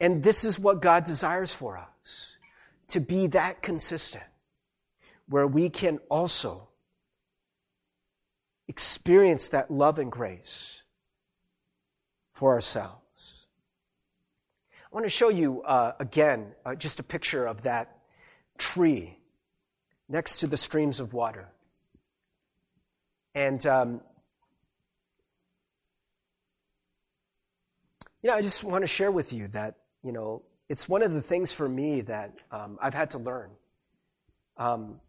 And 0.00 0.22
this 0.22 0.44
is 0.44 0.58
what 0.58 0.80
God 0.80 1.04
desires 1.04 1.52
for 1.52 1.76
us 1.76 2.36
to 2.88 3.00
be 3.00 3.28
that 3.28 3.62
consistent, 3.62 4.24
where 5.28 5.46
we 5.46 5.68
can 5.70 5.98
also 6.08 6.68
experience 8.68 9.50
that 9.50 9.70
love 9.70 9.98
and 9.98 10.10
grace 10.10 10.82
for 12.32 12.52
ourselves. 12.52 13.46
I 14.70 14.94
want 14.94 15.06
to 15.06 15.10
show 15.10 15.28
you 15.28 15.62
uh, 15.62 15.92
again 15.98 16.52
uh, 16.64 16.74
just 16.74 17.00
a 17.00 17.02
picture 17.02 17.46
of 17.46 17.62
that 17.62 17.98
tree 18.58 19.18
next 20.08 20.38
to 20.40 20.46
the 20.46 20.56
streams 20.56 21.00
of 21.00 21.12
water. 21.12 21.48
And, 23.34 23.64
um, 23.66 24.00
you 28.22 28.30
know, 28.30 28.36
I 28.36 28.42
just 28.42 28.62
want 28.62 28.82
to 28.82 28.86
share 28.86 29.10
with 29.10 29.32
you 29.32 29.48
that, 29.48 29.76
you 30.02 30.12
know, 30.12 30.42
it's 30.68 30.88
one 30.88 31.02
of 31.02 31.12
the 31.12 31.20
things 31.20 31.52
for 31.52 31.68
me 31.68 32.00
that 32.02 32.32
um, 32.50 32.78
I've 32.80 32.94
had 32.94 33.10
to 33.10 33.18
learn. 33.18 33.50
Um, 34.56 35.00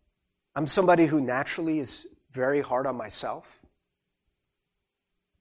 I'm 0.56 0.66
somebody 0.66 1.06
who 1.06 1.22
naturally 1.22 1.80
is 1.80 2.08
very 2.36 2.62
hard 2.62 2.86
on 2.86 2.96
myself. 2.96 3.62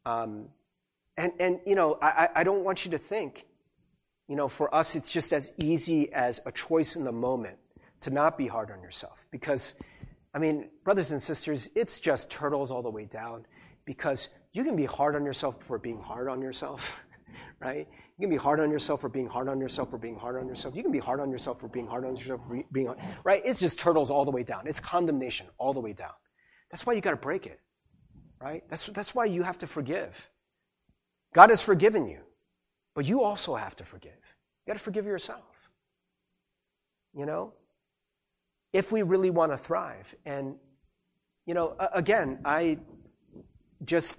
Um, 0.07 0.49
and, 1.17 1.33
and 1.39 1.61
you 1.67 1.75
know, 1.75 1.99
I, 2.01 2.29
I 2.37 2.45
don't 2.45 2.65
want 2.65 2.85
you 2.85 2.93
to 2.93 2.99
think, 2.99 3.47
you 4.29 4.37
know, 4.37 4.49
for 4.49 4.75
us, 4.75 4.97
it's 4.97 5.13
just 5.13 5.33
as 5.33 5.53
easy 5.59 6.13
as 6.13 6.41
a 6.47 6.53
choice 6.53 6.97
in 6.97 7.05
the 7.05 7.13
moment 7.13 7.59
to 8.01 8.11
not 8.11 8.39
be 8.39 8.47
hard 8.47 8.71
on 8.71 8.81
yourself. 8.81 9.27
Because, 9.31 9.75
I 10.35 10.39
mean, 10.39 10.71
brothers 10.85 11.11
and 11.11 11.21
sisters, 11.21 11.69
it's 11.75 12.01
just 12.01 12.31
turtles 12.31 12.71
all 12.71 12.83
the 12.83 12.91
way 12.91 13.05
down. 13.05 13.47
Because 13.85 14.29
you 14.53 14.65
can 14.65 14.77
be 14.77 14.87
hard 14.87 15.15
on 15.15 15.25
yourself 15.25 15.63
for 15.63 15.79
being 15.79 16.01
hard 16.01 16.29
on 16.29 16.41
yourself, 16.41 17.03
right? 17.61 17.87
You 18.17 18.23
can 18.23 18.31
be 18.31 18.37
hard 18.37 18.61
on 18.61 18.71
yourself 18.71 19.01
for 19.01 19.09
being 19.09 19.29
hard 19.29 19.49
on 19.49 19.61
yourself 19.61 19.91
for 19.91 19.99
being 19.99 20.17
hard 20.17 20.37
on 20.37 20.49
yourself. 20.49 20.75
You 20.75 20.83
can 20.83 20.93
be 20.93 21.01
hard 21.01 21.21
on 21.21 21.31
yourself 21.31 21.61
for 21.61 21.69
being 21.69 21.87
hard 21.87 22.05
on 22.05 22.17
yourself 22.17 22.41
for 22.47 22.63
being 22.73 22.87
hard, 22.87 22.99
right? 23.25 23.43
It's 23.45 23.61
just 23.61 23.79
turtles 23.79 24.11
all 24.11 24.25
the 24.25 24.31
way 24.31 24.43
down. 24.43 24.67
It's 24.67 24.81
condemnation 24.81 25.47
all 25.59 25.73
the 25.73 25.81
way 25.81 25.93
down. 25.93 26.13
That's 26.71 26.87
why 26.87 26.95
you 26.95 27.01
got 27.01 27.13
to 27.13 27.17
break 27.17 27.47
it, 27.47 27.61
right? 28.41 28.63
That's, 28.69 28.87
that's 28.87 29.15
why 29.15 29.27
you 29.27 29.43
have 29.43 29.59
to 29.59 29.67
forgive. 29.67 30.31
God 31.33 31.51
has 31.51 31.63
forgiven 31.63 32.07
you, 32.07 32.21
but 32.95 33.07
you 33.07 33.23
also 33.23 33.55
have 33.55 33.77
to 33.77 33.85
forgive. 33.85 34.13
You 34.13 34.71
got 34.73 34.79
to 34.79 34.85
forgive 34.85 35.07
yourself. 35.07 35.45
you 37.15 37.27
know, 37.27 37.53
if 38.73 38.91
we 38.91 39.03
really 39.03 39.31
want 39.31 39.53
to 39.53 39.57
thrive. 39.57 40.15
And, 40.27 40.57
you 41.47 41.55
know, 41.55 41.77
again, 41.93 42.41
I 42.45 42.79
just, 43.85 44.19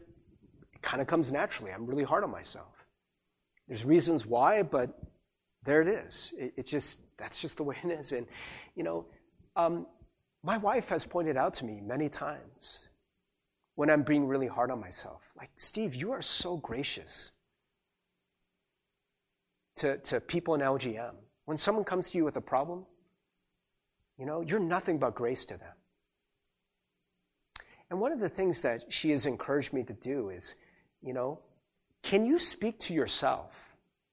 kind 0.81 1.01
of 1.01 1.07
comes 1.07 1.31
naturally. 1.31 1.71
I'm 1.71 1.87
really 1.87 2.03
hard 2.03 2.23
on 2.23 2.29
myself. 2.29 2.85
There's 3.67 3.83
reasons 3.83 4.25
why, 4.25 4.61
but 4.61 4.99
there 5.63 5.81
it 5.81 5.87
is. 5.87 6.31
It, 6.37 6.53
it 6.57 6.65
just, 6.67 6.99
that's 7.17 7.41
just 7.41 7.57
the 7.57 7.63
way 7.63 7.75
it 7.83 7.89
is. 7.89 8.11
And, 8.11 8.27
you 8.75 8.83
know, 8.83 9.07
um, 9.55 9.87
my 10.45 10.57
wife 10.57 10.89
has 10.89 11.03
pointed 11.03 11.37
out 11.37 11.55
to 11.55 11.65
me 11.65 11.81
many 11.81 12.07
times 12.07 12.87
when 13.73 13.89
I'm 13.89 14.03
being 14.03 14.27
really 14.27 14.47
hard 14.47 14.69
on 14.69 14.79
myself, 14.79 15.21
like, 15.35 15.49
Steve, 15.57 15.95
you 15.95 16.11
are 16.11 16.21
so 16.21 16.57
gracious 16.57 17.31
to, 19.77 19.97
to 19.97 20.21
people 20.21 20.53
in 20.53 20.61
LGM. 20.61 21.15
When 21.45 21.57
someone 21.57 21.83
comes 21.83 22.11
to 22.11 22.19
you 22.19 22.25
with 22.25 22.37
a 22.37 22.41
problem, 22.41 22.85
you 24.19 24.25
know, 24.25 24.41
you're 24.41 24.59
nothing 24.59 24.99
but 24.99 25.15
grace 25.15 25.45
to 25.45 25.57
them. 25.57 25.73
And 27.89 27.99
one 27.99 28.11
of 28.11 28.19
the 28.19 28.29
things 28.29 28.61
that 28.61 28.93
she 28.93 29.09
has 29.11 29.25
encouraged 29.25 29.73
me 29.73 29.83
to 29.83 29.93
do 29.93 30.29
is, 30.29 30.53
you 31.01 31.13
know, 31.13 31.39
can 32.03 32.23
you 32.23 32.37
speak 32.37 32.79
to 32.81 32.93
yourself 32.93 33.51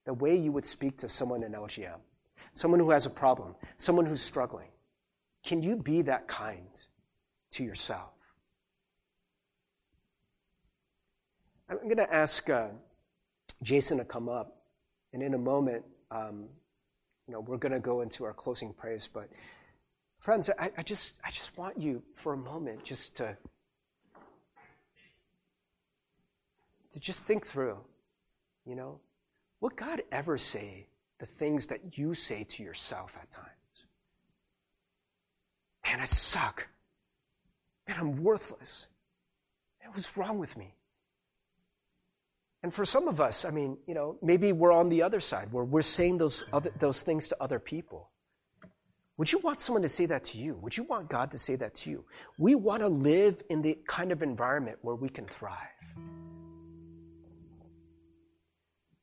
the 0.05 0.13
way 0.13 0.35
you 0.35 0.51
would 0.51 0.65
speak 0.65 0.97
to 0.97 1.09
someone 1.09 1.43
in 1.43 1.53
LGM? 1.53 1.99
Someone 2.53 2.79
who 2.79 2.89
has 2.89 3.05
a 3.05 3.09
problem, 3.11 3.55
someone 3.77 4.05
who's 4.05 4.21
struggling. 4.21 4.67
Can 5.43 5.61
you 5.61 5.75
be 5.75 6.01
that 6.03 6.27
kind 6.27 6.67
to 7.51 7.63
yourself? 7.63 8.11
I'm 11.69 11.77
going 11.83 11.97
to 11.97 12.13
ask 12.13 12.49
uh, 12.49 12.67
Jason 13.61 13.97
to 13.97 14.05
come 14.05 14.29
up, 14.29 14.57
and 15.13 15.23
in 15.23 15.33
a 15.33 15.37
moment, 15.37 15.83
um, 16.11 16.45
you 17.27 17.33
know, 17.33 17.39
we're 17.39 17.57
going 17.57 17.71
to 17.71 17.79
go 17.79 18.01
into 18.01 18.25
our 18.25 18.33
closing 18.33 18.73
praise. 18.73 19.07
But 19.07 19.29
friends, 20.19 20.49
I, 20.59 20.69
I 20.77 20.83
just 20.83 21.15
I 21.25 21.31
just 21.31 21.57
want 21.57 21.77
you 21.77 22.03
for 22.15 22.33
a 22.33 22.37
moment 22.37 22.83
just 22.83 23.17
to 23.17 23.35
to 26.91 26.99
just 26.99 27.25
think 27.25 27.45
through, 27.45 27.77
you 28.65 28.75
know, 28.75 28.99
would 29.61 29.75
God 29.75 30.03
ever 30.11 30.37
say 30.37 30.87
the 31.19 31.25
things 31.25 31.65
that 31.67 31.97
you 31.97 32.13
say 32.13 32.43
to 32.43 32.63
yourself 32.63 33.17
at 33.19 33.31
times? 33.31 33.62
Man, 35.85 35.99
I 35.99 36.05
suck. 36.05 36.67
Man, 37.87 37.97
I'm 37.99 38.23
worthless. 38.23 38.87
Man, 39.81 39.91
what's 39.91 40.15
wrong 40.17 40.39
with 40.39 40.57
me? 40.57 40.75
And 42.63 42.73
for 42.73 42.85
some 42.85 43.09
of 43.09 43.19
us, 43.19 43.43
I 43.43 43.51
mean, 43.51 43.77
you 43.87 43.93
know, 43.93 44.17
maybe 44.21 44.53
we're 44.53 44.71
on 44.71 44.87
the 44.87 45.03
other 45.03 45.19
side 45.19 45.51
where 45.51 45.65
we're 45.65 45.81
saying 45.81 46.17
those, 46.17 46.45
other, 46.53 46.71
those 46.79 47.01
things 47.01 47.27
to 47.27 47.37
other 47.41 47.59
people. 47.59 48.09
Would 49.17 49.31
you 49.31 49.39
want 49.39 49.59
someone 49.59 49.83
to 49.83 49.89
say 49.89 50.05
that 50.07 50.23
to 50.25 50.37
you? 50.37 50.57
Would 50.61 50.75
you 50.75 50.83
want 50.83 51.09
God 51.09 51.31
to 51.31 51.37
say 51.37 51.55
that 51.57 51.75
to 51.75 51.89
you? 51.89 52.05
We 52.39 52.55
want 52.55 52.81
to 52.81 52.87
live 52.87 53.43
in 53.49 53.61
the 53.61 53.77
kind 53.85 54.11
of 54.11 54.23
environment 54.23 54.77
where 54.81 54.95
we 54.95 55.09
can 55.09 55.25
thrive. 55.25 55.57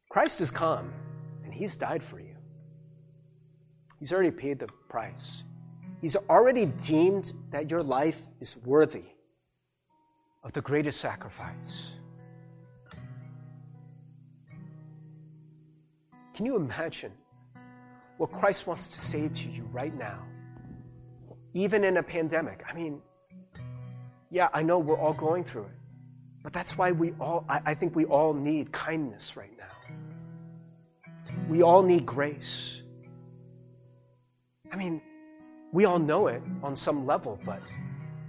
Christ 0.08 0.40
has 0.40 0.50
come 0.50 0.92
and 1.44 1.54
he's 1.54 1.76
died 1.76 2.02
for 2.02 2.18
you. 2.18 2.34
He's 4.00 4.12
already 4.12 4.32
paid 4.32 4.58
the 4.58 4.66
price. 4.88 5.44
He's 6.00 6.16
already 6.16 6.66
deemed 6.66 7.34
that 7.50 7.70
your 7.70 7.82
life 7.82 8.28
is 8.40 8.56
worthy 8.64 9.04
of 10.42 10.52
the 10.52 10.62
greatest 10.62 11.00
sacrifice. 11.00 11.92
Can 16.34 16.46
you 16.46 16.56
imagine 16.56 17.12
what 18.16 18.30
Christ 18.30 18.66
wants 18.66 18.88
to 18.88 18.98
say 18.98 19.28
to 19.28 19.50
you 19.50 19.68
right 19.72 19.94
now? 19.94 20.24
Even 21.52 21.84
in 21.84 21.98
a 21.98 22.02
pandemic. 22.02 22.62
I 22.66 22.72
mean, 22.72 23.02
yeah, 24.30 24.48
I 24.54 24.62
know 24.62 24.78
we're 24.78 24.98
all 24.98 25.12
going 25.12 25.44
through 25.44 25.64
it. 25.64 25.76
But 26.42 26.54
that's 26.54 26.78
why 26.78 26.92
we 26.92 27.12
all, 27.20 27.44
I, 27.48 27.60
I 27.66 27.74
think 27.74 27.94
we 27.94 28.06
all 28.06 28.32
need 28.32 28.72
kindness 28.72 29.36
right 29.36 29.52
now. 29.58 29.64
We 31.48 31.62
all 31.62 31.82
need 31.82 32.06
grace. 32.06 32.80
I 34.72 34.76
mean, 34.76 35.02
we 35.72 35.84
all 35.84 35.98
know 35.98 36.26
it 36.26 36.42
on 36.62 36.74
some 36.74 37.06
level, 37.06 37.38
but 37.44 37.62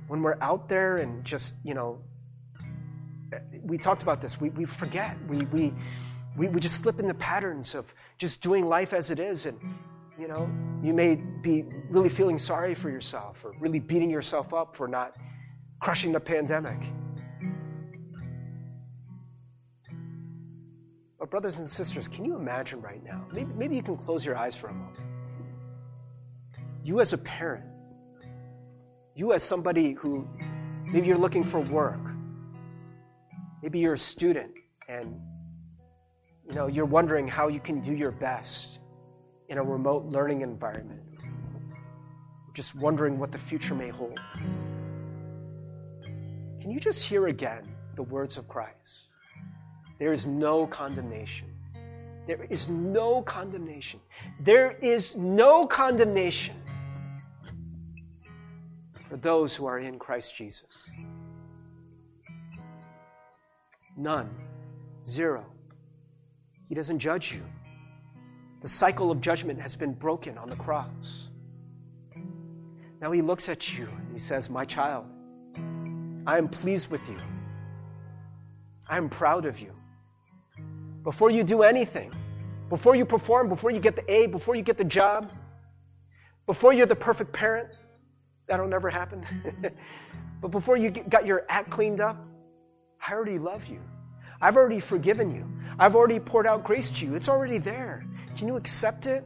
when 0.07 0.21
we're 0.21 0.37
out 0.41 0.69
there 0.69 0.97
and 0.97 1.23
just, 1.23 1.55
you 1.63 1.73
know, 1.73 2.01
we 3.63 3.77
talked 3.77 4.03
about 4.03 4.21
this, 4.21 4.39
we, 4.39 4.49
we 4.49 4.65
forget. 4.65 5.17
We, 5.27 5.45
we, 5.45 5.73
we, 6.35 6.49
we 6.49 6.59
just 6.59 6.77
slip 6.77 6.99
into 6.99 7.13
patterns 7.13 7.75
of 7.75 7.93
just 8.17 8.41
doing 8.41 8.67
life 8.67 8.93
as 8.93 9.09
it 9.09 9.19
is. 9.19 9.45
And, 9.45 9.57
you 10.19 10.27
know, 10.27 10.49
you 10.83 10.93
may 10.93 11.15
be 11.15 11.65
really 11.89 12.09
feeling 12.09 12.37
sorry 12.37 12.75
for 12.75 12.89
yourself 12.89 13.43
or 13.45 13.53
really 13.59 13.79
beating 13.79 14.09
yourself 14.09 14.53
up 14.53 14.75
for 14.75 14.87
not 14.87 15.15
crushing 15.79 16.11
the 16.11 16.19
pandemic. 16.19 16.77
But, 21.17 21.29
brothers 21.29 21.59
and 21.59 21.69
sisters, 21.69 22.07
can 22.07 22.25
you 22.25 22.35
imagine 22.35 22.81
right 22.81 23.03
now? 23.03 23.25
Maybe, 23.31 23.53
maybe 23.53 23.75
you 23.75 23.83
can 23.83 23.95
close 23.95 24.25
your 24.25 24.35
eyes 24.35 24.55
for 24.55 24.67
a 24.67 24.73
moment. 24.73 25.00
You, 26.83 26.99
as 26.99 27.13
a 27.13 27.17
parent, 27.17 27.65
you, 29.15 29.33
as 29.33 29.43
somebody 29.43 29.93
who 29.93 30.27
maybe 30.85 31.07
you're 31.07 31.17
looking 31.17 31.43
for 31.43 31.59
work, 31.59 31.99
maybe 33.61 33.79
you're 33.79 33.93
a 33.93 33.97
student 33.97 34.51
and 34.87 35.19
you 36.47 36.55
know, 36.55 36.67
you're 36.67 36.85
wondering 36.85 37.27
how 37.27 37.47
you 37.47 37.59
can 37.59 37.79
do 37.79 37.95
your 37.95 38.11
best 38.11 38.79
in 39.47 39.57
a 39.57 39.63
remote 39.63 40.05
learning 40.05 40.41
environment. 40.41 41.01
Just 42.53 42.75
wondering 42.75 43.17
what 43.17 43.31
the 43.31 43.37
future 43.37 43.75
may 43.75 43.89
hold. 43.89 44.19
Can 46.59 46.71
you 46.71 46.79
just 46.79 47.03
hear 47.05 47.27
again 47.27 47.67
the 47.95 48.03
words 48.03 48.37
of 48.37 48.47
Christ? 48.47 49.07
There 49.97 50.11
is 50.11 50.27
no 50.27 50.67
condemnation. 50.67 51.47
There 52.27 52.45
is 52.49 52.67
no 52.67 53.21
condemnation. 53.21 53.99
There 54.39 54.77
is 54.81 55.15
no 55.15 55.65
condemnation 55.67 56.55
for 59.11 59.17
those 59.17 59.53
who 59.53 59.65
are 59.65 59.77
in 59.77 59.99
Christ 59.99 60.37
Jesus. 60.37 60.89
None. 63.97 64.29
Zero. 65.05 65.45
He 66.69 66.75
doesn't 66.75 66.99
judge 66.99 67.33
you. 67.33 67.41
The 68.61 68.69
cycle 68.69 69.11
of 69.11 69.19
judgment 69.19 69.59
has 69.59 69.75
been 69.75 69.91
broken 69.91 70.37
on 70.37 70.49
the 70.49 70.55
cross. 70.55 71.29
Now 73.01 73.11
he 73.11 73.21
looks 73.21 73.49
at 73.49 73.77
you 73.77 73.89
and 73.97 74.13
he 74.13 74.17
says, 74.17 74.49
My 74.49 74.63
child, 74.63 75.07
I 76.25 76.37
am 76.37 76.47
pleased 76.47 76.89
with 76.89 77.05
you. 77.09 77.17
I 78.87 78.95
am 78.95 79.09
proud 79.09 79.45
of 79.45 79.59
you. 79.59 79.73
Before 81.03 81.29
you 81.29 81.43
do 81.43 81.63
anything, 81.63 82.13
before 82.69 82.95
you 82.95 83.03
perform, 83.03 83.49
before 83.49 83.71
you 83.71 83.81
get 83.81 83.97
the 83.97 84.09
A, 84.09 84.27
before 84.27 84.55
you 84.55 84.61
get 84.61 84.77
the 84.77 84.85
job, 84.85 85.33
before 86.45 86.71
you're 86.71 86.85
the 86.85 86.95
perfect 86.95 87.33
parent, 87.33 87.71
that'll 88.51 88.67
never 88.67 88.89
happen. 88.89 89.25
but 90.41 90.51
before 90.51 90.75
you 90.75 90.89
got 90.89 91.25
your 91.25 91.45
act 91.47 91.69
cleaned 91.69 92.01
up, 92.01 92.17
I 93.07 93.13
already 93.13 93.39
love 93.39 93.67
you. 93.67 93.79
I've 94.41 94.57
already 94.57 94.81
forgiven 94.81 95.33
you. 95.33 95.49
I've 95.79 95.95
already 95.95 96.19
poured 96.19 96.45
out 96.45 96.65
grace 96.65 96.89
to 96.99 97.05
you. 97.05 97.15
It's 97.15 97.29
already 97.29 97.59
there. 97.59 98.05
Can 98.37 98.49
you 98.49 98.57
accept 98.57 99.05
it? 99.05 99.23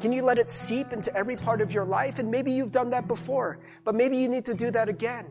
Can 0.00 0.14
you 0.14 0.22
let 0.22 0.38
it 0.38 0.48
seep 0.48 0.94
into 0.94 1.14
every 1.14 1.36
part 1.36 1.60
of 1.60 1.74
your 1.74 1.84
life? 1.84 2.18
And 2.18 2.30
maybe 2.30 2.50
you've 2.52 2.72
done 2.72 2.88
that 2.88 3.06
before, 3.06 3.58
but 3.84 3.94
maybe 3.94 4.16
you 4.16 4.30
need 4.30 4.46
to 4.46 4.54
do 4.54 4.70
that 4.70 4.88
again. 4.88 5.26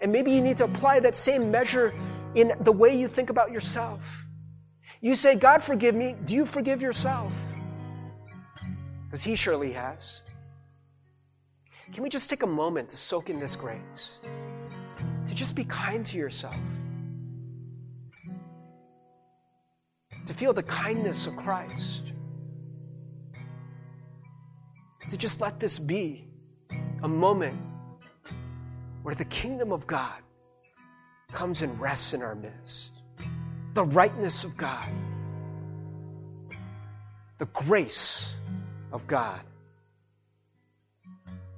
And 0.00 0.10
maybe 0.10 0.32
you 0.32 0.40
need 0.40 0.56
to 0.56 0.64
apply 0.64 1.00
that 1.00 1.14
same 1.14 1.50
measure 1.50 1.92
in 2.36 2.52
the 2.60 2.72
way 2.72 2.96
you 2.98 3.06
think 3.06 3.28
about 3.28 3.52
yourself. 3.52 4.24
You 5.02 5.14
say, 5.14 5.36
God, 5.36 5.62
forgive 5.62 5.94
me. 5.94 6.16
Do 6.24 6.34
you 6.34 6.46
forgive 6.46 6.80
yourself? 6.80 7.36
Because 9.04 9.22
He 9.22 9.36
surely 9.36 9.72
has. 9.72 10.22
Can 11.92 12.02
we 12.02 12.08
just 12.08 12.28
take 12.28 12.42
a 12.42 12.46
moment 12.46 12.88
to 12.90 12.96
soak 12.96 13.30
in 13.30 13.40
this 13.40 13.56
grace? 13.56 14.18
To 15.26 15.34
just 15.34 15.56
be 15.56 15.64
kind 15.64 16.04
to 16.06 16.18
yourself. 16.18 16.56
to 20.26 20.34
feel 20.34 20.52
the 20.52 20.62
kindness 20.64 21.26
of 21.26 21.36
Christ. 21.36 22.02
To 25.08 25.16
just 25.16 25.40
let 25.40 25.60
this 25.60 25.78
be 25.78 26.26
a 27.04 27.08
moment 27.08 27.58
where 29.02 29.14
the 29.14 29.24
kingdom 29.26 29.70
of 29.72 29.86
God 29.86 30.20
comes 31.32 31.62
and 31.62 31.80
rests 31.80 32.12
in 32.12 32.22
our 32.22 32.34
midst. 32.34 32.92
The 33.74 33.84
rightness 33.84 34.42
of 34.42 34.56
God, 34.56 34.88
the 37.38 37.46
grace 37.46 38.36
of 38.90 39.06
God. 39.06 39.40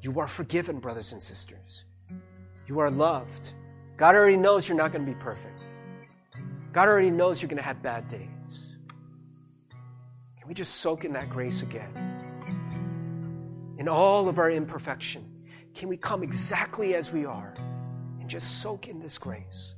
You 0.03 0.19
are 0.21 0.29
forgiven, 0.29 0.79
brothers 0.79 1.13
and 1.13 1.23
sisters. 1.23 1.85
You 2.67 2.79
are 2.79 2.91
loved. 2.91 3.55
God 3.97 4.15
already 4.15 4.37
knows 4.37 4.69
you're 4.69 4.79
not 4.79 4.93
going 4.93 5.05
to 5.05 5.13
be 5.13 5.19
perfect. 5.19 5.61
God 6.73 6.89
already 6.89 7.11
knows 7.11 7.43
you're 7.43 7.49
going 7.49 7.57
to 7.57 7.63
have 7.63 7.83
bad 7.83 8.07
days 8.09 8.77
Can 10.39 10.47
we 10.47 10.55
just 10.55 10.77
soak 10.77 11.05
in 11.05 11.13
that 11.15 11.29
grace 11.31 11.63
again? 11.63 12.19
in 13.79 13.89
all 13.89 14.29
of 14.29 14.39
our 14.39 14.51
imperfection, 14.51 15.25
can 15.75 15.89
we 15.89 15.97
come 15.97 16.23
exactly 16.23 16.95
as 16.97 17.13
we 17.13 17.25
are 17.25 17.55
and 18.21 18.29
just 18.29 18.61
soak 18.61 18.89
in 18.89 18.99
this 18.99 19.17
grace? 19.17 19.75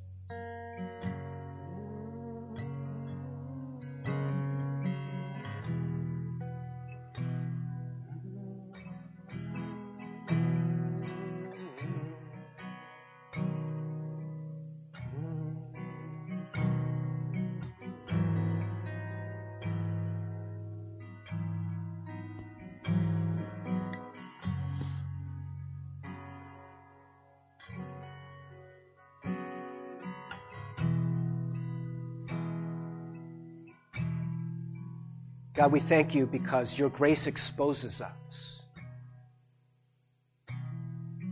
God, 35.61 35.73
we 35.73 35.81
thank 35.81 36.15
you 36.15 36.27
because 36.27 36.79
your 36.79 36.89
grace 36.89 37.27
exposes 37.27 38.01
us. 38.01 38.63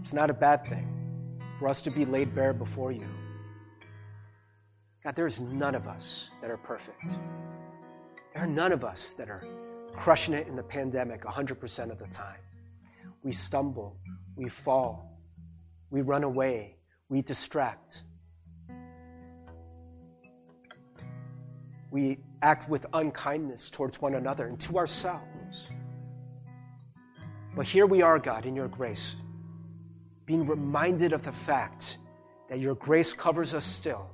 It's 0.01 0.13
not 0.13 0.29
a 0.29 0.35
bad 0.35 0.67
thing 0.67 0.87
for 1.59 1.67
us 1.67 1.81
to 1.81 1.91
be 1.91 2.05
laid 2.05 2.35
bare 2.35 2.53
before 2.53 2.93
you. 2.93 3.09
God, 5.03 5.17
there 5.17 5.25
is 5.25 5.41
none 5.41 5.75
of 5.75 5.89
us 5.89 6.29
that 6.43 6.51
are 6.51 6.59
perfect. 6.59 7.07
There 8.35 8.43
are 8.45 8.47
none 8.47 8.71
of 8.71 8.85
us 8.85 9.15
that 9.15 9.31
are 9.31 9.43
crushing 9.95 10.35
it 10.35 10.47
in 10.47 10.57
the 10.57 10.63
pandemic 10.63 11.23
100% 11.23 11.91
of 11.91 11.99
the 11.99 12.09
time. 12.09 12.41
We 13.23 13.33
stumble, 13.33 13.97
we 14.37 14.51
fall, 14.51 15.19
we 15.89 16.03
run 16.03 16.23
away, 16.23 16.77
we 17.09 17.23
distract. 17.23 18.03
We 21.91 22.19
act 22.43 22.69
with 22.69 22.87
unkindness 22.93 23.71
towards 23.71 24.01
one 24.01 24.15
another 24.15 24.47
and 24.47 24.59
to 24.61 24.79
ourselves. 24.79 25.69
But 27.57 27.67
here 27.67 27.87
we 27.87 28.03
are, 28.03 28.19
God, 28.19 28.47
in 28.47 28.55
your 28.55 28.69
grace, 28.69 29.17
being 30.27 30.47
reminded 30.47 31.13
of 31.13 31.23
the 31.23 31.33
fact 31.33 31.99
that 32.49 32.61
your 32.61 32.75
grace 32.75 33.13
covers 33.13 33.55
us 33.55 33.65
still. 33.65 34.11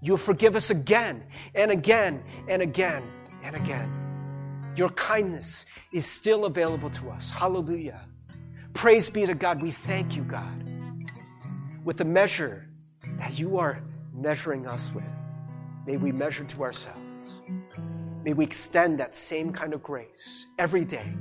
You'll 0.00 0.16
forgive 0.16 0.54
us 0.54 0.70
again 0.70 1.24
and 1.54 1.70
again 1.70 2.22
and 2.48 2.62
again 2.62 3.02
and 3.42 3.56
again. 3.56 3.92
Your 4.76 4.90
kindness 4.90 5.66
is 5.92 6.06
still 6.06 6.44
available 6.44 6.90
to 6.90 7.10
us. 7.10 7.30
Hallelujah. 7.30 8.06
Praise 8.74 9.10
be 9.10 9.26
to 9.26 9.34
God. 9.34 9.60
We 9.60 9.72
thank 9.72 10.14
you, 10.14 10.22
God, 10.22 10.64
with 11.82 11.96
the 11.96 12.04
measure 12.04 12.68
that 13.18 13.38
you 13.38 13.58
are 13.58 13.82
measuring 14.14 14.68
us 14.68 14.92
with. 14.94 15.04
May 15.84 15.96
we 15.96 16.12
measure 16.12 16.44
to 16.44 16.62
ourselves. 16.62 17.07
May 18.24 18.32
we 18.32 18.44
extend 18.44 18.98
that 19.00 19.14
same 19.14 19.52
kind 19.52 19.72
of 19.72 19.82
grace 19.82 20.48
every 20.58 20.84
day. 20.84 21.14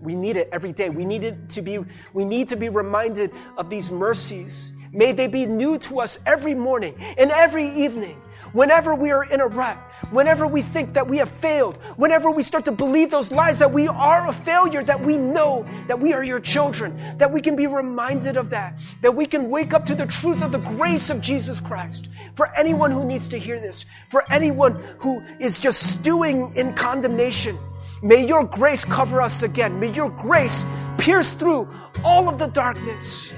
We 0.00 0.16
need 0.16 0.36
it 0.36 0.48
every 0.52 0.72
day. 0.72 0.90
We 0.90 1.04
need 1.04 1.24
it 1.24 1.48
to 1.50 1.62
be, 1.62 1.78
we 2.12 2.24
need 2.24 2.48
to 2.48 2.56
be 2.56 2.68
reminded 2.68 3.32
of 3.56 3.70
these 3.70 3.90
mercies. 3.90 4.72
May 4.92 5.12
they 5.12 5.28
be 5.28 5.46
new 5.46 5.78
to 5.78 6.00
us 6.00 6.18
every 6.26 6.54
morning 6.54 6.94
and 7.16 7.30
every 7.30 7.68
evening. 7.68 8.20
Whenever 8.52 8.94
we 8.96 9.12
are 9.12 9.24
in 9.24 9.40
a 9.40 9.46
rut, 9.46 9.76
whenever 10.10 10.46
we 10.46 10.62
think 10.62 10.92
that 10.94 11.06
we 11.06 11.18
have 11.18 11.28
failed, 11.28 11.76
whenever 11.96 12.30
we 12.32 12.42
start 12.42 12.64
to 12.64 12.72
believe 12.72 13.10
those 13.10 13.30
lies 13.30 13.60
that 13.60 13.70
we 13.70 13.86
are 13.86 14.28
a 14.28 14.32
failure, 14.32 14.82
that 14.82 15.00
we 15.00 15.16
know 15.16 15.64
that 15.86 15.98
we 15.98 16.12
are 16.12 16.24
your 16.24 16.40
children, 16.40 17.00
that 17.18 17.30
we 17.30 17.40
can 17.40 17.54
be 17.54 17.68
reminded 17.68 18.36
of 18.36 18.50
that, 18.50 18.80
that 19.02 19.14
we 19.14 19.26
can 19.26 19.48
wake 19.48 19.72
up 19.72 19.86
to 19.86 19.94
the 19.94 20.06
truth 20.06 20.42
of 20.42 20.50
the 20.50 20.58
grace 20.58 21.10
of 21.10 21.20
Jesus 21.20 21.60
Christ. 21.60 22.08
For 22.34 22.48
anyone 22.56 22.90
who 22.90 23.04
needs 23.04 23.28
to 23.28 23.38
hear 23.38 23.60
this, 23.60 23.84
for 24.08 24.24
anyone 24.32 24.82
who 24.98 25.22
is 25.38 25.58
just 25.58 26.00
stewing 26.00 26.52
in 26.56 26.74
condemnation, 26.74 27.56
may 28.02 28.26
your 28.26 28.44
grace 28.44 28.84
cover 28.84 29.22
us 29.22 29.44
again. 29.44 29.78
May 29.78 29.92
your 29.92 30.10
grace 30.10 30.64
pierce 30.98 31.34
through 31.34 31.68
all 32.04 32.28
of 32.28 32.38
the 32.38 32.48
darkness. 32.48 33.32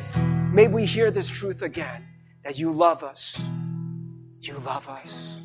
May 0.52 0.68
we 0.68 0.84
hear 0.84 1.10
this 1.10 1.28
truth 1.28 1.62
again 1.62 2.06
that 2.44 2.58
you 2.58 2.72
love 2.72 3.02
us 3.02 3.48
you 4.42 4.58
love 4.58 4.88
us. 4.88 5.40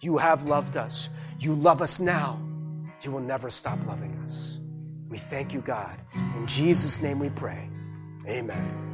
You 0.00 0.18
have 0.18 0.44
loved 0.44 0.76
us. 0.76 1.08
You 1.38 1.54
love 1.54 1.80
us 1.80 2.00
now. 2.00 2.38
You 3.02 3.12
will 3.12 3.20
never 3.20 3.48
stop 3.48 3.78
loving 3.86 4.14
us. 4.24 4.58
We 5.08 5.16
thank 5.16 5.54
you, 5.54 5.62
God. 5.62 5.98
In 6.36 6.46
Jesus' 6.46 7.00
name 7.00 7.18
we 7.18 7.30
pray. 7.30 7.70
Amen. 8.28 8.89